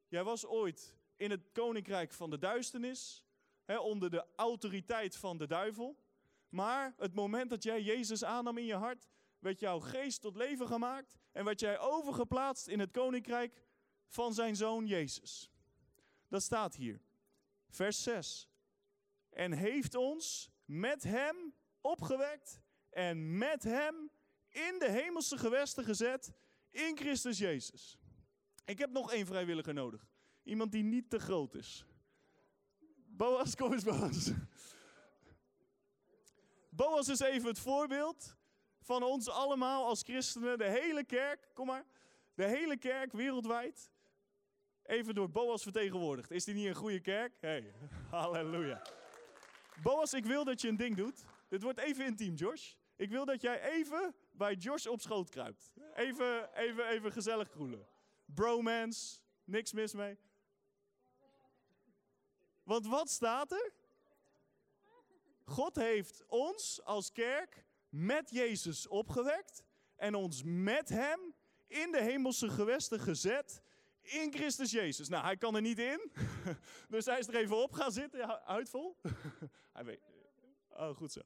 Jij 0.09 0.25
was 0.25 0.47
ooit 0.47 0.97
in 1.17 1.31
het 1.31 1.53
koninkrijk 1.53 2.13
van 2.13 2.31
de 2.31 2.39
duisternis, 2.39 3.25
hè, 3.65 3.79
onder 3.79 4.11
de 4.11 4.27
autoriteit 4.37 5.17
van 5.17 5.39
de 5.39 5.47
duivel. 5.47 5.99
Maar 6.49 6.95
het 6.97 7.15
moment 7.15 7.51
dat 7.51 7.63
jij 7.63 7.83
Jezus 7.83 8.25
aannam 8.25 8.59
in 8.59 8.67
je 8.67 8.75
hart, 8.75 9.09
werd 9.39 9.61
jouw 9.61 9.81
geest 9.81 10.21
tot 10.21 10.37
leven 10.37 10.67
gemaakt 10.67 11.19
en 11.33 11.45
werd 11.45 11.61
jij 11.61 11.79
overgeplaatst 11.79 12.67
in 12.67 12.79
het 12.79 12.91
koninkrijk 12.91 13.65
van 14.07 14.35
zijn 14.35 14.57
zoon 14.57 14.87
Jezus. 14.87 15.51
Dat 16.29 16.43
staat 16.43 16.75
hier. 16.75 17.01
Vers 17.69 18.03
6. 18.03 18.49
En 19.31 19.53
heeft 19.53 19.95
ons 19.95 20.54
met 20.65 21.03
hem 21.03 21.55
opgewekt 21.81 22.61
en 22.91 23.39
met 23.39 23.63
hem 23.63 24.11
in 24.49 24.79
de 24.79 24.91
hemelse 24.91 25.39
gewesten 25.39 25.85
gezet 25.85 26.33
in 26.71 26.97
Christus 26.97 27.39
Jezus. 27.39 27.99
Ik 28.65 28.79
heb 28.79 28.91
nog 28.91 29.13
één 29.13 29.27
vrijwilliger 29.27 29.75
nodig. 29.75 30.07
Iemand 30.43 30.73
die 30.73 30.83
niet 30.83 31.11
te 31.11 31.19
groot 31.19 31.55
is. 31.55 31.85
Boas, 33.07 33.55
kom 33.55 33.73
eens 33.73 33.85
Boas. 33.85 34.31
Boas 36.69 37.09
is 37.09 37.21
even 37.21 37.49
het 37.49 37.59
voorbeeld 37.59 38.37
van 38.81 39.03
ons 39.03 39.29
allemaal 39.29 39.87
als 39.87 40.03
christenen. 40.03 40.59
De 40.59 40.69
hele 40.69 41.05
kerk, 41.05 41.49
kom 41.55 41.67
maar. 41.67 41.85
De 42.35 42.45
hele 42.45 42.77
kerk 42.77 43.13
wereldwijd. 43.13 43.91
Even 44.83 45.15
door 45.15 45.31
Boas 45.31 45.63
vertegenwoordigd. 45.63 46.31
Is 46.31 46.45
die 46.45 46.55
niet 46.55 46.67
een 46.67 46.75
goede 46.75 47.01
kerk? 47.01 47.37
Hey, 47.41 47.75
halleluja. 48.11 48.83
Boas, 49.83 50.13
ik 50.13 50.25
wil 50.25 50.45
dat 50.45 50.61
je 50.61 50.69
een 50.69 50.77
ding 50.77 50.97
doet. 50.97 51.25
Dit 51.49 51.63
wordt 51.63 51.79
even 51.79 52.05
intiem, 52.05 52.35
Josh. 52.35 52.73
Ik 52.97 53.11
wil 53.11 53.25
dat 53.25 53.41
jij 53.41 53.63
even 53.63 54.15
bij 54.33 54.55
Josh 54.55 54.87
op 54.87 55.01
schoot 55.01 55.31
kruipt. 55.31 55.73
Even, 55.95 56.55
even, 56.55 56.89
even 56.89 57.13
gezellig 57.13 57.49
kroelen. 57.49 57.87
Bromance, 58.25 59.19
niks 59.45 59.73
mis 59.73 59.93
mee. 59.93 60.19
Want 62.63 62.87
wat 62.87 63.11
staat 63.11 63.53
er? 63.53 63.73
God 65.45 65.77
heeft 65.77 66.25
ons 66.27 66.83
als 66.83 67.13
kerk 67.13 67.65
met 67.89 68.31
Jezus 68.31 68.87
opgewekt 68.87 69.63
en 69.97 70.15
ons 70.15 70.43
met 70.45 70.89
Hem 70.89 71.35
in 71.67 71.93
de 71.93 72.03
hemelse 72.03 72.49
gewesten 72.49 73.01
gezet 73.01 73.63
in 74.05 74.33
Christus 74.33 74.71
Jezus. 74.71 75.09
Nou, 75.09 75.25
hij 75.25 75.37
kan 75.37 75.55
er 75.55 75.61
niet 75.61 75.79
in, 75.79 76.11
dus 76.89 77.05
hij 77.05 77.19
is 77.19 77.29
er 77.29 77.35
even 77.35 77.57
op 77.57 77.73
gaan 77.73 77.93
zitten, 77.93 78.47
uitvol. 78.47 78.97
hij 79.73 79.85
weet, 79.85 80.01
oh, 80.69 80.97
goed 80.97 81.13
zo. 81.13 81.21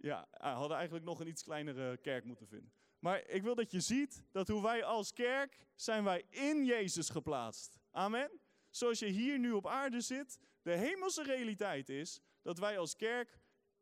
Ja, 0.00 0.28
we 0.30 0.46
hadden 0.46 0.76
eigenlijk 0.76 1.04
nog 1.04 1.20
een 1.20 1.26
iets 1.26 1.42
kleinere 1.42 1.96
kerk 1.96 2.24
moeten 2.24 2.46
vinden. 2.46 2.72
Maar 2.98 3.28
ik 3.28 3.42
wil 3.42 3.54
dat 3.54 3.70
je 3.70 3.80
ziet 3.80 4.24
dat 4.32 4.48
hoe 4.48 4.62
wij 4.62 4.84
als 4.84 5.12
kerk 5.12 5.66
zijn 5.74 6.04
wij 6.04 6.24
in 6.28 6.64
Jezus 6.64 7.08
geplaatst. 7.08 7.78
Amen. 7.90 8.40
Zoals 8.70 8.98
je 8.98 9.06
hier 9.06 9.38
nu 9.38 9.52
op 9.52 9.66
aarde 9.66 10.00
zit, 10.00 10.38
de 10.62 10.70
hemelse 10.70 11.22
realiteit 11.22 11.88
is 11.88 12.20
dat 12.42 12.58
wij 12.58 12.78
als 12.78 12.96
kerk 12.96 13.38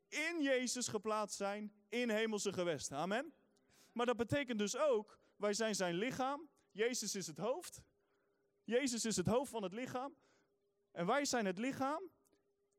in 0.08 0.42
Jezus 0.42 0.88
geplaatst 0.88 1.36
zijn 1.36 1.72
in 1.88 2.10
hemelse 2.10 2.52
gewesten. 2.52 2.96
Amen. 2.96 3.34
Maar 3.92 4.06
dat 4.06 4.16
betekent 4.16 4.58
dus 4.58 4.76
ook, 4.76 5.18
wij 5.36 5.52
zijn 5.52 5.74
zijn 5.74 5.94
lichaam. 5.94 6.48
Jezus 6.70 7.14
is 7.14 7.26
het 7.26 7.38
hoofd. 7.38 7.82
Jezus 8.64 9.04
is 9.04 9.16
het 9.16 9.26
hoofd 9.26 9.50
van 9.50 9.62
het 9.62 9.72
lichaam. 9.72 10.14
En 10.90 11.06
wij 11.06 11.24
zijn 11.24 11.46
het 11.46 11.58
lichaam. 11.58 12.02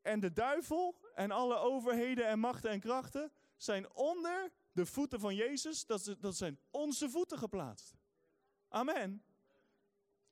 En 0.02 0.20
de 0.20 0.34
duivel 0.34 1.10
en 1.14 1.32
alle 1.32 1.56
overheden 1.56 2.28
en 2.28 2.40
machten 2.40 2.72
en 2.72 2.80
krachten 2.80 3.32
zijn 3.58 3.94
onder 3.94 4.52
de 4.72 4.86
voeten 4.86 5.20
van 5.20 5.36
Jezus. 5.36 5.86
Dat, 5.86 6.16
dat 6.20 6.36
zijn 6.36 6.60
onze 6.70 7.10
voeten 7.10 7.38
geplaatst. 7.38 7.96
Amen. 8.68 9.24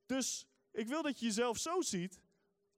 Dus 0.06 0.48
ik 0.72 0.88
wil 0.88 1.02
dat 1.02 1.20
je 1.20 1.26
jezelf 1.26 1.58
zo 1.58 1.82
ziet 1.82 2.22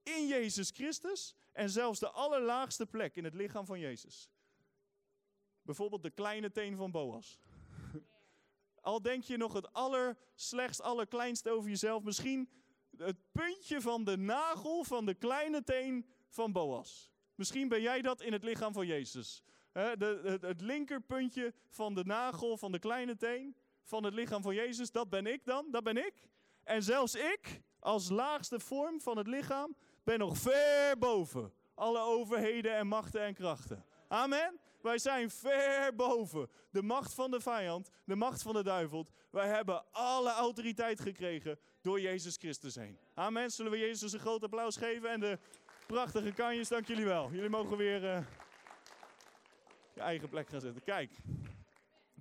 in 0.04 0.28
Jezus 0.28 0.70
Christus 0.70 1.36
en 1.52 1.70
zelfs 1.70 2.00
de 2.00 2.10
allerlaagste 2.10 2.86
plek 2.86 3.16
in 3.16 3.24
het 3.24 3.34
lichaam 3.34 3.66
van 3.66 3.80
Jezus. 3.80 4.30
Bijvoorbeeld 5.62 6.04
de 6.04 6.10
kleine 6.10 6.52
teen 6.52 6.78
van 6.78 6.92
Boas. 6.92 7.40
Al 8.82 9.02
denk 9.02 9.24
je 9.24 9.38
nog 9.38 9.54
het 9.54 9.74
allerslechtst, 9.74 10.82
allerkleinste 10.82 11.50
over 11.50 11.70
jezelf, 11.70 12.04
misschien 12.04 12.50
het 12.98 13.18
puntje 13.32 13.82
van 13.82 14.04
de 14.04 14.18
nagel 14.18 14.84
van 14.84 15.06
de 15.06 15.14
kleine 15.14 15.64
teen 15.64 16.06
van 16.30 16.52
Boas. 16.52 17.12
Misschien 17.36 17.68
ben 17.68 17.82
jij 17.82 18.02
dat 18.02 18.22
in 18.22 18.34
het 18.34 18.44
lichaam 18.44 18.74
van 18.74 18.86
Jezus. 18.86 19.44
de, 19.74 20.22
het, 20.24 20.42
het 20.42 20.62
linkerpuntje 20.62 21.54
van 21.70 21.94
de 21.94 22.04
nagel 22.06 22.58
van 22.58 22.72
de 22.72 22.80
kleine 22.80 23.18
teen 23.18 23.56
van 23.84 24.04
het 24.04 24.14
lichaam 24.14 24.42
van 24.42 24.56
Jezus, 24.56 24.92
dat 24.92 25.10
ben 25.10 25.26
ik 25.26 25.46
dan, 25.46 25.72
dat 25.72 25.84
ben 25.84 25.98
ik. 25.98 26.14
En 26.64 26.84
zelfs 26.84 27.16
ik, 27.16 27.62
als 27.80 28.10
laagste 28.10 28.60
vorm 28.60 29.02
van 29.02 29.18
het 29.18 29.28
lichaam, 29.28 29.76
ben 30.04 30.20
nog 30.20 30.38
ver 30.38 30.98
boven 30.98 31.54
alle 31.74 32.00
overheden 32.00 32.76
en 32.76 32.88
machten 32.88 33.22
en 33.22 33.34
krachten. 33.34 33.86
Amen. 34.08 34.60
Wij 34.82 34.98
zijn 34.98 35.30
ver 35.30 35.96
boven 35.96 36.50
de 36.72 36.82
macht 36.82 37.14
van 37.14 37.32
de 37.32 37.40
vijand, 37.40 37.90
de 38.06 38.16
macht 38.16 38.42
van 38.42 38.54
de 38.54 38.64
duivel. 38.64 39.08
Wij 39.30 39.48
hebben 39.48 39.92
alle 39.92 40.32
autoriteit 40.32 41.00
gekregen 41.00 41.60
door 41.82 42.02
Jezus 42.02 42.38
Christus 42.38 42.76
heen. 42.76 42.98
Amen. 43.14 43.52
Zullen 43.52 43.72
we 43.72 43.78
Jezus 43.78 44.14
een 44.14 44.20
groot 44.20 44.44
applaus 44.44 44.76
geven 44.76 45.10
en 45.10 45.20
de 45.20 45.40
prachtige 45.88 46.32
kanjes, 46.32 46.68
dank 46.68 46.88
jullie 46.88 47.06
wel. 47.06 47.32
Jullie 47.32 47.50
mogen 47.50 47.78
weer 47.78 48.04
uh, 48.04 48.26
je 49.94 50.02
eigen 50.02 50.30
plek 50.30 50.50
gaan 50.50 50.62
zetten. 50.62 50.84
Kijk, 50.84 51.12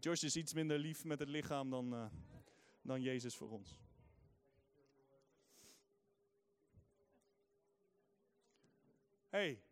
Josh 0.01 0.23
is 0.23 0.37
iets 0.37 0.55
minder 0.55 0.79
lief 0.79 1.05
met 1.05 1.19
het 1.19 1.29
lichaam 1.29 1.71
dan, 1.71 1.95
uh, 1.95 2.05
dan 2.83 3.03
Jezus 3.03 3.37
voor 3.37 3.51
ons. 3.51 3.79
hey, 9.31 9.63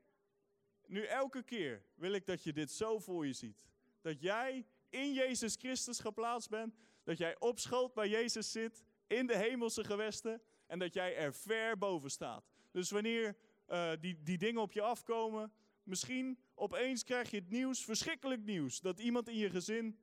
nu 0.89 1.05
elke 1.05 1.43
keer 1.43 1.83
wil 1.95 2.13
ik 2.13 2.27
dat 2.27 2.43
je 2.43 2.53
dit 2.53 2.71
zo 2.71 2.99
voor 2.99 3.27
je 3.27 3.33
ziet. 3.33 3.67
Dat 4.01 4.21
jij 4.21 4.67
in 4.89 5.13
Jezus 5.13 5.55
Christus 5.55 5.99
geplaatst 5.99 6.49
bent. 6.49 6.77
Dat 7.05 7.19
jij 7.19 7.39
op 7.39 7.59
schoot 7.59 7.95
bij 7.95 8.09
Jezus 8.09 8.53
zit 8.53 8.85
in 9.07 9.27
de 9.27 9.37
hemelse 9.37 9.85
gewesten. 9.85 10.43
En 10.67 10.79
dat 10.79 10.95
jij 10.95 11.17
er 11.17 11.35
ver 11.35 11.79
boven 11.79 12.11
staat. 12.11 12.51
Dus 12.71 12.91
wanneer 12.91 13.37
uh, 13.69 13.93
die, 14.01 14.23
die 14.23 14.39
dingen 14.39 14.63
op 14.63 14.73
je 14.73 14.83
afkomen. 14.83 15.53
Misschien 15.83 16.39
opeens 16.55 17.05
krijg 17.05 17.31
je 17.31 17.37
het 17.37 17.51
nieuws, 17.51 17.85
verschrikkelijk 17.85 18.45
nieuws. 18.45 18.81
Dat 18.81 18.99
iemand 18.99 19.29
in 19.29 19.37
je 19.37 19.51
gezin 19.51 19.99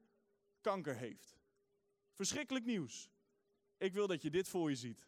kanker 0.61 0.95
heeft. 0.95 1.37
Verschrikkelijk 2.13 2.65
nieuws. 2.65 3.09
Ik 3.77 3.93
wil 3.93 4.07
dat 4.07 4.21
je 4.21 4.29
dit 4.29 4.47
voor 4.47 4.69
je 4.69 4.75
ziet. 4.75 5.07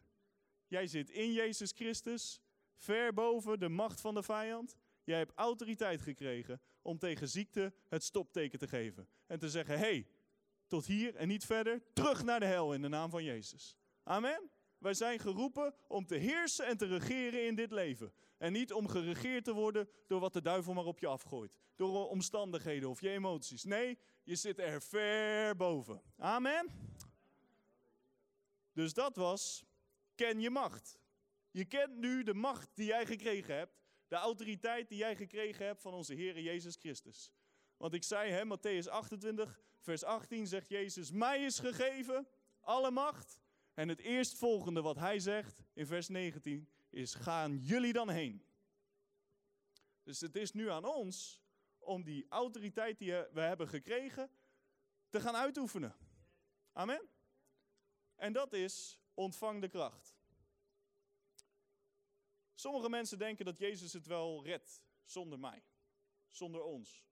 Jij 0.66 0.86
zit 0.86 1.10
in 1.10 1.32
Jezus 1.32 1.72
Christus 1.72 2.40
ver 2.76 3.14
boven 3.14 3.58
de 3.58 3.68
macht 3.68 4.00
van 4.00 4.14
de 4.14 4.22
vijand. 4.22 4.76
Jij 5.08 5.18
hebt 5.18 5.32
autoriteit 5.34 6.02
gekregen 6.02 6.60
om 6.82 6.98
tegen 6.98 7.28
ziekte 7.28 7.72
het 7.88 8.04
stopteken 8.04 8.58
te 8.58 8.68
geven. 8.68 9.08
En 9.26 9.38
te 9.38 9.50
zeggen, 9.50 9.78
hey, 9.78 10.06
tot 10.66 10.86
hier 10.86 11.14
en 11.14 11.28
niet 11.28 11.44
verder, 11.44 11.82
terug 11.92 12.22
naar 12.22 12.40
de 12.40 12.46
hel 12.46 12.72
in 12.74 12.82
de 12.82 12.88
naam 12.88 13.10
van 13.10 13.24
Jezus. 13.24 13.76
Amen. 14.02 14.50
Wij 14.78 14.94
zijn 14.94 15.18
geroepen 15.18 15.74
om 15.86 16.06
te 16.06 16.14
heersen 16.14 16.66
en 16.66 16.76
te 16.76 16.86
regeren 16.86 17.46
in 17.46 17.54
dit 17.54 17.70
leven. 17.70 18.12
En 18.38 18.52
niet 18.52 18.72
om 18.72 18.88
geregeerd 18.88 19.44
te 19.44 19.52
worden 19.52 19.88
door 20.06 20.20
wat 20.20 20.32
de 20.32 20.42
duivel 20.42 20.74
maar 20.74 20.84
op 20.84 20.98
je 20.98 21.06
afgooit. 21.06 21.58
Door 21.76 22.08
omstandigheden 22.08 22.88
of 22.88 23.00
je 23.00 23.10
emoties. 23.10 23.64
Nee, 23.64 23.98
je 24.22 24.36
zit 24.36 24.58
er 24.58 24.82
ver 24.82 25.56
boven. 25.56 26.02
Amen. 26.16 26.66
Dus 28.72 28.94
dat 28.94 29.16
was, 29.16 29.64
ken 30.14 30.40
je 30.40 30.50
macht. 30.50 31.00
Je 31.50 31.64
kent 31.64 31.96
nu 31.96 32.22
de 32.22 32.34
macht 32.34 32.70
die 32.74 32.86
jij 32.86 33.06
gekregen 33.06 33.54
hebt, 33.54 33.78
de 34.08 34.16
autoriteit 34.16 34.88
die 34.88 34.98
jij 34.98 35.16
gekregen 35.16 35.66
hebt 35.66 35.80
van 35.80 35.94
onze 35.94 36.14
Heer 36.14 36.40
Jezus 36.40 36.76
Christus. 36.76 37.32
Want 37.76 37.94
ik 37.94 38.04
zei, 38.04 38.30
hè, 38.30 38.44
Matthäus 38.44 38.88
28, 38.88 39.60
vers 39.78 40.04
18 40.04 40.46
zegt 40.46 40.68
Jezus, 40.68 41.10
mij 41.10 41.44
is 41.44 41.58
gegeven 41.58 42.28
alle 42.60 42.90
macht. 42.90 43.40
En 43.74 43.88
het 43.88 44.00
eerstvolgende 44.00 44.82
wat 44.82 44.96
hij 44.96 45.18
zegt 45.18 45.62
in 45.72 45.86
vers 45.86 46.08
19 46.08 46.68
is, 46.90 47.14
gaan 47.14 47.58
jullie 47.58 47.92
dan 47.92 48.10
heen. 48.10 48.44
Dus 50.02 50.20
het 50.20 50.36
is 50.36 50.52
nu 50.52 50.70
aan 50.70 50.84
ons 50.84 51.42
om 51.78 52.02
die 52.02 52.26
autoriteit 52.28 52.98
die 52.98 53.12
we 53.12 53.40
hebben 53.40 53.68
gekregen 53.68 54.30
te 55.08 55.20
gaan 55.20 55.36
uitoefenen. 55.36 55.96
Amen. 56.72 57.08
En 58.16 58.32
dat 58.32 58.52
is 58.52 59.00
ontvang 59.14 59.60
de 59.60 59.68
kracht. 59.68 60.17
Sommige 62.58 62.88
mensen 62.88 63.18
denken 63.18 63.44
dat 63.44 63.58
Jezus 63.58 63.92
het 63.92 64.06
wel 64.06 64.44
redt 64.44 64.84
zonder 65.04 65.38
mij, 65.38 65.62
zonder 66.28 66.62
ons. 66.62 67.06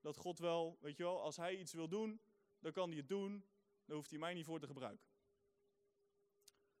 Dat 0.00 0.16
God 0.16 0.38
wel, 0.38 0.78
weet 0.80 0.96
je 0.96 1.02
wel, 1.02 1.20
als 1.20 1.36
hij 1.36 1.56
iets 1.56 1.72
wil 1.72 1.88
doen, 1.88 2.20
dan 2.58 2.72
kan 2.72 2.88
hij 2.88 2.98
het 2.98 3.08
doen, 3.08 3.44
dan 3.84 3.96
hoeft 3.96 4.10
hij 4.10 4.18
mij 4.18 4.34
niet 4.34 4.44
voor 4.44 4.60
te 4.60 4.66
gebruiken. 4.66 5.06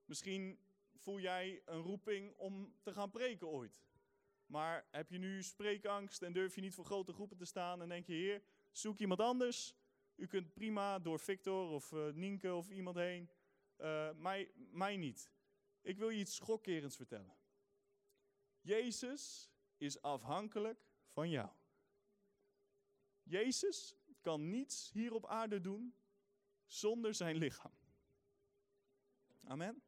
Misschien 0.04 0.58
voel 0.94 1.20
jij 1.20 1.62
een 1.64 1.80
roeping 1.80 2.36
om 2.36 2.74
te 2.82 2.92
gaan 2.92 3.10
preken 3.10 3.46
ooit. 3.46 3.84
Maar 4.46 4.86
heb 4.90 5.10
je 5.10 5.18
nu 5.18 5.42
spreekangst 5.42 6.22
en 6.22 6.32
durf 6.32 6.54
je 6.54 6.60
niet 6.60 6.74
voor 6.74 6.84
grote 6.84 7.12
groepen 7.12 7.36
te 7.36 7.44
staan 7.44 7.82
en 7.82 7.88
denk 7.88 8.06
je, 8.06 8.12
heer, 8.12 8.42
zoek 8.70 8.98
iemand 8.98 9.20
anders. 9.20 9.74
U 10.14 10.26
kunt 10.26 10.52
prima 10.52 10.98
door 10.98 11.20
Victor 11.20 11.70
of 11.70 11.92
uh, 11.92 12.12
Nienke 12.12 12.54
of 12.54 12.70
iemand 12.70 12.96
heen. 12.96 13.30
Uh, 13.78 14.12
mij, 14.12 14.50
mij 14.54 14.96
niet. 14.96 15.30
Ik 15.82 15.98
wil 15.98 16.08
je 16.08 16.20
iets 16.20 16.34
schokkerends 16.34 16.96
vertellen. 16.96 17.36
Jezus 18.60 19.50
is 19.76 20.02
afhankelijk 20.02 20.86
van 21.08 21.30
jou. 21.30 21.50
Jezus 23.22 23.94
kan 24.20 24.50
niets 24.50 24.90
hier 24.90 25.14
op 25.14 25.26
aarde 25.26 25.60
doen 25.60 25.94
zonder 26.64 27.14
zijn 27.14 27.36
lichaam. 27.36 27.74
Amen. 29.44 29.82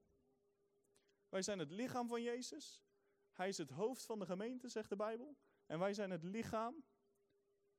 Wij 1.28 1.42
zijn 1.42 1.58
het 1.58 1.70
lichaam 1.70 2.08
van 2.08 2.22
Jezus. 2.22 2.84
Hij 3.32 3.48
is 3.48 3.58
het 3.58 3.70
hoofd 3.70 4.04
van 4.04 4.18
de 4.18 4.26
gemeente, 4.26 4.68
zegt 4.68 4.88
de 4.88 4.96
Bijbel. 4.96 5.36
En 5.66 5.78
wij 5.78 5.94
zijn 5.94 6.10
het 6.10 6.22
lichaam. 6.22 6.84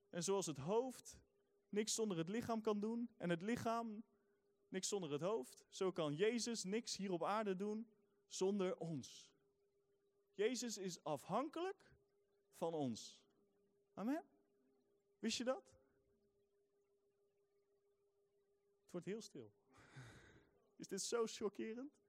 En 0.10 0.24
zoals 0.24 0.46
het 0.46 0.58
hoofd 0.58 1.18
niks 1.70 1.94
zonder 1.94 2.18
het 2.18 2.30
lichaam 2.30 2.62
kan 2.62 2.80
doen 2.80 3.10
en 3.18 3.30
het 3.30 3.42
lichaam 3.42 4.04
niks 4.68 4.88
zonder 4.88 5.12
het 5.12 5.22
hoofd, 5.22 5.66
zo 5.70 5.92
kan 5.92 6.14
Jezus 6.14 6.64
niks 6.64 6.96
hier 6.96 7.12
op 7.12 7.24
aarde 7.24 7.56
doen 7.56 7.90
zonder 8.28 8.78
ons. 8.78 9.34
Jezus 10.34 10.78
is 10.78 11.04
afhankelijk 11.04 11.96
van 12.54 12.74
ons. 12.74 13.22
Amen. 13.94 14.24
Wist 15.20 15.38
je 15.38 15.44
dat? 15.44 15.66
Het 18.82 18.92
wordt 18.92 19.06
heel 19.06 19.22
stil. 19.22 19.54
Is 20.76 20.88
dit 20.88 21.02
zo 21.02 21.26
chockerend? 21.26 22.04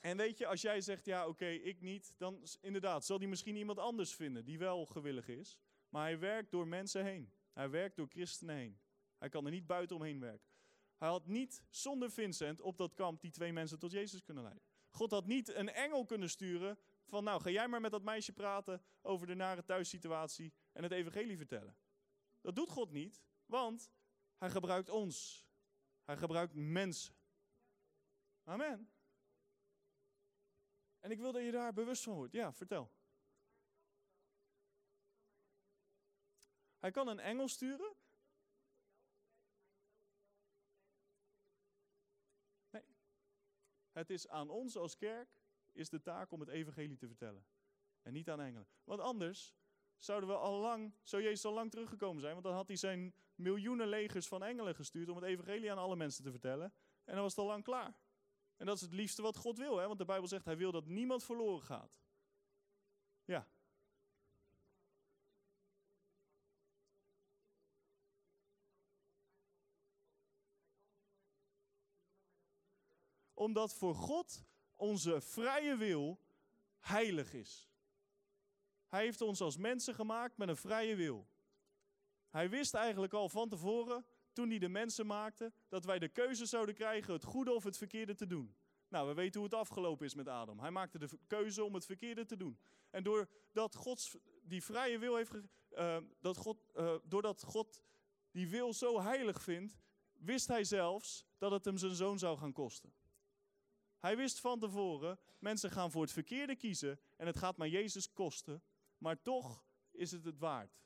En 0.00 0.16
weet 0.16 0.38
je, 0.38 0.46
als 0.46 0.60
jij 0.60 0.80
zegt, 0.80 1.04
ja 1.04 1.28
oké, 1.28 1.46
ik 1.46 1.80
niet, 1.80 2.14
dan 2.16 2.46
inderdaad, 2.60 3.04
zal 3.04 3.18
hij 3.18 3.26
misschien 3.26 3.56
iemand 3.56 3.78
anders 3.78 4.14
vinden 4.14 4.44
die 4.44 4.58
wel 4.58 4.86
gewillig 4.86 5.28
is. 5.28 5.58
Maar 5.88 6.02
hij 6.02 6.18
werkt 6.18 6.50
door 6.50 6.66
mensen 6.66 7.04
heen. 7.04 7.32
Hij 7.52 7.70
werkt 7.70 7.96
door 7.96 8.08
christenen 8.08 8.56
heen. 8.56 8.80
Hij 9.18 9.28
kan 9.28 9.44
er 9.44 9.50
niet 9.50 9.66
buiten 9.66 9.96
omheen 9.96 10.20
werken. 10.20 10.53
Hij 10.96 11.08
had 11.08 11.26
niet 11.26 11.62
zonder 11.68 12.10
Vincent 12.10 12.60
op 12.60 12.76
dat 12.76 12.94
kamp 12.94 13.20
die 13.20 13.30
twee 13.30 13.52
mensen 13.52 13.78
tot 13.78 13.90
Jezus 13.90 14.22
kunnen 14.22 14.42
leiden. 14.42 14.64
God 14.90 15.10
had 15.10 15.26
niet 15.26 15.48
een 15.48 15.68
engel 15.68 16.04
kunnen 16.04 16.30
sturen 16.30 16.78
van 17.04 17.24
nou 17.24 17.40
ga 17.40 17.50
jij 17.50 17.68
maar 17.68 17.80
met 17.80 17.90
dat 17.90 18.02
meisje 18.02 18.32
praten 18.32 18.82
over 19.02 19.26
de 19.26 19.34
nare 19.34 19.64
thuissituatie 19.64 20.52
en 20.72 20.82
het 20.82 20.92
evangelie 20.92 21.36
vertellen. 21.36 21.76
Dat 22.40 22.56
doet 22.56 22.68
God 22.68 22.90
niet, 22.90 23.22
want 23.46 23.90
hij 24.36 24.50
gebruikt 24.50 24.88
ons. 24.88 25.46
Hij 26.04 26.16
gebruikt 26.16 26.54
mensen. 26.54 27.14
Amen. 28.44 28.90
En 31.00 31.10
ik 31.10 31.18
wil 31.18 31.32
dat 31.32 31.42
je 31.42 31.50
daar 31.50 31.72
bewust 31.72 32.02
van 32.02 32.14
wordt. 32.14 32.32
Ja, 32.32 32.52
vertel. 32.52 32.92
Hij 36.78 36.90
kan 36.90 37.08
een 37.08 37.20
engel 37.20 37.48
sturen. 37.48 37.94
Het 43.94 44.10
is 44.10 44.28
aan 44.28 44.50
ons 44.50 44.76
als 44.76 44.96
kerk 44.96 45.28
is 45.72 45.88
de 45.88 46.00
taak 46.00 46.30
om 46.30 46.40
het 46.40 46.48
evangelie 46.48 46.96
te 46.96 47.06
vertellen. 47.06 47.46
En 48.02 48.12
niet 48.12 48.30
aan 48.30 48.40
engelen. 48.40 48.68
Want 48.84 49.00
anders 49.00 49.54
zouden 49.98 50.28
we 50.28 50.34
al 50.34 50.60
lang, 50.60 50.94
zou 51.02 51.22
Jezus 51.22 51.44
al 51.44 51.52
lang 51.52 51.70
teruggekomen 51.70 52.20
zijn. 52.20 52.32
Want 52.32 52.44
dan 52.44 52.54
had 52.54 52.66
hij 52.66 52.76
zijn 52.76 53.14
miljoenen 53.34 53.88
legers 53.88 54.28
van 54.28 54.42
engelen 54.42 54.74
gestuurd 54.74 55.08
om 55.08 55.16
het 55.16 55.24
evangelie 55.24 55.70
aan 55.70 55.78
alle 55.78 55.96
mensen 55.96 56.24
te 56.24 56.30
vertellen. 56.30 56.72
En 57.04 57.14
dan 57.14 57.22
was 57.22 57.30
het 57.30 57.40
al 57.40 57.46
lang 57.46 57.64
klaar. 57.64 57.98
En 58.56 58.66
dat 58.66 58.76
is 58.76 58.82
het 58.82 58.92
liefste 58.92 59.22
wat 59.22 59.36
God 59.36 59.58
wil, 59.58 59.76
hè? 59.76 59.86
want 59.86 59.98
de 59.98 60.04
Bijbel 60.04 60.28
zegt 60.28 60.44
hij 60.44 60.56
wil 60.56 60.72
dat 60.72 60.86
niemand 60.86 61.24
verloren 61.24 61.62
gaat. 61.62 62.00
Ja. 63.24 63.48
Omdat 73.34 73.74
voor 73.74 73.94
God 73.94 74.44
onze 74.76 75.20
vrije 75.20 75.76
wil 75.76 76.18
heilig 76.78 77.32
is. 77.32 77.68
Hij 78.86 79.02
heeft 79.02 79.20
ons 79.20 79.40
als 79.40 79.56
mensen 79.56 79.94
gemaakt 79.94 80.36
met 80.36 80.48
een 80.48 80.56
vrije 80.56 80.94
wil. 80.94 81.26
Hij 82.30 82.50
wist 82.50 82.74
eigenlijk 82.74 83.12
al 83.12 83.28
van 83.28 83.48
tevoren 83.48 84.04
toen 84.32 84.48
hij 84.48 84.58
de 84.58 84.68
mensen 84.68 85.06
maakte, 85.06 85.52
dat 85.68 85.84
wij 85.84 85.98
de 85.98 86.08
keuze 86.08 86.46
zouden 86.46 86.74
krijgen 86.74 87.12
het 87.12 87.24
goede 87.24 87.52
of 87.52 87.64
het 87.64 87.76
verkeerde 87.76 88.14
te 88.14 88.26
doen. 88.26 88.54
Nou, 88.88 89.08
we 89.08 89.14
weten 89.14 89.40
hoe 89.40 89.48
het 89.48 89.58
afgelopen 89.58 90.06
is 90.06 90.14
met 90.14 90.28
Adam. 90.28 90.58
Hij 90.58 90.70
maakte 90.70 90.98
de 90.98 91.08
keuze 91.26 91.64
om 91.64 91.74
het 91.74 91.84
verkeerde 91.84 92.24
te 92.24 92.36
doen. 92.36 92.58
En 92.90 93.02
doordat 93.02 93.74
God 93.74 94.10
die 94.42 94.62
vrije 94.62 94.98
wil 94.98 95.16
heeft, 95.16 95.34
uh, 95.34 95.96
dat 96.20 96.36
God, 96.36 96.64
uh, 96.76 96.94
doordat 97.04 97.42
God 97.42 97.80
die 98.30 98.48
wil 98.48 98.72
zo 98.72 99.00
heilig 99.00 99.42
vindt, 99.42 99.78
wist 100.12 100.48
hij 100.48 100.64
zelfs 100.64 101.26
dat 101.38 101.50
het 101.50 101.64
hem 101.64 101.76
zijn 101.76 101.94
zoon 101.94 102.18
zou 102.18 102.38
gaan 102.38 102.52
kosten. 102.52 102.92
Hij 104.04 104.16
wist 104.16 104.40
van 104.40 104.58
tevoren, 104.58 105.18
mensen 105.38 105.70
gaan 105.70 105.90
voor 105.90 106.02
het 106.02 106.12
verkeerde 106.12 106.56
kiezen 106.56 107.00
en 107.16 107.26
het 107.26 107.36
gaat 107.36 107.56
maar 107.56 107.68
Jezus 107.68 108.12
kosten, 108.12 108.62
maar 108.98 109.22
toch 109.22 109.64
is 109.90 110.10
het 110.10 110.24
het 110.24 110.38
waard 110.38 110.82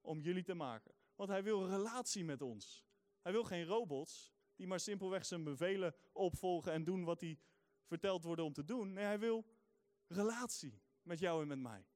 om 0.00 0.20
jullie 0.20 0.42
te 0.42 0.54
maken. 0.54 0.94
Want 1.14 1.28
hij 1.28 1.42
wil 1.42 1.68
relatie 1.68 2.24
met 2.24 2.42
ons. 2.42 2.84
Hij 3.20 3.32
wil 3.32 3.44
geen 3.44 3.64
robots 3.64 4.32
die 4.56 4.66
maar 4.66 4.80
simpelweg 4.80 5.26
zijn 5.26 5.44
bevelen 5.44 5.94
opvolgen 6.12 6.72
en 6.72 6.84
doen 6.84 7.04
wat 7.04 7.20
hij 7.20 7.38
verteld 7.84 8.24
worden 8.24 8.44
om 8.44 8.52
te 8.52 8.64
doen. 8.64 8.92
Nee, 8.92 9.04
hij 9.04 9.18
wil 9.18 9.44
relatie 10.06 10.82
met 11.02 11.18
jou 11.18 11.42
en 11.42 11.48
met 11.48 11.58
mij. 11.58 11.86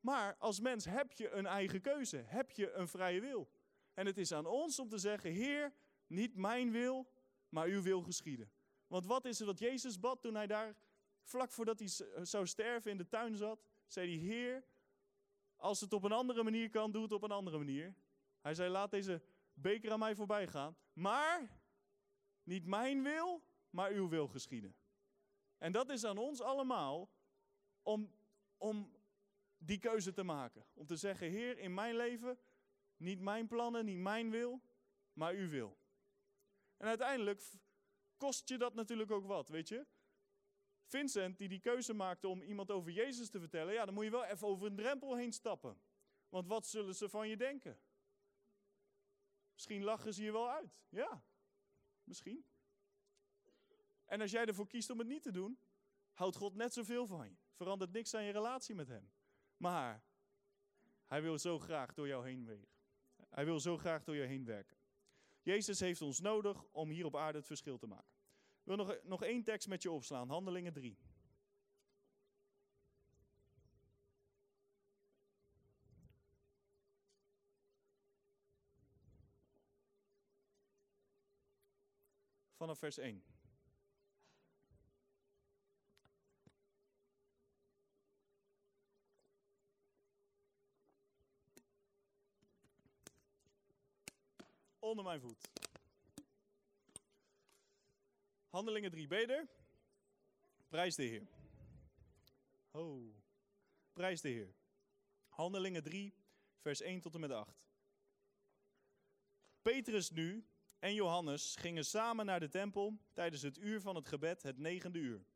Maar 0.00 0.36
als 0.36 0.60
mens 0.60 0.84
heb 0.84 1.12
je 1.12 1.30
een 1.30 1.46
eigen 1.46 1.80
keuze, 1.80 2.16
heb 2.16 2.50
je 2.50 2.72
een 2.72 2.88
vrije 2.88 3.20
wil. 3.20 3.50
En 3.94 4.06
het 4.06 4.18
is 4.18 4.32
aan 4.32 4.46
ons 4.46 4.78
om 4.78 4.88
te 4.88 4.98
zeggen, 4.98 5.30
Heer, 5.32 5.74
niet 6.06 6.36
mijn 6.36 6.70
wil, 6.70 7.08
maar 7.48 7.66
uw 7.66 7.82
wil 7.82 8.02
geschieden. 8.02 8.50
Want 8.86 9.06
wat 9.06 9.24
is 9.24 9.40
er 9.40 9.46
dat 9.46 9.58
Jezus 9.58 10.00
bad 10.00 10.22
toen 10.22 10.34
hij 10.34 10.46
daar, 10.46 10.76
vlak 11.22 11.50
voordat 11.50 11.78
hij 11.78 11.88
zou 12.24 12.46
sterven 12.46 12.90
in 12.90 12.96
de 12.96 13.08
tuin 13.08 13.36
zat, 13.36 13.68
zei 13.86 14.18
hij, 14.18 14.26
Heer, 14.26 14.64
als 15.56 15.80
het 15.80 15.92
op 15.92 16.02
een 16.02 16.12
andere 16.12 16.42
manier 16.42 16.70
kan, 16.70 16.92
doe 16.92 17.02
het 17.02 17.12
op 17.12 17.22
een 17.22 17.30
andere 17.30 17.58
manier. 17.58 17.94
Hij 18.40 18.54
zei, 18.54 18.70
laat 18.70 18.90
deze 18.90 19.22
beker 19.54 19.92
aan 19.92 19.98
mij 19.98 20.14
voorbij 20.14 20.46
gaan. 20.46 20.76
Maar 20.92 21.60
niet 22.42 22.66
mijn 22.66 23.02
wil, 23.02 23.42
maar 23.70 23.90
uw 23.90 24.08
wil 24.08 24.28
geschieden. 24.28 24.76
En 25.58 25.72
dat 25.72 25.90
is 25.90 26.04
aan 26.04 26.18
ons 26.18 26.40
allemaal 26.40 27.10
om, 27.82 28.12
om 28.56 28.96
die 29.58 29.78
keuze 29.78 30.12
te 30.12 30.22
maken. 30.22 30.66
Om 30.74 30.86
te 30.86 30.96
zeggen, 30.96 31.30
Heer, 31.30 31.58
in 31.58 31.74
mijn 31.74 31.96
leven, 31.96 32.38
niet 32.96 33.20
mijn 33.20 33.46
plannen, 33.46 33.84
niet 33.84 33.98
mijn 33.98 34.30
wil, 34.30 34.60
maar 35.12 35.34
uw 35.34 35.48
wil. 35.48 35.76
En 36.76 36.86
uiteindelijk 36.86 37.42
kost 38.16 38.48
je 38.48 38.58
dat 38.58 38.74
natuurlijk 38.74 39.10
ook 39.10 39.26
wat, 39.26 39.48
weet 39.48 39.68
je. 39.68 39.86
Vincent, 40.86 41.38
die 41.38 41.48
die 41.48 41.60
keuze 41.60 41.92
maakte 41.92 42.28
om 42.28 42.42
iemand 42.42 42.70
over 42.70 42.92
Jezus 42.92 43.30
te 43.30 43.40
vertellen, 43.40 43.72
ja, 43.72 43.84
dan 43.84 43.94
moet 43.94 44.04
je 44.04 44.10
wel 44.10 44.24
even 44.24 44.46
over 44.46 44.66
een 44.66 44.76
drempel 44.76 45.16
heen 45.16 45.32
stappen. 45.32 45.80
Want 46.28 46.46
wat 46.46 46.66
zullen 46.66 46.94
ze 46.94 47.08
van 47.08 47.28
je 47.28 47.36
denken? 47.36 47.80
Misschien 49.52 49.84
lachen 49.84 50.14
ze 50.14 50.22
je 50.22 50.32
wel 50.32 50.50
uit. 50.50 50.78
Ja, 50.88 51.24
misschien. 52.04 52.44
En 54.04 54.20
als 54.20 54.30
jij 54.30 54.46
ervoor 54.46 54.66
kiest 54.66 54.90
om 54.90 54.98
het 54.98 55.08
niet 55.08 55.22
te 55.22 55.32
doen, 55.32 55.58
houdt 56.12 56.36
God 56.36 56.54
net 56.54 56.72
zoveel 56.72 57.06
van 57.06 57.28
je. 57.28 57.36
Verandert 57.52 57.92
niks 57.92 58.14
aan 58.14 58.24
je 58.24 58.32
relatie 58.32 58.74
met 58.74 58.88
Hem. 58.88 59.12
Maar 59.56 60.04
Hij 61.06 61.22
wil 61.22 61.38
zo 61.38 61.58
graag 61.58 61.94
door 61.94 62.06
jou 62.06 62.26
heen 62.26 62.44
wegen. 62.44 62.68
Hij 63.28 63.44
wil 63.44 63.60
zo 63.60 63.76
graag 63.76 64.04
door 64.04 64.14
je 64.14 64.22
heen 64.22 64.44
werken. 64.44 64.75
Jezus 65.46 65.80
heeft 65.80 66.02
ons 66.02 66.20
nodig 66.20 66.64
om 66.72 66.88
hier 66.88 67.04
op 67.04 67.16
aarde 67.16 67.38
het 67.38 67.46
verschil 67.46 67.78
te 67.78 67.86
maken. 67.86 68.14
Ik 68.60 68.64
wil 68.64 68.76
nog, 68.76 68.96
nog 69.02 69.22
één 69.22 69.42
tekst 69.42 69.68
met 69.68 69.82
je 69.82 69.90
opslaan, 69.90 70.28
Handelingen 70.28 70.72
3. 70.72 70.98
vanaf 82.56 82.78
vers 82.78 82.98
1. 82.98 83.24
Onder 94.86 95.04
mijn 95.04 95.20
voet. 95.20 95.48
Handelingen 98.48 98.90
3 98.90 99.06
beter. 99.06 99.48
Prijs 100.68 100.94
de 100.94 101.02
Heer. 101.02 101.26
Oh. 102.70 103.14
Prijs 103.92 104.20
de 104.20 104.28
Heer. 104.28 104.54
Handelingen 105.28 105.82
3, 105.82 106.14
vers 106.58 106.80
1 106.80 107.00
tot 107.00 107.14
en 107.14 107.20
met 107.20 107.30
8. 107.30 107.64
Petrus 109.62 110.10
nu, 110.10 110.46
en 110.78 110.94
Johannes 110.94 111.56
gingen 111.56 111.84
samen 111.84 112.26
naar 112.26 112.40
de 112.40 112.48
tempel 112.48 112.98
tijdens 113.12 113.42
het 113.42 113.58
uur 113.58 113.80
van 113.80 113.94
het 113.94 114.08
gebed, 114.08 114.42
het 114.42 114.58
negende 114.58 114.98
uur. 114.98 115.26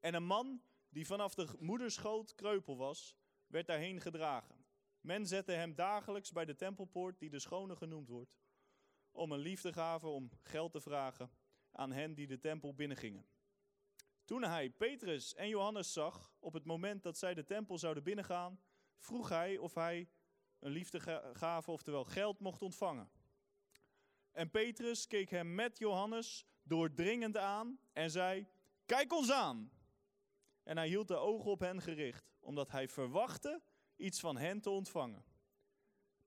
En 0.00 0.14
een 0.14 0.26
man 0.26 0.62
die 0.88 1.06
vanaf 1.06 1.34
de 1.34 1.48
moederschoot 1.58 2.34
kreupel 2.34 2.76
was, 2.76 3.16
werd 3.46 3.66
daarheen 3.66 4.00
gedragen. 4.00 4.64
Men 5.00 5.26
zette 5.26 5.52
hem 5.52 5.74
dagelijks 5.74 6.32
bij 6.32 6.44
de 6.44 6.54
tempelpoort, 6.54 7.18
die 7.18 7.30
de 7.30 7.38
schone 7.38 7.76
genoemd 7.76 8.08
wordt, 8.08 8.40
om 9.12 9.32
een 9.32 9.38
liefdegave, 9.38 10.06
om 10.06 10.30
geld 10.42 10.72
te 10.72 10.80
vragen 10.80 11.30
aan 11.70 11.92
hen 11.92 12.14
die 12.14 12.26
de 12.26 12.38
tempel 12.38 12.74
binnengingen. 12.74 13.26
Toen 14.24 14.42
hij 14.42 14.70
Petrus 14.70 15.34
en 15.34 15.48
Johannes 15.48 15.92
zag, 15.92 16.34
op 16.38 16.52
het 16.52 16.64
moment 16.64 17.02
dat 17.02 17.18
zij 17.18 17.34
de 17.34 17.44
tempel 17.44 17.78
zouden 17.78 18.02
binnengaan, 18.02 18.60
vroeg 18.98 19.28
hij 19.28 19.58
of 19.58 19.74
hij 19.74 20.08
een 20.58 20.70
liefdegave, 20.70 21.70
oftewel 21.70 22.04
geld, 22.04 22.40
mocht 22.40 22.62
ontvangen. 22.62 23.10
En 24.32 24.50
Petrus 24.50 25.06
keek 25.06 25.30
hem 25.30 25.54
met 25.54 25.78
Johannes 25.78 26.46
doordringend 26.62 27.36
aan 27.36 27.78
en 27.92 28.10
zei: 28.10 28.46
Kijk 28.86 29.12
ons 29.12 29.30
aan! 29.30 29.72
En 30.62 30.76
hij 30.76 30.88
hield 30.88 31.08
de 31.08 31.16
ogen 31.16 31.50
op 31.50 31.60
hen 31.60 31.82
gericht, 31.82 32.34
omdat 32.40 32.70
hij 32.70 32.88
verwachtte 32.88 33.62
iets 33.96 34.20
van 34.20 34.36
hen 34.36 34.60
te 34.60 34.70
ontvangen. 34.70 35.24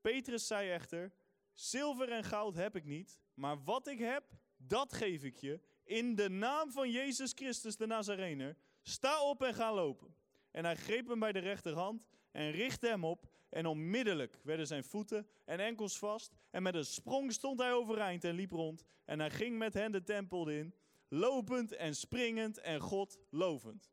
Petrus 0.02 0.48
zei 0.48 0.70
echter: 0.70 1.14
Zilver 1.56 2.12
en 2.12 2.24
goud 2.24 2.56
heb 2.56 2.76
ik 2.76 2.86
niet, 2.86 3.20
maar 3.34 3.64
wat 3.64 3.88
ik 3.88 4.00
heb, 4.00 4.24
dat 4.58 4.94
geef 4.94 5.24
ik 5.24 5.36
je. 5.36 5.60
In 5.84 6.16
de 6.16 6.30
naam 6.30 6.72
van 6.72 6.92
Jezus 6.92 7.32
Christus 7.32 7.76
de 7.76 7.86
Nazarener, 7.86 8.58
sta 8.82 9.24
op 9.24 9.44
en 9.44 9.54
ga 9.54 9.74
lopen. 9.74 10.16
En 10.52 10.66
hij 10.66 10.76
greep 10.76 11.08
hem 11.08 11.20
bij 11.20 11.32
de 11.32 11.40
rechterhand 11.40 12.08
en 12.32 12.52
richtte 12.52 12.88
hem 12.88 13.04
op. 13.04 13.34
En 13.50 13.66
onmiddellijk 13.66 14.40
werden 14.44 14.68
zijn 14.68 14.84
voeten 14.84 15.28
en 15.46 15.60
enkels 15.60 15.98
vast. 15.98 16.34
En 16.50 16.64
met 16.64 16.76
een 16.76 16.86
sprong 16.86 17.34
stond 17.34 17.60
hij 17.60 17.74
overeind 17.74 18.24
en 18.24 18.36
liep 18.36 18.52
rond. 18.52 18.84
En 19.06 19.20
hij 19.20 19.30
ging 19.30 19.58
met 19.58 19.74
hen 19.74 19.92
de 19.92 20.04
tempel 20.04 20.48
in, 20.50 20.76
lopend 21.08 21.72
en 21.72 21.96
springend 21.96 22.60
en 22.60 22.80
God 22.80 23.20
lovend. 23.30 23.92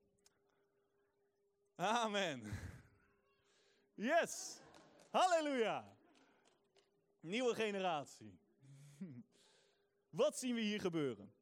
Amen. 1.75 2.43
Yes. 3.95 4.61
Halleluja. 5.11 5.97
Nieuwe 7.23 7.55
generatie. 7.55 8.39
Wat 10.21 10.39
zien 10.39 10.55
we 10.55 10.61
hier 10.61 10.81
gebeuren? 10.81 11.35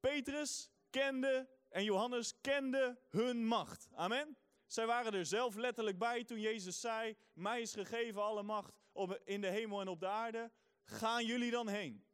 Petrus 0.00 0.70
kende 0.90 1.48
en 1.68 1.84
Johannes 1.84 2.40
kenden 2.40 2.98
hun 3.08 3.46
macht. 3.46 3.88
Amen. 3.92 4.36
Zij 4.66 4.86
waren 4.86 5.14
er 5.14 5.26
zelf 5.26 5.54
letterlijk 5.54 5.98
bij 5.98 6.24
toen 6.24 6.40
Jezus 6.40 6.80
zei: 6.80 7.16
Mij 7.32 7.60
is 7.60 7.72
gegeven 7.72 8.22
alle 8.22 8.42
macht 8.42 8.80
op, 8.92 9.20
in 9.24 9.40
de 9.40 9.50
hemel 9.50 9.80
en 9.80 9.88
op 9.88 10.00
de 10.00 10.08
aarde. 10.08 10.50
Gaan 10.84 11.24
jullie 11.24 11.50
dan 11.50 11.68
heen? 11.68 12.04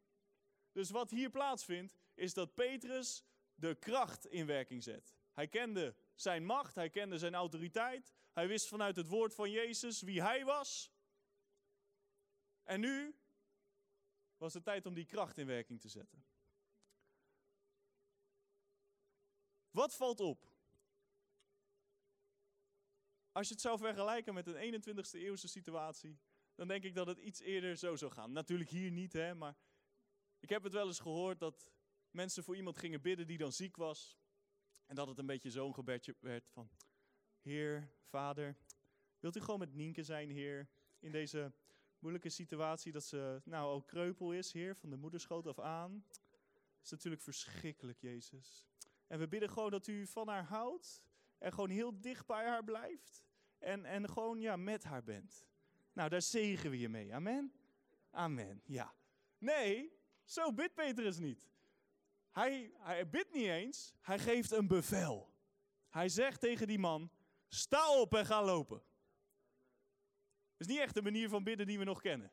Dus 0.73 0.91
wat 0.91 1.11
hier 1.11 1.31
plaatsvindt, 1.31 1.99
is 2.15 2.35
dat 2.35 2.55
Petrus 2.55 3.25
de 3.55 3.75
kracht 3.75 4.27
in 4.27 4.47
werking 4.47 4.83
zet. 4.83 5.15
Hij 5.33 5.49
kende 5.49 5.95
zijn 6.15 6.45
macht, 6.45 6.75
hij 6.75 6.91
kende 6.91 7.19
zijn 7.19 7.35
autoriteit. 7.35 8.15
Hij 8.33 8.49
wist 8.49 8.69
vanuit 8.69 8.97
het 8.97 9.09
woord 9.09 9.35
van 9.35 9.51
Jezus 9.51 10.03
wie 10.03 10.23
hij 10.23 10.45
was. 10.45 10.91
En 12.67 12.81
nu 12.81 13.15
was 14.37 14.55
het 14.55 14.65
tijd 14.65 14.87
om 14.87 14.95
die 14.95 15.05
kracht 15.05 15.39
in 15.39 15.47
werking 15.47 15.81
te 15.81 15.89
zetten. 15.89 16.25
Wat 19.71 19.95
valt 19.95 20.21
op? 20.21 20.55
Als 23.33 23.49
je 23.49 23.53
het 23.53 23.63
zou 23.63 23.79
vergelijken 23.79 24.35
met 24.35 24.47
een 24.47 24.83
21ste 24.83 25.19
eeuwse 25.19 25.49
situatie, 25.49 26.19
dan 26.55 26.69
denk 26.69 26.85
ik 26.85 26.95
dat 26.95 27.07
het 27.07 27.19
iets 27.19 27.41
eerder 27.41 27.77
zo 27.77 27.97
zou 27.97 28.13
gaan. 28.13 28.33
Natuurlijk 28.33 28.71
hier 28.71 28.91
niet, 28.91 29.13
hè, 29.13 29.35
maar 29.35 29.57
ik 30.39 30.49
heb 30.49 30.63
het 30.63 30.73
wel 30.73 30.87
eens 30.87 31.01
gehoord 31.01 31.39
dat 31.39 31.71
mensen 32.11 32.45
voor 32.45 32.57
iemand 32.57 32.79
gingen 32.79 33.03
bidden 33.03 33.27
die 33.27 33.39
dan 33.39 33.53
ziek 33.53 33.77
was. 33.77 34.19
En 34.87 34.95
dat 34.95 35.09
het 35.09 35.19
een 35.19 35.27
beetje 35.27 35.51
zo'n 35.51 35.75
gebedje 35.75 36.17
werd 36.21 36.49
van, 36.49 36.71
Heer, 37.41 37.91
Vader, 38.03 38.57
wilt 39.19 39.37
u 39.37 39.41
gewoon 39.41 39.59
met 39.59 39.75
Nienke 39.75 40.03
zijn, 40.03 40.31
Heer, 40.31 40.69
in 40.99 41.11
deze 41.13 41.53
moeilijke 42.07 42.37
situatie 42.37 42.93
dat 42.93 43.05
ze 43.05 43.41
nou 43.45 43.75
ook 43.75 43.87
kreupel 43.87 44.33
is, 44.33 44.53
Heer, 44.53 44.77
van 44.77 44.91
de 44.91 44.97
moederschoot 44.97 45.47
af 45.47 45.59
aan. 45.59 46.05
Dat 46.09 46.85
is 46.85 46.91
natuurlijk 46.91 47.23
verschrikkelijk, 47.23 48.01
Jezus. 48.01 48.67
En 49.07 49.19
we 49.19 49.29
bidden 49.29 49.51
gewoon 49.51 49.71
dat 49.71 49.87
u 49.87 50.07
van 50.07 50.29
haar 50.29 50.45
houdt 50.45 51.03
en 51.39 51.53
gewoon 51.53 51.71
heel 51.71 52.01
dicht 52.01 52.27
bij 52.27 52.47
haar 52.47 52.65
blijft 52.65 53.25
en, 53.59 53.85
en 53.85 54.09
gewoon 54.09 54.41
ja, 54.41 54.57
met 54.57 54.85
haar 54.85 55.03
bent. 55.03 55.47
Nou, 55.93 56.09
daar 56.09 56.23
zegen 56.23 56.71
we 56.71 56.79
je 56.79 56.89
mee. 56.89 57.15
Amen? 57.15 57.53
Amen, 58.11 58.63
ja. 58.65 58.95
Nee, 59.39 59.93
zo 60.25 60.53
bidt 60.53 60.75
Petrus 60.75 61.19
niet. 61.19 61.49
Hij, 62.31 62.73
hij 62.79 63.09
bidt 63.09 63.33
niet 63.33 63.49
eens, 63.49 63.95
hij 64.01 64.19
geeft 64.19 64.51
een 64.51 64.67
bevel. 64.67 65.35
Hij 65.89 66.09
zegt 66.09 66.41
tegen 66.41 66.67
die 66.67 66.79
man, 66.79 67.11
sta 67.49 68.01
op 68.01 68.15
en 68.15 68.27
ga 68.27 68.45
lopen. 68.45 68.83
Is 70.57 70.67
niet 70.67 70.79
echt 70.79 70.95
de 70.95 71.03
manier 71.03 71.29
van 71.29 71.45
bidden 71.45 71.67
die 71.67 71.79
we 71.79 71.85
nog 71.85 72.01
kennen. 72.01 72.33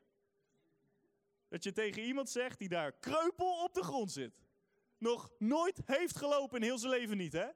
Dat 1.48 1.62
je 1.62 1.72
tegen 1.72 2.02
iemand 2.02 2.30
zegt 2.30 2.58
die 2.58 2.68
daar 2.68 2.92
kreupel 2.92 3.64
op 3.64 3.74
de 3.74 3.82
grond 3.82 4.12
zit. 4.12 4.42
Nog 4.98 5.30
nooit 5.38 5.80
heeft 5.84 6.16
gelopen 6.16 6.56
in 6.56 6.62
heel 6.62 6.78
zijn 6.78 6.92
leven 6.92 7.16
niet, 7.16 7.32
hè? 7.32 7.48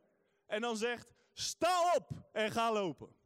En 0.46 0.60
dan 0.60 0.76
zegt, 0.76 1.12
sta 1.32 1.94
op 1.94 2.28
en 2.32 2.50
ga 2.50 2.72
lopen. 2.72 3.16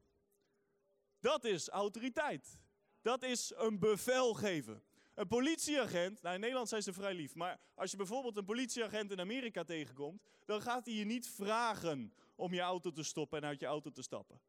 Dat 1.20 1.44
is 1.44 1.68
autoriteit. 1.68 2.60
Dat 3.02 3.22
is 3.22 3.52
een 3.56 3.78
bevel 3.78 4.34
geven. 4.34 4.82
Een 5.14 5.26
politieagent, 5.26 6.22
nou 6.22 6.34
in 6.34 6.40
Nederland 6.40 6.68
zijn 6.68 6.82
ze 6.82 6.92
vrij 6.92 7.14
lief, 7.14 7.34
maar 7.34 7.60
als 7.74 7.90
je 7.90 7.96
bijvoorbeeld 7.96 8.36
een 8.36 8.44
politieagent 8.44 9.10
in 9.10 9.20
Amerika 9.20 9.64
tegenkomt, 9.64 10.22
dan 10.44 10.62
gaat 10.62 10.86
hij 10.86 10.94
je 10.94 11.04
niet 11.04 11.28
vragen 11.28 12.14
om 12.34 12.54
je 12.54 12.60
auto 12.60 12.90
te 12.90 13.02
stoppen 13.02 13.42
en 13.42 13.48
uit 13.48 13.60
je 13.60 13.66
auto 13.66 13.90
te 13.90 14.02
stappen. 14.02 14.40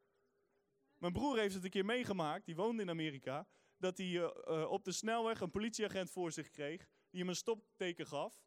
Mijn 1.04 1.16
broer 1.16 1.38
heeft 1.38 1.54
het 1.54 1.64
een 1.64 1.70
keer 1.70 1.86
meegemaakt, 1.86 2.46
die 2.46 2.56
woonde 2.56 2.82
in 2.82 2.90
Amerika, 2.90 3.48
dat 3.78 3.98
hij 3.98 4.08
uh, 4.08 4.30
uh, 4.48 4.72
op 4.72 4.84
de 4.84 4.92
snelweg 4.92 5.42
een 5.42 5.52
politieagent 5.52 6.10
voor 6.10 6.32
zich 6.32 6.50
kreeg, 6.50 6.88
die 7.10 7.20
hem 7.20 7.30
een 7.30 7.36
stopteken 7.36 8.08
gaf. 8.08 8.46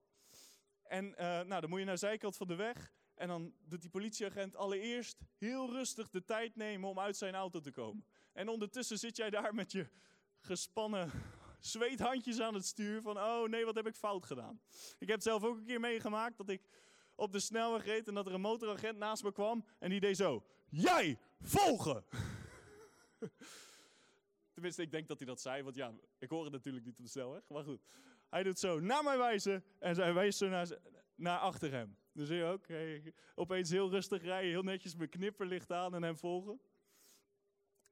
En 0.82 1.04
uh, 1.04 1.16
nou, 1.18 1.60
dan 1.60 1.68
moet 1.68 1.78
je 1.78 1.84
naar 1.84 1.94
de 1.94 2.00
zijkant 2.00 2.36
van 2.36 2.46
de 2.46 2.54
weg 2.54 2.92
en 3.14 3.28
dan 3.28 3.54
doet 3.64 3.80
die 3.80 3.90
politieagent 3.90 4.56
allereerst 4.56 5.18
heel 5.38 5.70
rustig 5.70 6.10
de 6.10 6.24
tijd 6.24 6.56
nemen 6.56 6.88
om 6.88 6.98
uit 6.98 7.16
zijn 7.16 7.34
auto 7.34 7.60
te 7.60 7.70
komen. 7.70 8.04
En 8.32 8.48
ondertussen 8.48 8.98
zit 8.98 9.16
jij 9.16 9.30
daar 9.30 9.54
met 9.54 9.72
je 9.72 9.88
gespannen 10.40 11.10
zweethandjes 11.60 12.40
aan 12.40 12.54
het 12.54 12.66
stuur 12.66 13.02
van, 13.02 13.18
oh 13.18 13.48
nee, 13.48 13.64
wat 13.64 13.74
heb 13.74 13.86
ik 13.86 13.96
fout 13.96 14.26
gedaan. 14.26 14.60
Ik 14.98 15.08
heb 15.08 15.20
zelf 15.20 15.44
ook 15.44 15.56
een 15.56 15.64
keer 15.64 15.80
meegemaakt 15.80 16.36
dat 16.36 16.48
ik 16.48 16.68
op 17.14 17.32
de 17.32 17.40
snelweg 17.40 17.84
reed 17.84 18.08
en 18.08 18.14
dat 18.14 18.26
er 18.26 18.34
een 18.34 18.40
motoragent 18.40 18.98
naast 18.98 19.22
me 19.22 19.32
kwam 19.32 19.64
en 19.78 19.90
die 19.90 20.00
deed 20.00 20.16
zo, 20.16 20.44
jij, 20.68 21.18
volgen! 21.40 22.04
Tenminste, 24.54 24.82
ik 24.82 24.90
denk 24.90 25.08
dat 25.08 25.18
hij 25.18 25.26
dat 25.26 25.40
zei, 25.40 25.62
want 25.62 25.76
ja, 25.76 25.94
ik 26.18 26.30
hoor 26.30 26.44
het 26.44 26.52
natuurlijk 26.52 26.84
niet 26.84 26.98
op 26.98 27.04
de 27.04 27.10
snelweg, 27.10 27.48
maar 27.48 27.64
goed. 27.64 27.82
Hij 28.28 28.42
doet 28.42 28.58
zo 28.58 28.80
naar 28.80 29.04
mij 29.04 29.18
wijzen 29.18 29.64
en 29.78 29.94
zij 29.94 30.14
wijst 30.14 30.38
zo 30.38 30.48
naar, 30.48 30.78
naar 31.14 31.38
achter 31.38 31.70
hem. 31.70 31.96
Dan 32.12 32.26
zie 32.26 32.36
je 32.36 32.44
ook, 32.44 32.66
opeens 33.34 33.70
heel 33.70 33.90
rustig 33.90 34.22
rijden, 34.22 34.50
heel 34.50 34.62
netjes 34.62 34.94
mijn 34.94 35.08
knipperlicht 35.08 35.72
aan 35.72 35.94
en 35.94 36.02
hem 36.02 36.18
volgen. 36.18 36.60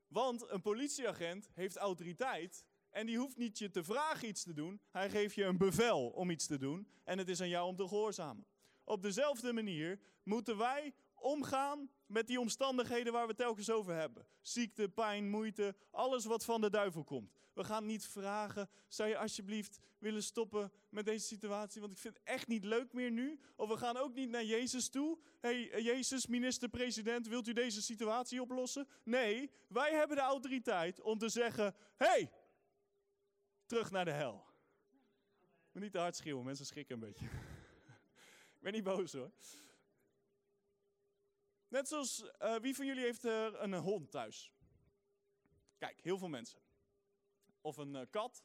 Want 0.07 0.51
een 0.51 0.61
politieagent 0.61 1.51
heeft 1.55 1.77
autoriteit 1.77 2.65
en 2.91 3.07
die 3.07 3.19
hoeft 3.19 3.37
niet 3.37 3.59
je 3.59 3.71
te 3.71 3.85
vragen 3.85 4.29
iets 4.29 4.43
te 4.43 4.53
doen. 4.53 4.81
Hij 4.91 5.11
geeft 5.11 5.35
je 5.35 5.45
een 5.45 5.59
bevel 5.59 6.09
om 6.09 6.31
iets 6.31 6.47
te 6.47 6.59
doen 6.59 6.89
en 7.05 7.19
het 7.19 7.29
is 7.29 7.41
aan 7.41 7.49
jou 7.49 7.69
om 7.69 7.77
te 7.77 7.89
gehoorzamen. 7.89 8.47
Op 8.85 9.03
dezelfde 9.03 9.53
manier 9.53 10.01
moeten 10.23 10.57
wij 10.57 10.95
omgaan 11.25 11.91
met 12.07 12.27
die 12.27 12.41
omstandigheden 12.41 13.13
waar 13.13 13.27
we 13.27 13.35
telkens 13.35 13.71
over 13.71 13.95
hebben. 13.95 14.27
Ziekte, 14.41 14.89
pijn, 14.89 15.31
moeite, 15.31 15.75
alles 15.91 16.25
wat 16.25 16.45
van 16.45 16.61
de 16.61 16.71
duivel 16.71 17.05
komt. 17.05 17.33
We 17.55 17.65
gaan 17.65 17.87
niet 17.87 18.07
vragen, 18.07 18.69
zou 18.89 19.09
je 19.09 19.19
alsjeblieft 19.19 19.79
willen 19.99 20.23
stoppen 20.23 20.73
met 20.89 21.05
deze 21.05 21.27
situatie, 21.27 21.81
want 21.81 21.93
ik 21.93 21.99
vind 21.99 22.15
het 22.15 22.25
echt 22.25 22.49
niet 22.49 22.65
leuk 22.65 22.93
meer 22.93 23.11
nu. 23.11 23.41
Of 23.57 23.69
we 23.69 23.77
gaan 23.77 23.97
ook 23.97 24.15
niet 24.15 24.29
naar 24.29 24.45
Jezus 24.45 24.89
toe. 24.89 25.19
hey, 25.41 25.83
Jezus, 25.83 26.27
minister-president, 26.27 27.29
wilt 27.29 27.49
u 27.49 27.53
deze 27.53 27.83
situatie 27.83 28.43
oplossen? 28.43 28.89
Nee, 29.03 29.51
wij 29.69 29.93
hebben 29.93 30.17
de 30.17 30.23
autoriteit 30.23 31.01
om 31.01 31.19
te 31.19 31.29
zeggen, 31.29 31.75
hey, 31.97 32.33
terug 33.67 33.91
naar 33.91 34.05
de 34.05 34.13
hel. 34.13 34.45
Maar 35.73 35.83
niet 35.83 35.93
te 35.93 35.99
hard 35.99 36.17
schreeuwen, 36.17 36.45
mensen 36.45 36.67
schrikken 36.67 36.95
een 36.95 37.01
beetje. 37.01 37.27
ik 38.57 38.61
ben 38.61 38.73
niet 38.73 38.85
boos 38.85 39.13
hoor. 39.13 39.31
Net 41.75 41.89
zoals, 41.89 42.25
uh, 42.43 42.57
wie 42.57 42.75
van 42.75 42.87
jullie 42.87 43.03
heeft 43.03 43.25
er 43.25 43.61
een 43.61 43.75
hond 43.75 44.11
thuis? 44.11 44.53
Kijk, 45.79 46.01
heel 46.01 46.19
veel 46.19 46.29
mensen. 46.29 46.61
Of 47.61 47.77
een 47.77 47.95
uh, 47.95 48.01
kat. 48.11 48.45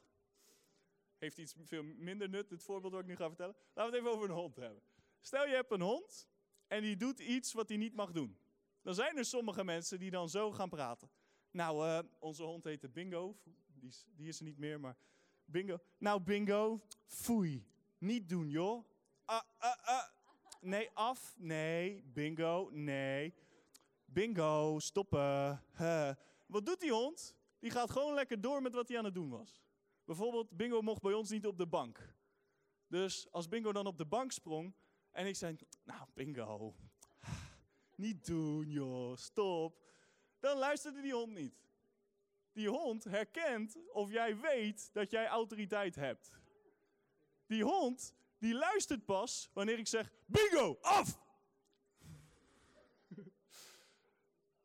Heeft 1.18 1.38
iets 1.38 1.54
veel 1.64 1.82
minder 1.82 2.28
nut, 2.28 2.48
dit 2.48 2.62
voorbeeld 2.62 2.92
wat 2.92 3.02
ik 3.02 3.08
nu 3.08 3.16
ga 3.16 3.26
vertellen. 3.26 3.54
Laten 3.74 3.92
we 3.92 3.98
het 3.98 4.06
even 4.06 4.16
over 4.16 4.30
een 4.30 4.36
hond 4.36 4.56
hebben. 4.56 4.82
Stel 5.20 5.46
je 5.46 5.54
hebt 5.54 5.70
een 5.70 5.80
hond 5.80 6.28
en 6.66 6.82
die 6.82 6.96
doet 6.96 7.18
iets 7.18 7.52
wat 7.52 7.68
hij 7.68 7.76
niet 7.76 7.94
mag 7.94 8.12
doen. 8.12 8.38
Dan 8.82 8.94
zijn 8.94 9.16
er 9.16 9.24
sommige 9.24 9.64
mensen 9.64 9.98
die 9.98 10.10
dan 10.10 10.28
zo 10.28 10.52
gaan 10.52 10.68
praten. 10.68 11.10
Nou, 11.50 11.86
uh, 11.86 11.98
onze 12.18 12.42
hond 12.42 12.64
heette 12.64 12.88
Bingo. 12.88 13.36
Die 13.66 13.88
is, 13.88 14.06
die 14.16 14.28
is 14.28 14.38
er 14.38 14.44
niet 14.44 14.58
meer, 14.58 14.80
maar 14.80 14.96
Bingo. 15.44 15.78
Nou, 15.98 16.20
Bingo, 16.20 16.86
foei. 17.06 17.66
Niet 17.98 18.28
doen, 18.28 18.48
joh. 18.48 18.84
Ah, 19.24 19.42
ah, 19.58 19.76
ah. 19.82 20.09
Nee, 20.60 20.90
af. 20.94 21.34
Nee. 21.38 22.04
Bingo. 22.04 22.68
Nee. 22.72 23.34
Bingo. 24.04 24.78
Stoppen. 24.78 25.64
Wat 26.46 26.66
doet 26.66 26.80
die 26.80 26.92
hond? 26.92 27.38
die 27.60 27.70
gaat 27.70 27.90
gewoon 27.90 28.14
lekker 28.14 28.40
door 28.40 28.62
met 28.62 28.74
wat 28.74 28.88
hij 28.88 28.98
aan 28.98 29.04
het 29.04 29.14
doen 29.14 29.30
was. 29.30 29.62
Bijvoorbeeld, 30.04 30.56
Bingo 30.56 30.82
mocht 30.82 31.02
bij 31.02 31.12
ons 31.12 31.30
niet 31.30 31.46
op 31.46 31.58
de 31.58 31.66
bank. 31.66 32.14
Dus 32.86 33.30
als 33.30 33.48
Bingo 33.48 33.72
dan 33.72 33.86
op 33.86 33.98
de 33.98 34.06
bank 34.06 34.32
sprong 34.32 34.74
en 35.10 35.26
ik 35.26 35.36
zei, 35.36 35.56
nou 35.84 36.08
Bingo, 36.14 36.74
niet 37.96 38.26
doen 38.26 38.70
joh, 38.70 39.16
stop. 39.16 39.88
Dan 40.38 40.58
luisterde 40.58 41.00
die 41.00 41.12
hond 41.12 41.34
niet. 41.34 41.68
Die 42.52 42.68
hond 42.68 43.04
herkent 43.04 43.78
of 43.92 44.10
jij 44.10 44.36
weet 44.36 44.92
dat 44.92 45.10
jij 45.10 45.26
autoriteit 45.26 45.94
hebt. 45.94 46.30
Die 47.46 47.64
hond, 47.64 48.14
die 48.40 48.54
luistert 48.54 49.04
pas 49.04 49.50
wanneer 49.52 49.78
ik 49.78 49.86
zeg, 49.86 50.10
Bingo, 50.26 50.78
af! 50.80 51.18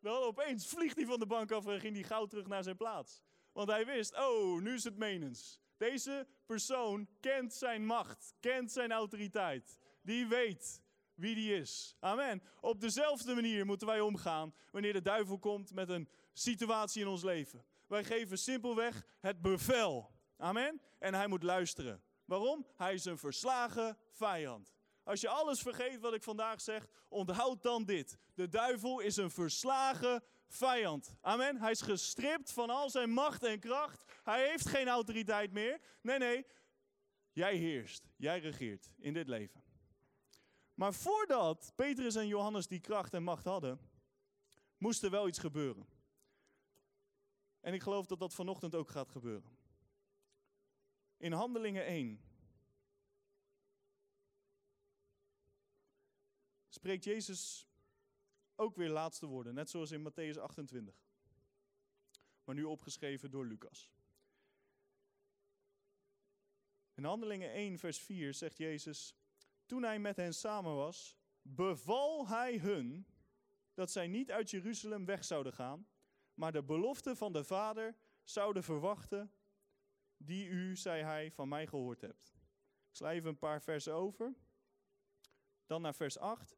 Dan 0.01 0.17
opeens 0.17 0.67
vliegt 0.67 0.95
hij 0.95 1.05
van 1.05 1.19
de 1.19 1.25
bank 1.25 1.51
af 1.51 1.65
en 1.65 1.79
ging 1.79 1.95
hij 1.95 2.03
gauw 2.03 2.25
terug 2.25 2.47
naar 2.47 2.63
zijn 2.63 2.77
plaats. 2.77 3.21
Want 3.51 3.69
hij 3.69 3.85
wist, 3.85 4.17
oh, 4.17 4.61
nu 4.61 4.73
is 4.73 4.83
het 4.83 4.97
menens. 4.97 5.59
Deze 5.77 6.27
persoon 6.45 7.07
kent 7.19 7.53
zijn 7.53 7.85
macht, 7.85 8.33
kent 8.39 8.71
zijn 8.71 8.91
autoriteit. 8.91 9.79
Die 10.01 10.27
weet 10.27 10.83
wie 11.13 11.35
die 11.35 11.55
is. 11.55 11.95
Amen. 11.99 12.43
Op 12.61 12.81
dezelfde 12.81 13.33
manier 13.33 13.65
moeten 13.65 13.87
wij 13.87 13.99
omgaan 13.99 14.53
wanneer 14.71 14.93
de 14.93 15.01
duivel 15.01 15.39
komt 15.39 15.73
met 15.73 15.89
een 15.89 16.09
situatie 16.33 17.01
in 17.01 17.07
ons 17.07 17.23
leven. 17.23 17.65
Wij 17.87 18.03
geven 18.03 18.37
simpelweg 18.37 19.05
het 19.19 19.41
bevel. 19.41 20.11
Amen. 20.37 20.81
En 20.99 21.13
hij 21.13 21.27
moet 21.27 21.43
luisteren. 21.43 22.03
Waarom? 22.25 22.65
Hij 22.75 22.93
is 22.93 23.05
een 23.05 23.17
verslagen 23.17 23.97
vijand. 24.11 24.73
Als 25.03 25.21
je 25.21 25.29
alles 25.29 25.61
vergeet 25.61 25.99
wat 25.99 26.13
ik 26.13 26.23
vandaag 26.23 26.61
zeg, 26.61 26.87
onthoud 27.09 27.63
dan 27.63 27.85
dit. 27.85 28.17
De 28.33 28.47
duivel 28.47 28.99
is 28.99 29.17
een 29.17 29.31
verslagen 29.31 30.23
vijand. 30.47 31.15
Amen. 31.21 31.57
Hij 31.57 31.71
is 31.71 31.81
gestript 31.81 32.51
van 32.51 32.69
al 32.69 32.89
zijn 32.89 33.09
macht 33.09 33.43
en 33.43 33.59
kracht. 33.59 34.05
Hij 34.23 34.49
heeft 34.49 34.67
geen 34.67 34.87
autoriteit 34.87 35.51
meer. 35.51 35.81
Nee, 36.01 36.17
nee. 36.17 36.45
Jij 37.31 37.55
heerst. 37.55 38.09
Jij 38.15 38.39
regeert 38.39 38.91
in 38.97 39.13
dit 39.13 39.27
leven. 39.27 39.63
Maar 40.73 40.93
voordat 40.93 41.71
Petrus 41.75 42.15
en 42.15 42.27
Johannes 42.27 42.67
die 42.67 42.79
kracht 42.79 43.13
en 43.13 43.23
macht 43.23 43.45
hadden, 43.45 43.79
moest 44.77 45.03
er 45.03 45.09
wel 45.09 45.27
iets 45.27 45.39
gebeuren. 45.39 45.87
En 47.61 47.73
ik 47.73 47.81
geloof 47.81 48.05
dat 48.05 48.19
dat 48.19 48.33
vanochtend 48.33 48.75
ook 48.75 48.89
gaat 48.89 49.11
gebeuren. 49.11 49.54
In 51.17 51.31
Handelingen 51.31 51.85
1 51.85 52.21
spreekt 56.69 57.03
Jezus 57.03 57.69
ook 58.55 58.75
weer 58.75 58.89
laatste 58.89 59.25
woorden, 59.25 59.53
net 59.53 59.69
zoals 59.69 59.91
in 59.91 60.09
Matthäus 60.09 60.39
28. 60.39 60.95
Maar 62.43 62.55
nu 62.55 62.63
opgeschreven 62.63 63.31
door 63.31 63.45
Lucas. 63.45 63.91
In 66.93 67.03
Handelingen 67.03 67.51
1, 67.51 67.77
vers 67.77 67.99
4 67.99 68.33
zegt 68.33 68.57
Jezus: 68.57 69.15
Toen 69.65 69.83
hij 69.83 69.99
met 69.99 70.15
hen 70.15 70.33
samen 70.33 70.75
was, 70.75 71.17
beval 71.41 72.27
hij 72.27 72.57
hun 72.57 73.07
dat 73.73 73.91
zij 73.91 74.07
niet 74.07 74.31
uit 74.31 74.49
Jeruzalem 74.49 75.05
weg 75.05 75.23
zouden 75.23 75.53
gaan, 75.53 75.87
maar 76.33 76.51
de 76.51 76.63
belofte 76.63 77.15
van 77.15 77.33
de 77.33 77.43
Vader 77.43 77.95
zouden 78.23 78.63
verwachten, 78.63 79.31
die 80.17 80.47
u, 80.47 80.75
zei 80.75 81.03
hij, 81.03 81.31
van 81.31 81.47
mij 81.47 81.67
gehoord 81.67 82.01
hebt. 82.01 82.33
Ik 82.89 82.95
sla 82.95 83.11
even 83.11 83.29
een 83.29 83.39
paar 83.39 83.61
versen 83.61 83.93
over. 83.93 84.35
Dan 85.65 85.81
naar 85.81 85.95
vers 85.95 86.17
8. 86.17 86.57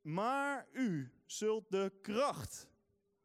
Maar 0.00 0.68
u 0.72 1.12
zult 1.26 1.70
de 1.70 1.98
kracht 2.02 2.68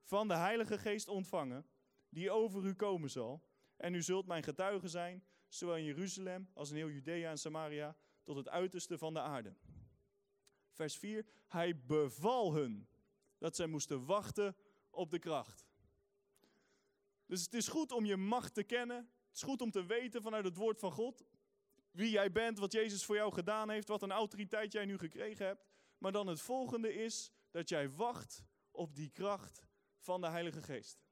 van 0.04 0.28
de 0.28 0.36
Heilige 0.36 0.78
Geest 0.78 1.08
ontvangen, 1.08 1.66
die 2.10 2.32
over 2.32 2.64
u 2.66 2.74
komen 2.74 3.10
zal. 3.10 3.44
En 3.78 3.94
u 3.94 4.02
zult 4.02 4.26
mijn 4.26 4.44
getuige 4.44 4.88
zijn, 4.88 5.24
zowel 5.48 5.78
in 5.78 5.84
Jeruzalem 5.84 6.50
als 6.54 6.70
in 6.70 6.76
heel 6.76 6.90
Judea 6.90 7.30
en 7.30 7.38
Samaria, 7.38 7.96
tot 8.24 8.36
het 8.36 8.50
uiterste 8.50 8.98
van 8.98 9.14
de 9.14 9.20
aarde. 9.20 9.56
Vers 10.72 10.98
4. 10.98 11.26
Hij 11.48 11.86
beval 11.86 12.54
hun 12.54 12.88
dat 13.38 13.56
zij 13.56 13.68
moesten 13.68 14.06
wachten 14.06 14.56
op 14.90 15.12
de 15.12 15.20
kracht. 15.20 15.68
Dus 17.26 17.44
het 17.44 17.54
is 17.54 17.68
goed 17.68 17.92
om 17.92 18.06
je 18.06 18.18
macht 18.18 18.54
te 18.54 18.64
kennen. 18.64 19.12
Het 19.32 19.40
is 19.40 19.48
goed 19.48 19.62
om 19.62 19.72
te 19.72 19.86
weten 19.86 20.22
vanuit 20.22 20.46
het 20.46 20.58
woord 20.58 20.80
van 20.80 20.92
God 20.92 21.24
wie 21.92 22.10
jij 22.10 22.32
bent, 22.32 22.58
wat 22.58 22.72
Jezus 22.72 23.06
voor 23.06 23.16
jou 23.16 23.34
gedaan 23.34 23.70
heeft, 23.70 23.88
wat 23.88 24.02
een 24.02 24.12
autoriteit 24.12 24.72
jij 24.72 24.86
nu 24.86 24.98
gekregen 24.98 25.46
hebt. 25.46 25.66
Maar 25.98 26.12
dan 26.12 26.28
het 26.28 26.42
volgende 26.42 26.94
is 26.94 27.32
dat 27.52 27.70
jij 27.70 27.90
wacht 27.90 28.44
op 28.72 28.96
die 28.96 29.10
kracht 29.10 29.66
van 29.98 30.22
de 30.22 30.28
Heilige 30.28 30.62
Geest. 30.62 31.04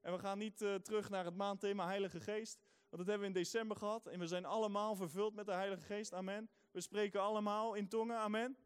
En 0.00 0.12
we 0.12 0.18
gaan 0.18 0.38
niet 0.38 0.60
uh, 0.60 0.74
terug 0.74 1.10
naar 1.10 1.24
het 1.24 1.36
maandthema 1.36 1.86
Heilige 1.86 2.20
Geest, 2.20 2.60
want 2.88 2.96
dat 3.02 3.06
hebben 3.06 3.20
we 3.20 3.26
in 3.26 3.42
december 3.42 3.76
gehad. 3.76 4.06
En 4.06 4.18
we 4.18 4.26
zijn 4.26 4.44
allemaal 4.44 4.96
vervuld 4.96 5.34
met 5.34 5.46
de 5.46 5.52
Heilige 5.52 5.82
Geest, 5.82 6.12
amen. 6.12 6.50
We 6.70 6.80
spreken 6.80 7.20
allemaal 7.20 7.74
in 7.74 7.88
tongen, 7.88 8.16
amen. 8.16 8.56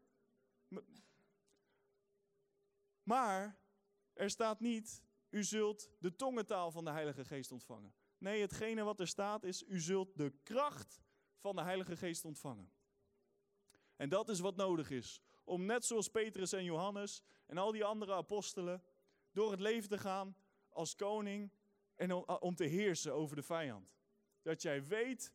Maar 3.03 3.59
er 4.13 4.29
staat 4.29 4.59
niet, 4.59 5.03
u 5.29 5.43
zult 5.43 5.89
de 5.99 6.15
tongentaal 6.15 6.71
van 6.71 6.85
de 6.85 6.91
Heilige 6.91 7.25
Geest 7.25 7.51
ontvangen. 7.51 7.93
Nee, 8.23 8.41
hetgene 8.41 8.83
wat 8.83 8.99
er 8.99 9.07
staat 9.07 9.43
is, 9.43 9.63
u 9.67 9.79
zult 9.79 10.17
de 10.17 10.33
kracht 10.43 11.01
van 11.37 11.55
de 11.55 11.61
Heilige 11.61 11.97
Geest 11.97 12.25
ontvangen. 12.25 12.71
En 13.95 14.09
dat 14.09 14.29
is 14.29 14.39
wat 14.39 14.55
nodig 14.55 14.89
is. 14.89 15.21
Om 15.43 15.65
net 15.65 15.85
zoals 15.85 16.07
Petrus 16.07 16.53
en 16.53 16.63
Johannes 16.63 17.23
en 17.45 17.57
al 17.57 17.71
die 17.71 17.83
andere 17.83 18.13
apostelen 18.13 18.83
door 19.31 19.51
het 19.51 19.59
leven 19.59 19.89
te 19.89 19.97
gaan 19.97 20.35
als 20.69 20.95
koning 20.95 21.51
en 21.95 22.11
om 22.41 22.55
te 22.55 22.63
heersen 22.63 23.13
over 23.13 23.35
de 23.35 23.43
vijand. 23.43 23.95
Dat 24.41 24.61
jij 24.61 24.87
weet, 24.87 25.33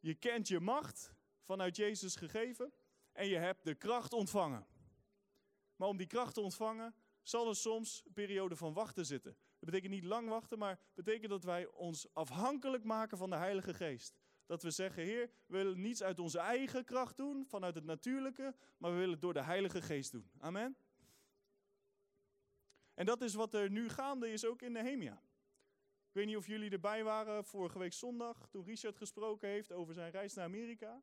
je 0.00 0.14
kent 0.14 0.48
je 0.48 0.60
macht 0.60 1.14
vanuit 1.42 1.76
Jezus 1.76 2.16
gegeven 2.16 2.72
en 3.12 3.26
je 3.26 3.36
hebt 3.36 3.64
de 3.64 3.74
kracht 3.74 4.12
ontvangen. 4.12 4.66
Maar 5.76 5.88
om 5.88 5.96
die 5.96 6.06
kracht 6.06 6.34
te 6.34 6.40
ontvangen 6.40 6.94
zal 7.22 7.48
er 7.48 7.56
soms 7.56 8.02
een 8.04 8.12
periode 8.12 8.56
van 8.56 8.72
wachten 8.72 9.06
zitten. 9.06 9.36
Dat 9.64 9.72
betekent 9.72 10.00
niet 10.00 10.10
lang 10.10 10.28
wachten, 10.28 10.58
maar 10.58 10.78
betekent 10.94 11.30
dat 11.30 11.44
wij 11.44 11.66
ons 11.66 12.14
afhankelijk 12.14 12.84
maken 12.84 13.18
van 13.18 13.30
de 13.30 13.36
Heilige 13.36 13.74
Geest. 13.74 14.18
Dat 14.46 14.62
we 14.62 14.70
zeggen, 14.70 15.02
Heer, 15.02 15.30
we 15.46 15.56
willen 15.56 15.80
niets 15.80 16.02
uit 16.02 16.18
onze 16.18 16.38
eigen 16.38 16.84
kracht 16.84 17.16
doen, 17.16 17.46
vanuit 17.46 17.74
het 17.74 17.84
natuurlijke, 17.84 18.54
maar 18.78 18.90
we 18.90 18.96
willen 18.96 19.12
het 19.12 19.20
door 19.20 19.32
de 19.32 19.42
Heilige 19.42 19.82
Geest 19.82 20.12
doen. 20.12 20.30
Amen. 20.38 20.76
En 22.94 23.06
dat 23.06 23.20
is 23.20 23.34
wat 23.34 23.54
er 23.54 23.70
nu 23.70 23.88
gaande 23.88 24.32
is, 24.32 24.44
ook 24.44 24.62
in 24.62 24.72
Nehemia. 24.72 25.22
Ik 26.08 26.12
weet 26.12 26.26
niet 26.26 26.36
of 26.36 26.46
jullie 26.46 26.70
erbij 26.70 27.04
waren 27.04 27.44
vorige 27.44 27.78
week 27.78 27.92
zondag, 27.92 28.48
toen 28.48 28.64
Richard 28.64 28.96
gesproken 28.96 29.48
heeft 29.48 29.72
over 29.72 29.94
zijn 29.94 30.10
reis 30.10 30.34
naar 30.34 30.44
Amerika. 30.44 31.02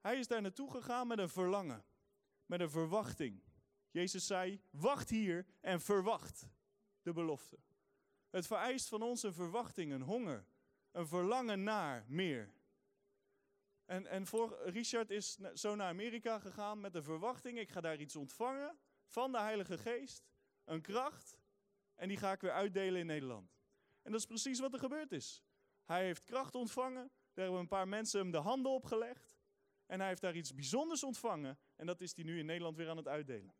Hij 0.00 0.18
is 0.18 0.26
daar 0.26 0.42
naartoe 0.42 0.70
gegaan 0.70 1.06
met 1.06 1.18
een 1.18 1.28
verlangen, 1.28 1.84
met 2.46 2.60
een 2.60 2.70
verwachting. 2.70 3.42
Jezus 3.90 4.26
zei, 4.26 4.60
wacht 4.70 5.10
hier 5.10 5.46
en 5.60 5.80
verwacht 5.80 6.50
de 7.02 7.12
belofte. 7.12 7.58
Het 8.30 8.46
vereist 8.46 8.88
van 8.88 9.02
ons 9.02 9.22
een 9.22 9.34
verwachting, 9.34 9.92
een 9.92 10.02
honger, 10.02 10.46
een 10.90 11.06
verlangen 11.06 11.62
naar 11.62 12.04
meer. 12.08 12.52
En, 13.84 14.06
en 14.06 14.26
voor 14.26 14.58
Richard 14.64 15.10
is 15.10 15.38
zo 15.54 15.74
naar 15.74 15.88
Amerika 15.88 16.38
gegaan 16.38 16.80
met 16.80 16.92
de 16.92 17.02
verwachting, 17.02 17.58
ik 17.58 17.70
ga 17.70 17.80
daar 17.80 18.00
iets 18.00 18.16
ontvangen 18.16 18.78
van 19.06 19.32
de 19.32 19.38
Heilige 19.38 19.78
Geest, 19.78 20.32
een 20.64 20.82
kracht, 20.82 21.38
en 21.94 22.08
die 22.08 22.16
ga 22.16 22.32
ik 22.32 22.40
weer 22.40 22.52
uitdelen 22.52 23.00
in 23.00 23.06
Nederland. 23.06 23.56
En 24.02 24.12
dat 24.12 24.20
is 24.20 24.26
precies 24.26 24.60
wat 24.60 24.72
er 24.72 24.78
gebeurd 24.78 25.12
is. 25.12 25.42
Hij 25.84 26.04
heeft 26.04 26.24
kracht 26.24 26.54
ontvangen, 26.54 27.10
daar 27.32 27.44
hebben 27.44 27.60
een 27.60 27.68
paar 27.68 27.88
mensen 27.88 28.20
hem 28.20 28.30
de 28.30 28.38
handen 28.38 28.72
opgelegd, 28.72 29.36
en 29.86 29.98
hij 29.98 30.08
heeft 30.08 30.20
daar 30.20 30.36
iets 30.36 30.54
bijzonders 30.54 31.04
ontvangen, 31.04 31.58
en 31.76 31.86
dat 31.86 32.00
is 32.00 32.14
hij 32.14 32.24
nu 32.24 32.38
in 32.38 32.46
Nederland 32.46 32.76
weer 32.76 32.88
aan 32.88 32.96
het 32.96 33.08
uitdelen. 33.08 33.54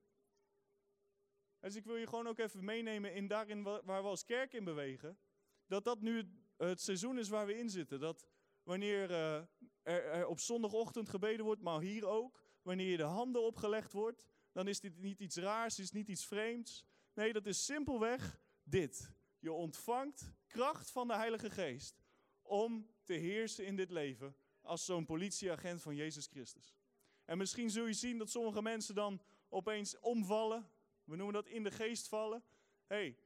Dus 1.63 1.77
ik 1.77 1.85
wil 1.85 1.97
je 1.97 2.07
gewoon 2.07 2.27
ook 2.27 2.39
even 2.39 2.65
meenemen 2.65 3.15
in 3.15 3.27
daarin 3.27 3.63
waar 3.63 4.03
we 4.03 4.09
als 4.09 4.25
kerk 4.25 4.53
in 4.53 4.65
bewegen. 4.65 5.19
Dat 5.67 5.85
dat 5.85 6.01
nu 6.01 6.29
het 6.57 6.81
seizoen 6.81 7.19
is 7.19 7.29
waar 7.29 7.47
we 7.47 7.59
in 7.59 7.71
zitten. 7.71 8.01
Dat 8.01 8.27
wanneer 8.63 9.11
uh, 9.11 9.37
er, 9.37 10.05
er, 10.05 10.27
op 10.27 10.41
zondagochtend 10.41 11.09
gebeden 11.09 11.45
wordt, 11.45 11.63
maar 11.63 11.81
hier 11.81 12.07
ook. 12.07 12.43
Wanneer 12.63 12.91
je 12.91 12.97
de 12.97 13.03
handen 13.03 13.43
opgelegd 13.43 13.93
wordt, 13.93 14.27
dan 14.53 14.69
is 14.69 14.81
dit 14.81 14.99
niet 14.99 15.21
iets 15.21 15.37
raars, 15.37 15.79
is 15.79 15.91
niet 15.91 16.09
iets 16.09 16.27
vreemds. 16.27 16.85
Nee, 17.15 17.33
dat 17.33 17.47
is 17.47 17.65
simpelweg 17.65 18.41
dit. 18.63 19.13
Je 19.39 19.53
ontvangt 19.53 20.35
kracht 20.47 20.91
van 20.91 21.09
de 21.09 21.15
Heilige 21.15 21.51
Geest 21.51 22.03
om 22.43 22.91
te 23.03 23.13
heersen 23.13 23.67
in 23.67 23.77
dit 23.77 23.91
leven 23.91 24.37
als 24.61 24.85
zo'n 24.85 25.05
politieagent 25.05 25.83
van 25.83 25.95
Jezus 25.95 26.27
Christus. 26.27 26.77
En 27.25 27.39
misschien 27.39 27.71
zul 27.71 27.87
je 27.87 27.93
zien 27.93 28.19
dat 28.19 28.31
sommige 28.31 28.63
mensen 28.63 28.95
dan 28.95 29.23
opeens 29.49 29.99
omvallen. 30.01 30.71
We 31.13 31.19
noemen 31.19 31.43
dat 31.43 31.53
in 31.53 31.63
de 31.63 31.71
geest 31.71 32.09
vallen. 32.09 32.43
hey, 32.87 33.17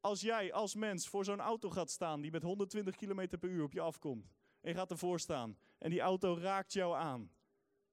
als 0.00 0.20
jij 0.20 0.52
als 0.52 0.74
mens 0.74 1.08
voor 1.08 1.24
zo'n 1.24 1.40
auto 1.40 1.70
gaat 1.70 1.90
staan 1.90 2.20
die 2.20 2.30
met 2.30 2.42
120 2.42 2.96
km 2.96 3.38
per 3.38 3.48
uur 3.48 3.62
op 3.62 3.72
je 3.72 3.80
afkomt. 3.80 4.32
En 4.60 4.70
je 4.70 4.76
gaat 4.76 4.90
ervoor 4.90 5.20
staan 5.20 5.58
en 5.78 5.90
die 5.90 6.00
auto 6.00 6.36
raakt 6.36 6.72
jou 6.72 6.96
aan. 6.96 7.32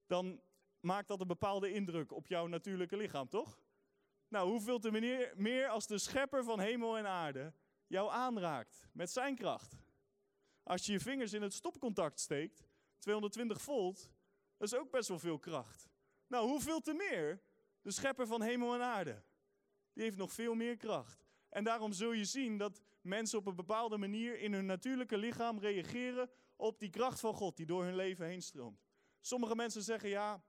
Dan 0.05 0.41
maakt 0.79 1.07
dat 1.07 1.21
een 1.21 1.27
bepaalde 1.27 1.71
indruk 1.71 2.11
op 2.11 2.27
jouw 2.27 2.47
natuurlijke 2.47 2.97
lichaam, 2.97 3.27
toch? 3.27 3.59
Nou, 4.27 4.49
hoeveel 4.49 4.79
te 4.79 4.91
meer, 4.91 5.33
meer 5.35 5.67
als 5.67 5.87
de 5.87 5.97
schepper 5.97 6.43
van 6.43 6.59
hemel 6.59 6.97
en 6.97 7.07
aarde 7.07 7.53
jou 7.87 8.11
aanraakt 8.11 8.89
met 8.91 9.09
zijn 9.09 9.35
kracht. 9.35 9.75
Als 10.63 10.85
je 10.85 10.91
je 10.91 10.99
vingers 10.99 11.33
in 11.33 11.41
het 11.41 11.53
stopcontact 11.53 12.19
steekt, 12.19 12.67
220 12.97 13.61
volt, 13.61 14.11
dat 14.57 14.67
is 14.67 14.79
ook 14.79 14.91
best 14.91 15.09
wel 15.09 15.19
veel 15.19 15.39
kracht. 15.39 15.89
Nou, 16.27 16.47
hoeveel 16.47 16.79
te 16.79 16.93
meer? 16.93 17.41
De 17.81 17.91
schepper 17.91 18.27
van 18.27 18.41
hemel 18.41 18.73
en 18.73 18.81
aarde. 18.81 19.23
Die 19.93 20.03
heeft 20.03 20.17
nog 20.17 20.31
veel 20.31 20.53
meer 20.53 20.77
kracht. 20.77 21.25
En 21.49 21.63
daarom 21.63 21.93
zul 21.93 22.11
je 22.11 22.25
zien 22.25 22.57
dat 22.57 22.81
mensen 23.01 23.39
op 23.39 23.45
een 23.45 23.55
bepaalde 23.55 23.97
manier 23.97 24.39
in 24.39 24.53
hun 24.53 24.65
natuurlijke 24.65 25.17
lichaam 25.17 25.59
reageren 25.59 26.29
op 26.55 26.79
die 26.79 26.89
kracht 26.89 27.19
van 27.19 27.33
God 27.33 27.57
die 27.57 27.65
door 27.65 27.83
hun 27.83 27.95
leven 27.95 28.25
heen 28.25 28.41
stroomt. 28.41 28.83
Sommige 29.19 29.55
mensen 29.55 29.81
zeggen 29.81 30.09
ja, 30.09 30.43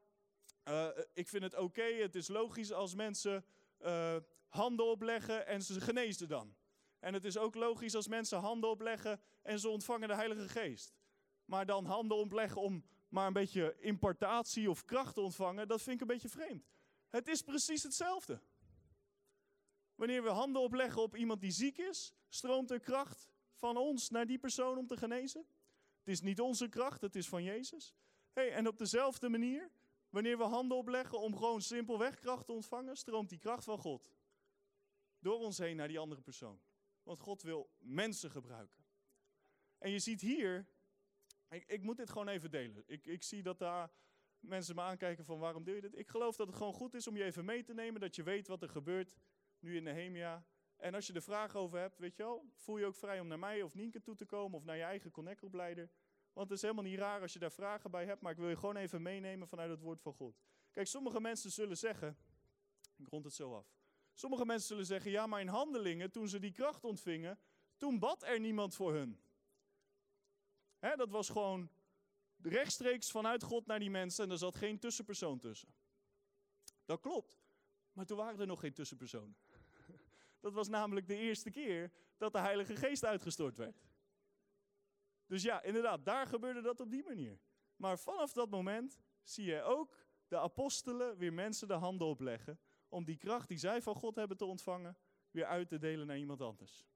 uh, 0.68 0.88
ik 1.12 1.28
vind 1.28 1.42
het 1.42 1.56
oké, 1.56 1.82
het 1.82 2.14
is 2.14 2.28
logisch 2.28 2.72
als 2.72 2.94
mensen 2.94 3.44
uh, 3.80 4.16
handen 4.48 4.86
opleggen 4.86 5.46
en 5.46 5.62
ze 5.62 5.80
genezen 5.80 6.28
dan. 6.28 6.54
En 6.98 7.14
het 7.14 7.24
is 7.24 7.38
ook 7.38 7.54
logisch 7.54 7.94
als 7.94 8.08
mensen 8.08 8.38
handen 8.38 8.70
opleggen 8.70 9.20
en 9.42 9.58
ze 9.58 9.68
ontvangen 9.68 10.08
de 10.08 10.14
Heilige 10.14 10.48
Geest. 10.48 10.94
Maar 11.44 11.66
dan 11.66 11.84
handen 11.84 12.16
opleggen 12.16 12.60
om 12.60 12.84
maar 13.08 13.26
een 13.26 13.32
beetje 13.32 13.76
impartatie 13.78 14.70
of 14.70 14.84
kracht 14.84 15.14
te 15.14 15.20
ontvangen, 15.20 15.68
dat 15.68 15.82
vind 15.82 15.94
ik 15.94 16.00
een 16.00 16.06
beetje 16.06 16.28
vreemd. 16.28 16.70
Het 17.08 17.28
is 17.28 17.42
precies 17.42 17.82
hetzelfde. 17.82 18.40
Wanneer 19.94 20.22
we 20.22 20.28
handen 20.28 20.62
opleggen 20.62 21.02
op 21.02 21.16
iemand 21.16 21.40
die 21.40 21.50
ziek 21.50 21.78
is, 21.78 22.12
stroomt 22.28 22.70
er 22.70 22.80
kracht 22.80 23.28
van 23.54 23.76
ons 23.76 24.10
naar 24.10 24.26
die 24.26 24.38
persoon 24.38 24.78
om 24.78 24.86
te 24.86 24.96
genezen. 24.96 25.46
Het 25.98 26.08
is 26.08 26.20
niet 26.20 26.40
onze 26.40 26.68
kracht, 26.68 27.00
het 27.00 27.16
is 27.16 27.28
van 27.28 27.42
Jezus. 27.42 27.94
Hey, 28.32 28.52
en 28.52 28.66
op 28.66 28.78
dezelfde 28.78 29.28
manier, 29.28 29.70
wanneer 30.08 30.38
we 30.38 30.44
handen 30.44 30.76
opleggen 30.76 31.20
om 31.20 31.36
gewoon 31.36 31.62
simpelweg 31.62 32.18
kracht 32.18 32.46
te 32.46 32.52
ontvangen, 32.52 32.96
stroomt 32.96 33.28
die 33.28 33.38
kracht 33.38 33.64
van 33.64 33.78
God 33.78 34.12
door 35.18 35.38
ons 35.38 35.58
heen 35.58 35.76
naar 35.76 35.88
die 35.88 35.98
andere 35.98 36.20
persoon. 36.20 36.60
Want 37.02 37.20
God 37.20 37.42
wil 37.42 37.70
mensen 37.78 38.30
gebruiken. 38.30 38.84
En 39.78 39.90
je 39.90 39.98
ziet 39.98 40.20
hier, 40.20 40.66
ik, 41.48 41.64
ik 41.66 41.82
moet 41.82 41.96
dit 41.96 42.10
gewoon 42.10 42.28
even 42.28 42.50
delen. 42.50 42.84
Ik, 42.86 43.06
ik 43.06 43.22
zie 43.22 43.42
dat 43.42 43.58
daar 43.58 43.90
mensen 44.40 44.74
me 44.74 44.80
aankijken 44.80 45.24
van 45.24 45.38
waarom 45.38 45.64
doe 45.64 45.74
je 45.74 45.80
dit? 45.80 45.98
Ik 45.98 46.08
geloof 46.08 46.36
dat 46.36 46.46
het 46.46 46.56
gewoon 46.56 46.72
goed 46.72 46.94
is 46.94 47.06
om 47.06 47.16
je 47.16 47.24
even 47.24 47.44
mee 47.44 47.62
te 47.62 47.74
nemen, 47.74 48.00
dat 48.00 48.16
je 48.16 48.22
weet 48.22 48.48
wat 48.48 48.62
er 48.62 48.68
gebeurt 48.68 49.16
nu 49.62 49.76
in 49.76 49.82
Nehemia. 49.82 50.44
En 50.76 50.94
als 50.94 51.06
je 51.06 51.12
er 51.12 51.22
vragen 51.22 51.60
over 51.60 51.78
hebt, 51.78 51.98
weet 51.98 52.16
je 52.16 52.22
wel, 52.22 52.50
voel 52.54 52.78
je 52.78 52.84
ook 52.84 52.94
vrij 52.94 53.20
om 53.20 53.26
naar 53.26 53.38
mij 53.38 53.62
of 53.62 53.74
Nienke 53.74 54.02
toe 54.02 54.14
te 54.14 54.24
komen 54.24 54.58
of 54.58 54.64
naar 54.64 54.76
je 54.76 54.82
eigen 54.82 55.10
connect-opleider. 55.10 55.90
Want 56.32 56.48
het 56.48 56.56
is 56.56 56.62
helemaal 56.62 56.84
niet 56.84 56.98
raar 56.98 57.20
als 57.20 57.32
je 57.32 57.38
daar 57.38 57.52
vragen 57.52 57.90
bij 57.90 58.04
hebt, 58.04 58.20
maar 58.20 58.32
ik 58.32 58.38
wil 58.38 58.48
je 58.48 58.56
gewoon 58.56 58.76
even 58.76 59.02
meenemen 59.02 59.48
vanuit 59.48 59.70
het 59.70 59.80
woord 59.80 60.00
van 60.00 60.12
God. 60.12 60.40
Kijk, 60.70 60.86
sommige 60.86 61.20
mensen 61.20 61.50
zullen 61.50 61.76
zeggen, 61.76 62.16
ik 62.96 63.08
rond 63.08 63.24
het 63.24 63.34
zo 63.34 63.54
af. 63.54 63.74
Sommige 64.14 64.44
mensen 64.44 64.68
zullen 64.68 64.86
zeggen, 64.86 65.10
ja, 65.10 65.26
maar 65.26 65.40
in 65.40 65.48
handelingen, 65.48 66.10
toen 66.10 66.28
ze 66.28 66.38
die 66.38 66.52
kracht 66.52 66.84
ontvingen, 66.84 67.38
toen 67.76 67.98
bad 67.98 68.22
er 68.22 68.40
niemand 68.40 68.74
voor 68.74 68.92
hun. 68.92 69.22
Hè, 70.78 70.96
dat 70.96 71.10
was 71.10 71.28
gewoon 71.28 71.70
rechtstreeks 72.42 73.10
vanuit 73.10 73.42
God 73.42 73.66
naar 73.66 73.78
die 73.78 73.90
mensen 73.90 74.24
en 74.24 74.30
er 74.30 74.38
zat 74.38 74.56
geen 74.56 74.78
tussenpersoon 74.78 75.38
tussen. 75.38 75.74
Dat 76.84 77.00
klopt, 77.00 77.40
maar 77.92 78.06
toen 78.06 78.16
waren 78.16 78.40
er 78.40 78.46
nog 78.46 78.60
geen 78.60 78.72
tussenpersonen. 78.74 79.36
Dat 80.42 80.52
was 80.52 80.68
namelijk 80.68 81.06
de 81.06 81.16
eerste 81.16 81.50
keer 81.50 81.92
dat 82.16 82.32
de 82.32 82.38
Heilige 82.38 82.76
Geest 82.76 83.04
uitgestort 83.04 83.56
werd. 83.56 83.84
Dus 85.26 85.42
ja, 85.42 85.62
inderdaad, 85.62 86.04
daar 86.04 86.26
gebeurde 86.26 86.60
dat 86.60 86.80
op 86.80 86.90
die 86.90 87.04
manier. 87.04 87.40
Maar 87.76 87.98
vanaf 87.98 88.32
dat 88.32 88.50
moment 88.50 89.00
zie 89.22 89.44
je 89.44 89.62
ook 89.62 90.06
de 90.28 90.38
apostelen 90.38 91.16
weer 91.16 91.32
mensen 91.32 91.68
de 91.68 91.74
handen 91.74 92.06
opleggen 92.06 92.60
om 92.88 93.04
die 93.04 93.16
kracht 93.16 93.48
die 93.48 93.58
zij 93.58 93.82
van 93.82 93.94
God 93.94 94.16
hebben 94.16 94.36
te 94.36 94.44
ontvangen, 94.44 94.96
weer 95.30 95.46
uit 95.46 95.68
te 95.68 95.78
delen 95.78 96.06
naar 96.06 96.18
iemand 96.18 96.40
anders. 96.40 96.86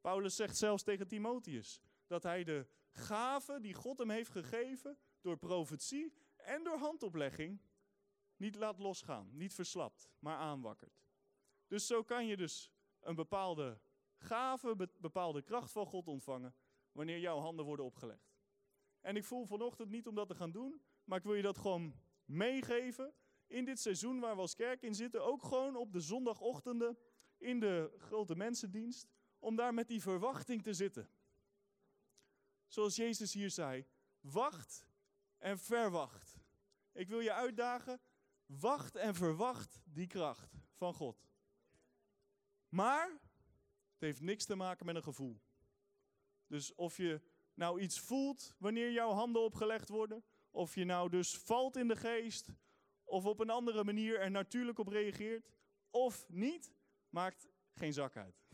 Paulus 0.00 0.36
zegt 0.36 0.56
zelfs 0.56 0.82
tegen 0.82 1.08
Timotheus 1.08 1.80
dat 2.06 2.22
hij 2.22 2.44
de 2.44 2.66
gaven 2.90 3.62
die 3.62 3.74
God 3.74 3.98
hem 3.98 4.10
heeft 4.10 4.30
gegeven, 4.30 4.98
door 5.20 5.36
profetie 5.36 6.12
en 6.36 6.64
door 6.64 6.78
handoplegging, 6.78 7.60
niet 8.36 8.54
laat 8.54 8.78
losgaan, 8.78 9.28
niet 9.32 9.54
verslapt, 9.54 10.10
maar 10.18 10.36
aanwakkert. 10.36 11.05
Dus 11.66 11.86
zo 11.86 12.02
kan 12.02 12.26
je 12.26 12.36
dus 12.36 12.72
een 13.00 13.14
bepaalde 13.14 13.80
gave, 14.18 14.90
bepaalde 14.98 15.42
kracht 15.42 15.72
van 15.72 15.86
God 15.86 16.08
ontvangen, 16.08 16.54
wanneer 16.92 17.18
jouw 17.18 17.38
handen 17.38 17.64
worden 17.64 17.84
opgelegd. 17.84 18.34
En 19.00 19.16
ik 19.16 19.24
voel 19.24 19.44
vanochtend 19.44 19.90
niet 19.90 20.06
om 20.06 20.14
dat 20.14 20.28
te 20.28 20.34
gaan 20.34 20.50
doen, 20.50 20.80
maar 21.04 21.18
ik 21.18 21.24
wil 21.24 21.34
je 21.34 21.42
dat 21.42 21.58
gewoon 21.58 21.94
meegeven 22.24 23.14
in 23.46 23.64
dit 23.64 23.80
seizoen 23.80 24.20
waar 24.20 24.34
we 24.34 24.40
als 24.40 24.54
kerk 24.54 24.82
in 24.82 24.94
zitten, 24.94 25.24
ook 25.24 25.42
gewoon 25.42 25.76
op 25.76 25.92
de 25.92 26.00
zondagochtenden 26.00 26.98
in 27.38 27.60
de 27.60 27.94
grote 27.98 28.36
mensendienst, 28.36 29.08
om 29.38 29.56
daar 29.56 29.74
met 29.74 29.88
die 29.88 30.02
verwachting 30.02 30.62
te 30.62 30.72
zitten. 30.72 31.10
Zoals 32.66 32.96
Jezus 32.96 33.32
hier 33.32 33.50
zei, 33.50 33.86
wacht 34.20 34.86
en 35.38 35.58
verwacht. 35.58 36.36
Ik 36.92 37.08
wil 37.08 37.20
je 37.20 37.32
uitdagen, 37.32 38.00
wacht 38.46 38.96
en 38.96 39.14
verwacht 39.14 39.80
die 39.84 40.06
kracht 40.06 40.54
van 40.72 40.94
God. 40.94 41.25
Maar 42.76 43.10
het 43.92 44.00
heeft 44.00 44.20
niks 44.20 44.44
te 44.44 44.54
maken 44.54 44.86
met 44.86 44.96
een 44.96 45.02
gevoel. 45.02 45.40
Dus 46.46 46.74
of 46.74 46.96
je 46.96 47.20
nou 47.54 47.80
iets 47.80 48.00
voelt 48.00 48.54
wanneer 48.58 48.92
jouw 48.92 49.10
handen 49.10 49.42
opgelegd 49.42 49.88
worden, 49.88 50.24
of 50.50 50.74
je 50.74 50.84
nou 50.84 51.10
dus 51.10 51.38
valt 51.38 51.76
in 51.76 51.88
de 51.88 51.96
geest, 51.96 52.48
of 53.04 53.24
op 53.24 53.40
een 53.40 53.50
andere 53.50 53.84
manier 53.84 54.20
er 54.20 54.30
natuurlijk 54.30 54.78
op 54.78 54.88
reageert, 54.88 55.50
of 55.90 56.28
niet, 56.28 56.74
maakt 57.08 57.48
geen 57.74 57.92
zak 57.92 58.16
uit. 58.16 58.44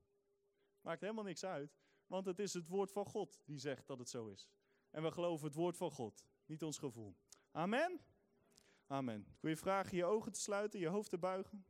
Maakt 0.86 1.00
helemaal 1.00 1.24
niks 1.24 1.44
uit, 1.44 1.78
want 2.06 2.26
het 2.26 2.38
is 2.38 2.52
het 2.52 2.68
woord 2.68 2.92
van 2.92 3.06
God 3.06 3.40
die 3.44 3.58
zegt 3.58 3.86
dat 3.86 3.98
het 3.98 4.08
zo 4.08 4.26
is. 4.26 4.48
En 4.90 5.02
we 5.02 5.10
geloven 5.10 5.46
het 5.46 5.54
woord 5.54 5.76
van 5.76 5.90
God, 5.90 6.26
niet 6.46 6.62
ons 6.62 6.78
gevoel. 6.78 7.16
Amen? 7.50 8.00
Amen. 8.86 9.36
Wil 9.40 9.50
je 9.50 9.56
vragen 9.56 9.96
je 9.96 10.04
ogen 10.04 10.32
te 10.32 10.40
sluiten, 10.40 10.80
je 10.80 10.88
hoofd 10.88 11.10
te 11.10 11.18
buigen. 11.18 11.64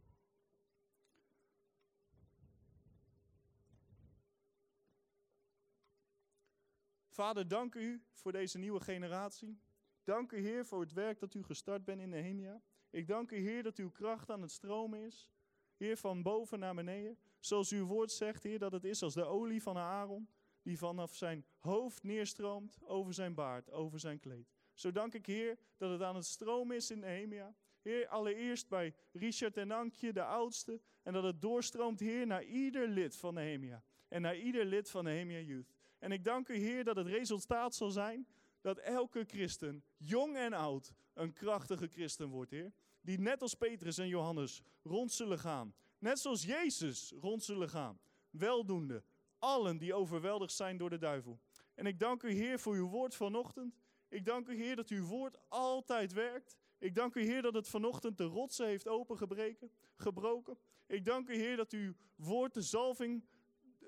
Vader, 7.18 7.48
dank 7.48 7.74
u 7.74 8.02
voor 8.12 8.32
deze 8.32 8.58
nieuwe 8.58 8.80
generatie. 8.80 9.58
Dank 10.04 10.32
u, 10.32 10.38
Heer, 10.40 10.66
voor 10.66 10.80
het 10.80 10.92
werk 10.92 11.18
dat 11.18 11.34
u 11.34 11.42
gestart 11.42 11.84
bent 11.84 12.00
in 12.00 12.08
Nehemia. 12.08 12.62
Ik 12.90 13.06
dank 13.06 13.30
u, 13.30 13.36
Heer, 13.36 13.62
dat 13.62 13.76
uw 13.76 13.90
kracht 13.90 14.30
aan 14.30 14.42
het 14.42 14.50
stromen 14.50 15.00
is. 15.00 15.30
Heer, 15.76 15.96
van 15.96 16.22
boven 16.22 16.58
naar 16.58 16.74
beneden. 16.74 17.18
Zoals 17.40 17.70
uw 17.72 17.84
woord 17.84 18.12
zegt, 18.12 18.42
Heer, 18.42 18.58
dat 18.58 18.72
het 18.72 18.84
is 18.84 19.02
als 19.02 19.14
de 19.14 19.24
olie 19.24 19.62
van 19.62 19.76
Aaron, 19.76 20.28
die 20.62 20.78
vanaf 20.78 21.14
zijn 21.14 21.44
hoofd 21.58 22.02
neerstroomt 22.02 22.78
over 22.82 23.14
zijn 23.14 23.34
baard, 23.34 23.70
over 23.70 24.00
zijn 24.00 24.18
kleed. 24.18 24.52
Zo 24.74 24.92
dank 24.92 25.14
ik, 25.14 25.26
Heer, 25.26 25.58
dat 25.76 25.90
het 25.90 26.02
aan 26.02 26.16
het 26.16 26.26
stromen 26.26 26.76
is 26.76 26.90
in 26.90 26.98
Nehemia. 26.98 27.54
Heer, 27.82 28.08
allereerst 28.08 28.68
bij 28.68 28.94
Richard 29.12 29.56
en 29.56 29.70
Ankje, 29.70 30.12
de 30.12 30.24
oudste, 30.24 30.80
en 31.02 31.12
dat 31.12 31.24
het 31.24 31.42
doorstroomt, 31.42 32.00
Heer, 32.00 32.26
naar 32.26 32.44
ieder 32.44 32.88
lid 32.88 33.16
van 33.16 33.34
Nehemia. 33.34 33.82
En 34.08 34.22
naar 34.22 34.36
ieder 34.36 34.64
lid 34.64 34.90
van 34.90 35.04
Nehemia 35.04 35.38
Youth. 35.38 35.77
En 35.98 36.12
ik 36.12 36.24
dank 36.24 36.48
u, 36.48 36.56
Heer, 36.56 36.84
dat 36.84 36.96
het 36.96 37.06
resultaat 37.06 37.74
zal 37.74 37.90
zijn 37.90 38.26
dat 38.60 38.78
elke 38.78 39.24
christen, 39.24 39.84
jong 39.96 40.36
en 40.36 40.52
oud, 40.52 40.92
een 41.14 41.32
krachtige 41.32 41.86
christen 41.86 42.28
wordt, 42.28 42.50
Heer. 42.50 42.72
Die 43.00 43.18
net 43.18 43.42
als 43.42 43.54
Petrus 43.54 43.98
en 43.98 44.08
Johannes 44.08 44.62
rond 44.82 45.12
zullen 45.12 45.38
gaan. 45.38 45.74
Net 45.98 46.18
zoals 46.18 46.44
Jezus 46.44 47.12
rond 47.20 47.42
zullen 47.42 47.68
gaan. 47.68 47.98
Weldoende. 48.30 49.02
Allen 49.38 49.78
die 49.78 49.94
overweldigd 49.94 50.52
zijn 50.52 50.76
door 50.76 50.90
de 50.90 50.98
duivel. 50.98 51.40
En 51.74 51.86
ik 51.86 51.98
dank 51.98 52.22
u, 52.22 52.30
Heer, 52.30 52.58
voor 52.58 52.74
uw 52.74 52.88
woord 52.88 53.14
vanochtend. 53.14 53.80
Ik 54.08 54.24
dank 54.24 54.48
u, 54.48 54.54
Heer, 54.56 54.76
dat 54.76 54.88
uw 54.88 55.04
woord 55.04 55.38
altijd 55.48 56.12
werkt. 56.12 56.56
Ik 56.78 56.94
dank 56.94 57.14
u, 57.14 57.22
Heer, 57.22 57.42
dat 57.42 57.54
het 57.54 57.68
vanochtend 57.68 58.18
de 58.18 58.24
rotsen 58.24 58.66
heeft 58.66 58.88
opengebroken. 58.88 60.58
Ik 60.86 61.04
dank 61.04 61.28
u, 61.28 61.34
Heer, 61.34 61.56
dat 61.56 61.72
uw 61.72 61.94
woord 62.16 62.54
de 62.54 62.62
zalving 62.62 63.24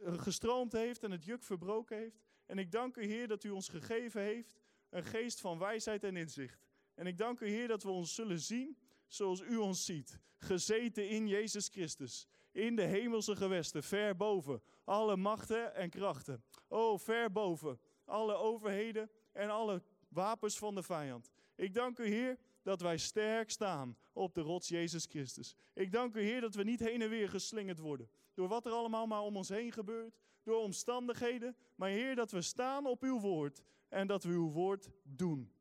gestroomd 0.05 0.73
heeft 0.73 1.03
en 1.03 1.11
het 1.11 1.25
juk 1.25 1.43
verbroken 1.43 1.97
heeft. 1.97 2.25
En 2.47 2.59
ik 2.59 2.71
dank 2.71 2.97
u, 2.97 3.05
Heer, 3.05 3.29
dat 3.29 3.45
u 3.45 3.51
ons 3.51 3.69
gegeven 3.69 4.23
heeft 4.23 4.61
een 4.91 5.05
geest 5.05 5.41
van 5.41 5.59
wijsheid 5.59 6.05
en 6.05 6.17
inzicht. 6.17 6.67
En 6.95 7.07
ik 7.07 7.19
dank 7.19 7.41
u, 7.41 7.49
Heer, 7.49 7.69
dat 7.69 7.83
we 7.83 7.91
ons 7.91 8.15
zullen 8.15 8.41
zien 8.41 8.79
zoals 9.07 9.41
u 9.41 9.57
ons 9.57 9.85
ziet. 9.85 10.21
Gezeten 10.37 11.09
in 11.09 11.29
Jezus 11.29 11.69
Christus. 11.69 12.29
In 12.53 12.77
de 12.77 12.83
hemelse 12.83 13.37
gewesten, 13.37 13.83
ver 13.83 14.17
boven 14.17 14.63
alle 14.85 15.17
machten 15.17 15.75
en 15.75 15.91
krachten. 15.91 16.45
Oh, 16.69 16.99
ver 16.99 17.33
boven 17.33 17.81
alle 18.05 18.35
overheden 18.35 19.11
en 19.33 19.51
alle 19.51 19.83
wapens 20.09 20.59
van 20.59 20.75
de 20.75 20.83
vijand. 20.83 21.31
Ik 21.55 21.75
dank 21.75 21.99
u, 21.99 22.07
Heer, 22.07 22.39
dat 22.63 22.81
wij 22.81 22.99
sterk 22.99 23.51
staan 23.51 23.97
op 24.13 24.35
de 24.35 24.41
rots 24.41 24.69
Jezus 24.69 25.05
Christus. 25.05 25.57
Ik 25.75 25.93
dank 25.93 26.15
u, 26.15 26.21
Heer, 26.21 26.41
dat 26.41 26.55
we 26.55 26.63
niet 26.63 26.81
heen 26.81 27.03
en 27.03 27.09
weer 27.09 27.29
geslingerd 27.29 27.79
worden. 27.79 28.11
Door 28.35 28.49
wat 28.49 28.67
er 28.67 28.73
allemaal 28.73 29.07
maar 29.07 29.23
om 29.23 29.37
ons 29.37 29.49
heen 29.49 29.73
gebeurt. 29.73 30.19
Door 30.43 30.63
omstandigheden. 30.63 31.57
Maar 31.75 31.89
Heer, 31.89 32.15
dat 32.15 32.31
we 32.31 32.43
staan 32.43 32.87
op 32.87 33.03
uw 33.03 33.21
woord 33.21 33.63
en 33.89 34.07
dat 34.07 34.25
we 34.25 34.33
uw 34.33 34.51
woord 34.51 34.91
doen. 35.03 35.53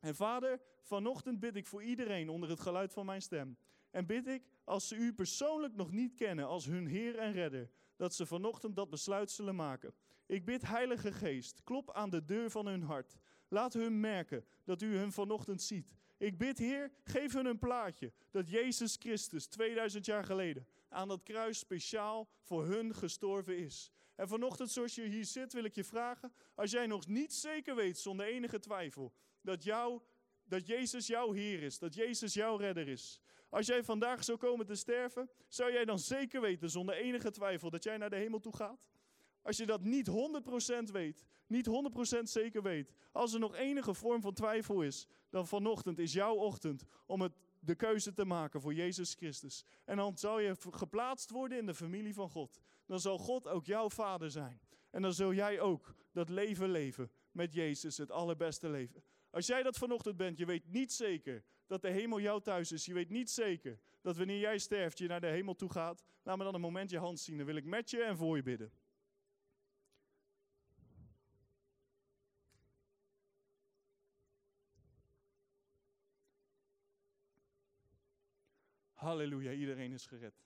En 0.00 0.14
vader, 0.14 0.60
vanochtend 0.82 1.40
bid 1.40 1.56
ik 1.56 1.66
voor 1.66 1.82
iedereen 1.82 2.28
onder 2.28 2.48
het 2.48 2.60
geluid 2.60 2.92
van 2.92 3.06
mijn 3.06 3.22
stem. 3.22 3.56
En 3.90 4.06
bid 4.06 4.26
ik, 4.26 4.48
als 4.64 4.88
ze 4.88 4.96
u 4.96 5.12
persoonlijk 5.12 5.76
nog 5.76 5.90
niet 5.90 6.14
kennen 6.14 6.46
als 6.46 6.66
hun 6.66 6.86
Heer 6.86 7.18
en 7.18 7.32
Redder, 7.32 7.70
dat 7.96 8.14
ze 8.14 8.26
vanochtend 8.26 8.76
dat 8.76 8.90
besluit 8.90 9.30
zullen 9.30 9.54
maken. 9.56 9.94
Ik 10.26 10.44
bid, 10.44 10.66
Heilige 10.66 11.12
Geest, 11.12 11.62
klop 11.62 11.92
aan 11.92 12.10
de 12.10 12.24
deur 12.24 12.50
van 12.50 12.66
hun 12.66 12.82
hart. 12.82 13.16
Laat 13.48 13.72
hun 13.72 14.00
merken 14.00 14.44
dat 14.64 14.82
u 14.82 14.96
hun 14.96 15.12
vanochtend 15.12 15.62
ziet. 15.62 15.99
Ik 16.20 16.38
bid, 16.38 16.58
Heer, 16.58 16.90
geef 17.04 17.32
hun 17.32 17.46
een 17.46 17.58
plaatje 17.58 18.12
dat 18.30 18.48
Jezus 18.48 18.96
Christus 18.98 19.46
2000 19.46 20.06
jaar 20.06 20.24
geleden 20.24 20.66
aan 20.88 21.08
dat 21.08 21.22
kruis 21.22 21.58
speciaal 21.58 22.28
voor 22.42 22.66
hun 22.66 22.94
gestorven 22.94 23.58
is. 23.58 23.90
En 24.14 24.28
vanochtend, 24.28 24.70
zoals 24.70 24.94
je 24.94 25.02
hier 25.02 25.24
zit, 25.24 25.52
wil 25.52 25.64
ik 25.64 25.74
je 25.74 25.84
vragen: 25.84 26.32
als 26.54 26.70
jij 26.70 26.86
nog 26.86 27.06
niet 27.06 27.32
zeker 27.32 27.74
weet, 27.74 27.98
zonder 27.98 28.26
enige 28.26 28.58
twijfel, 28.58 29.12
dat, 29.40 29.64
jou, 29.64 30.00
dat 30.44 30.66
Jezus 30.66 31.06
jouw 31.06 31.32
Heer 31.32 31.62
is, 31.62 31.78
dat 31.78 31.94
Jezus 31.94 32.34
jouw 32.34 32.56
redder 32.56 32.88
is. 32.88 33.20
Als 33.48 33.66
jij 33.66 33.84
vandaag 33.84 34.24
zou 34.24 34.38
komen 34.38 34.66
te 34.66 34.74
sterven, 34.74 35.30
zou 35.48 35.72
jij 35.72 35.84
dan 35.84 35.98
zeker 35.98 36.40
weten, 36.40 36.70
zonder 36.70 36.94
enige 36.94 37.30
twijfel, 37.30 37.70
dat 37.70 37.82
jij 37.82 37.96
naar 37.96 38.10
de 38.10 38.16
hemel 38.16 38.40
toe 38.40 38.56
gaat? 38.56 38.88
Als 39.42 39.56
je 39.56 39.66
dat 39.66 39.82
niet 39.82 40.08
100% 40.08 40.12
weet, 40.92 41.24
niet 41.46 41.68
100% 42.18 42.22
zeker 42.22 42.62
weet, 42.62 42.92
als 43.12 43.32
er 43.32 43.40
nog 43.40 43.54
enige 43.54 43.94
vorm 43.94 44.20
van 44.20 44.34
twijfel 44.34 44.82
is, 44.82 45.06
dan 45.30 45.46
vanochtend 45.46 45.98
is 45.98 46.12
jouw 46.12 46.34
ochtend 46.34 46.84
om 47.06 47.20
het, 47.20 47.32
de 47.60 47.74
keuze 47.74 48.12
te 48.12 48.24
maken 48.24 48.60
voor 48.60 48.74
Jezus 48.74 49.14
Christus. 49.14 49.64
En 49.84 49.96
dan 49.96 50.18
zal 50.18 50.40
je 50.40 50.56
geplaatst 50.70 51.30
worden 51.30 51.58
in 51.58 51.66
de 51.66 51.74
familie 51.74 52.14
van 52.14 52.30
God. 52.30 52.60
Dan 52.86 53.00
zal 53.00 53.18
God 53.18 53.48
ook 53.48 53.66
jouw 53.66 53.90
vader 53.90 54.30
zijn. 54.30 54.60
En 54.90 55.02
dan 55.02 55.12
zul 55.12 55.34
jij 55.34 55.60
ook 55.60 55.94
dat 56.12 56.28
leven 56.28 56.70
leven 56.70 57.10
met 57.32 57.52
Jezus, 57.52 57.96
het 57.96 58.10
allerbeste 58.10 58.68
leven. 58.68 59.02
Als 59.30 59.46
jij 59.46 59.62
dat 59.62 59.78
vanochtend 59.78 60.16
bent, 60.16 60.38
je 60.38 60.46
weet 60.46 60.68
niet 60.68 60.92
zeker 60.92 61.44
dat 61.66 61.82
de 61.82 61.90
hemel 61.90 62.20
jouw 62.20 62.38
thuis 62.38 62.72
is. 62.72 62.84
Je 62.84 62.94
weet 62.94 63.10
niet 63.10 63.30
zeker 63.30 63.80
dat 64.00 64.16
wanneer 64.16 64.38
jij 64.38 64.58
sterft, 64.58 64.98
je 64.98 65.06
naar 65.06 65.20
de 65.20 65.26
hemel 65.26 65.54
toe 65.54 65.70
gaat. 65.70 66.04
Laat 66.22 66.36
me 66.36 66.44
dan 66.44 66.54
een 66.54 66.60
moment 66.60 66.90
je 66.90 66.98
hand 66.98 67.20
zien. 67.20 67.36
Dan 67.36 67.46
wil 67.46 67.56
ik 67.56 67.64
met 67.64 67.90
je 67.90 68.02
en 68.02 68.16
voor 68.16 68.36
je 68.36 68.42
bidden. 68.42 68.72
Halleluja, 79.00 79.52
iedereen 79.52 79.92
is 79.92 80.06
gered. 80.06 80.44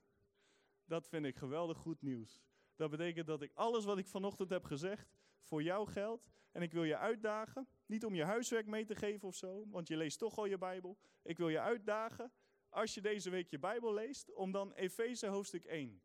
Dat 0.84 1.08
vind 1.08 1.26
ik 1.26 1.36
geweldig 1.36 1.78
goed 1.78 2.02
nieuws. 2.02 2.42
Dat 2.76 2.90
betekent 2.90 3.26
dat 3.26 3.42
ik 3.42 3.52
alles 3.54 3.84
wat 3.84 3.98
ik 3.98 4.06
vanochtend 4.06 4.50
heb 4.50 4.64
gezegd 4.64 5.14
voor 5.40 5.62
jou 5.62 5.88
geldt. 5.88 6.28
En 6.52 6.62
ik 6.62 6.72
wil 6.72 6.84
je 6.84 6.96
uitdagen, 6.96 7.68
niet 7.86 8.04
om 8.04 8.14
je 8.14 8.24
huiswerk 8.24 8.66
mee 8.66 8.84
te 8.84 8.94
geven 8.94 9.28
of 9.28 9.34
zo, 9.34 9.68
want 9.68 9.88
je 9.88 9.96
leest 9.96 10.18
toch 10.18 10.38
al 10.38 10.44
je 10.44 10.58
Bijbel. 10.58 10.98
Ik 11.22 11.38
wil 11.38 11.48
je 11.48 11.60
uitdagen, 11.60 12.32
als 12.68 12.94
je 12.94 13.00
deze 13.00 13.30
week 13.30 13.48
je 13.48 13.58
Bijbel 13.58 13.94
leest, 13.94 14.32
om 14.32 14.52
dan 14.52 14.72
Efeze 14.72 15.26
hoofdstuk 15.26 15.64
1, 15.64 16.02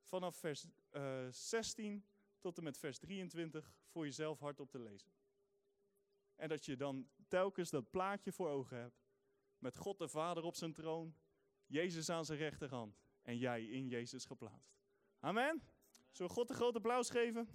vanaf 0.00 0.36
vers 0.36 0.66
uh, 0.92 1.26
16 1.30 2.06
tot 2.38 2.58
en 2.58 2.64
met 2.64 2.78
vers 2.78 2.98
23, 2.98 3.72
voor 3.86 4.04
jezelf 4.04 4.38
hardop 4.38 4.70
te 4.70 4.80
lezen. 4.80 5.12
En 6.36 6.48
dat 6.48 6.64
je 6.64 6.76
dan 6.76 7.08
telkens 7.28 7.70
dat 7.70 7.90
plaatje 7.90 8.32
voor 8.32 8.48
ogen 8.48 8.76
hebt, 8.76 9.04
met 9.58 9.76
God 9.76 9.98
de 9.98 10.08
Vader 10.08 10.42
op 10.42 10.54
zijn 10.54 10.72
troon, 10.72 11.14
Jezus 11.66 12.08
aan 12.10 12.24
zijn 12.24 12.38
rechterhand 12.38 13.00
en 13.22 13.38
jij 13.38 13.64
in 13.64 13.88
Jezus 13.88 14.24
geplaatst. 14.24 14.82
Amen. 15.18 15.62
Zullen 16.10 16.30
we 16.30 16.38
God 16.38 16.50
een 16.50 16.56
groot 16.56 16.76
applaus 16.76 17.10
geven? 17.10 17.48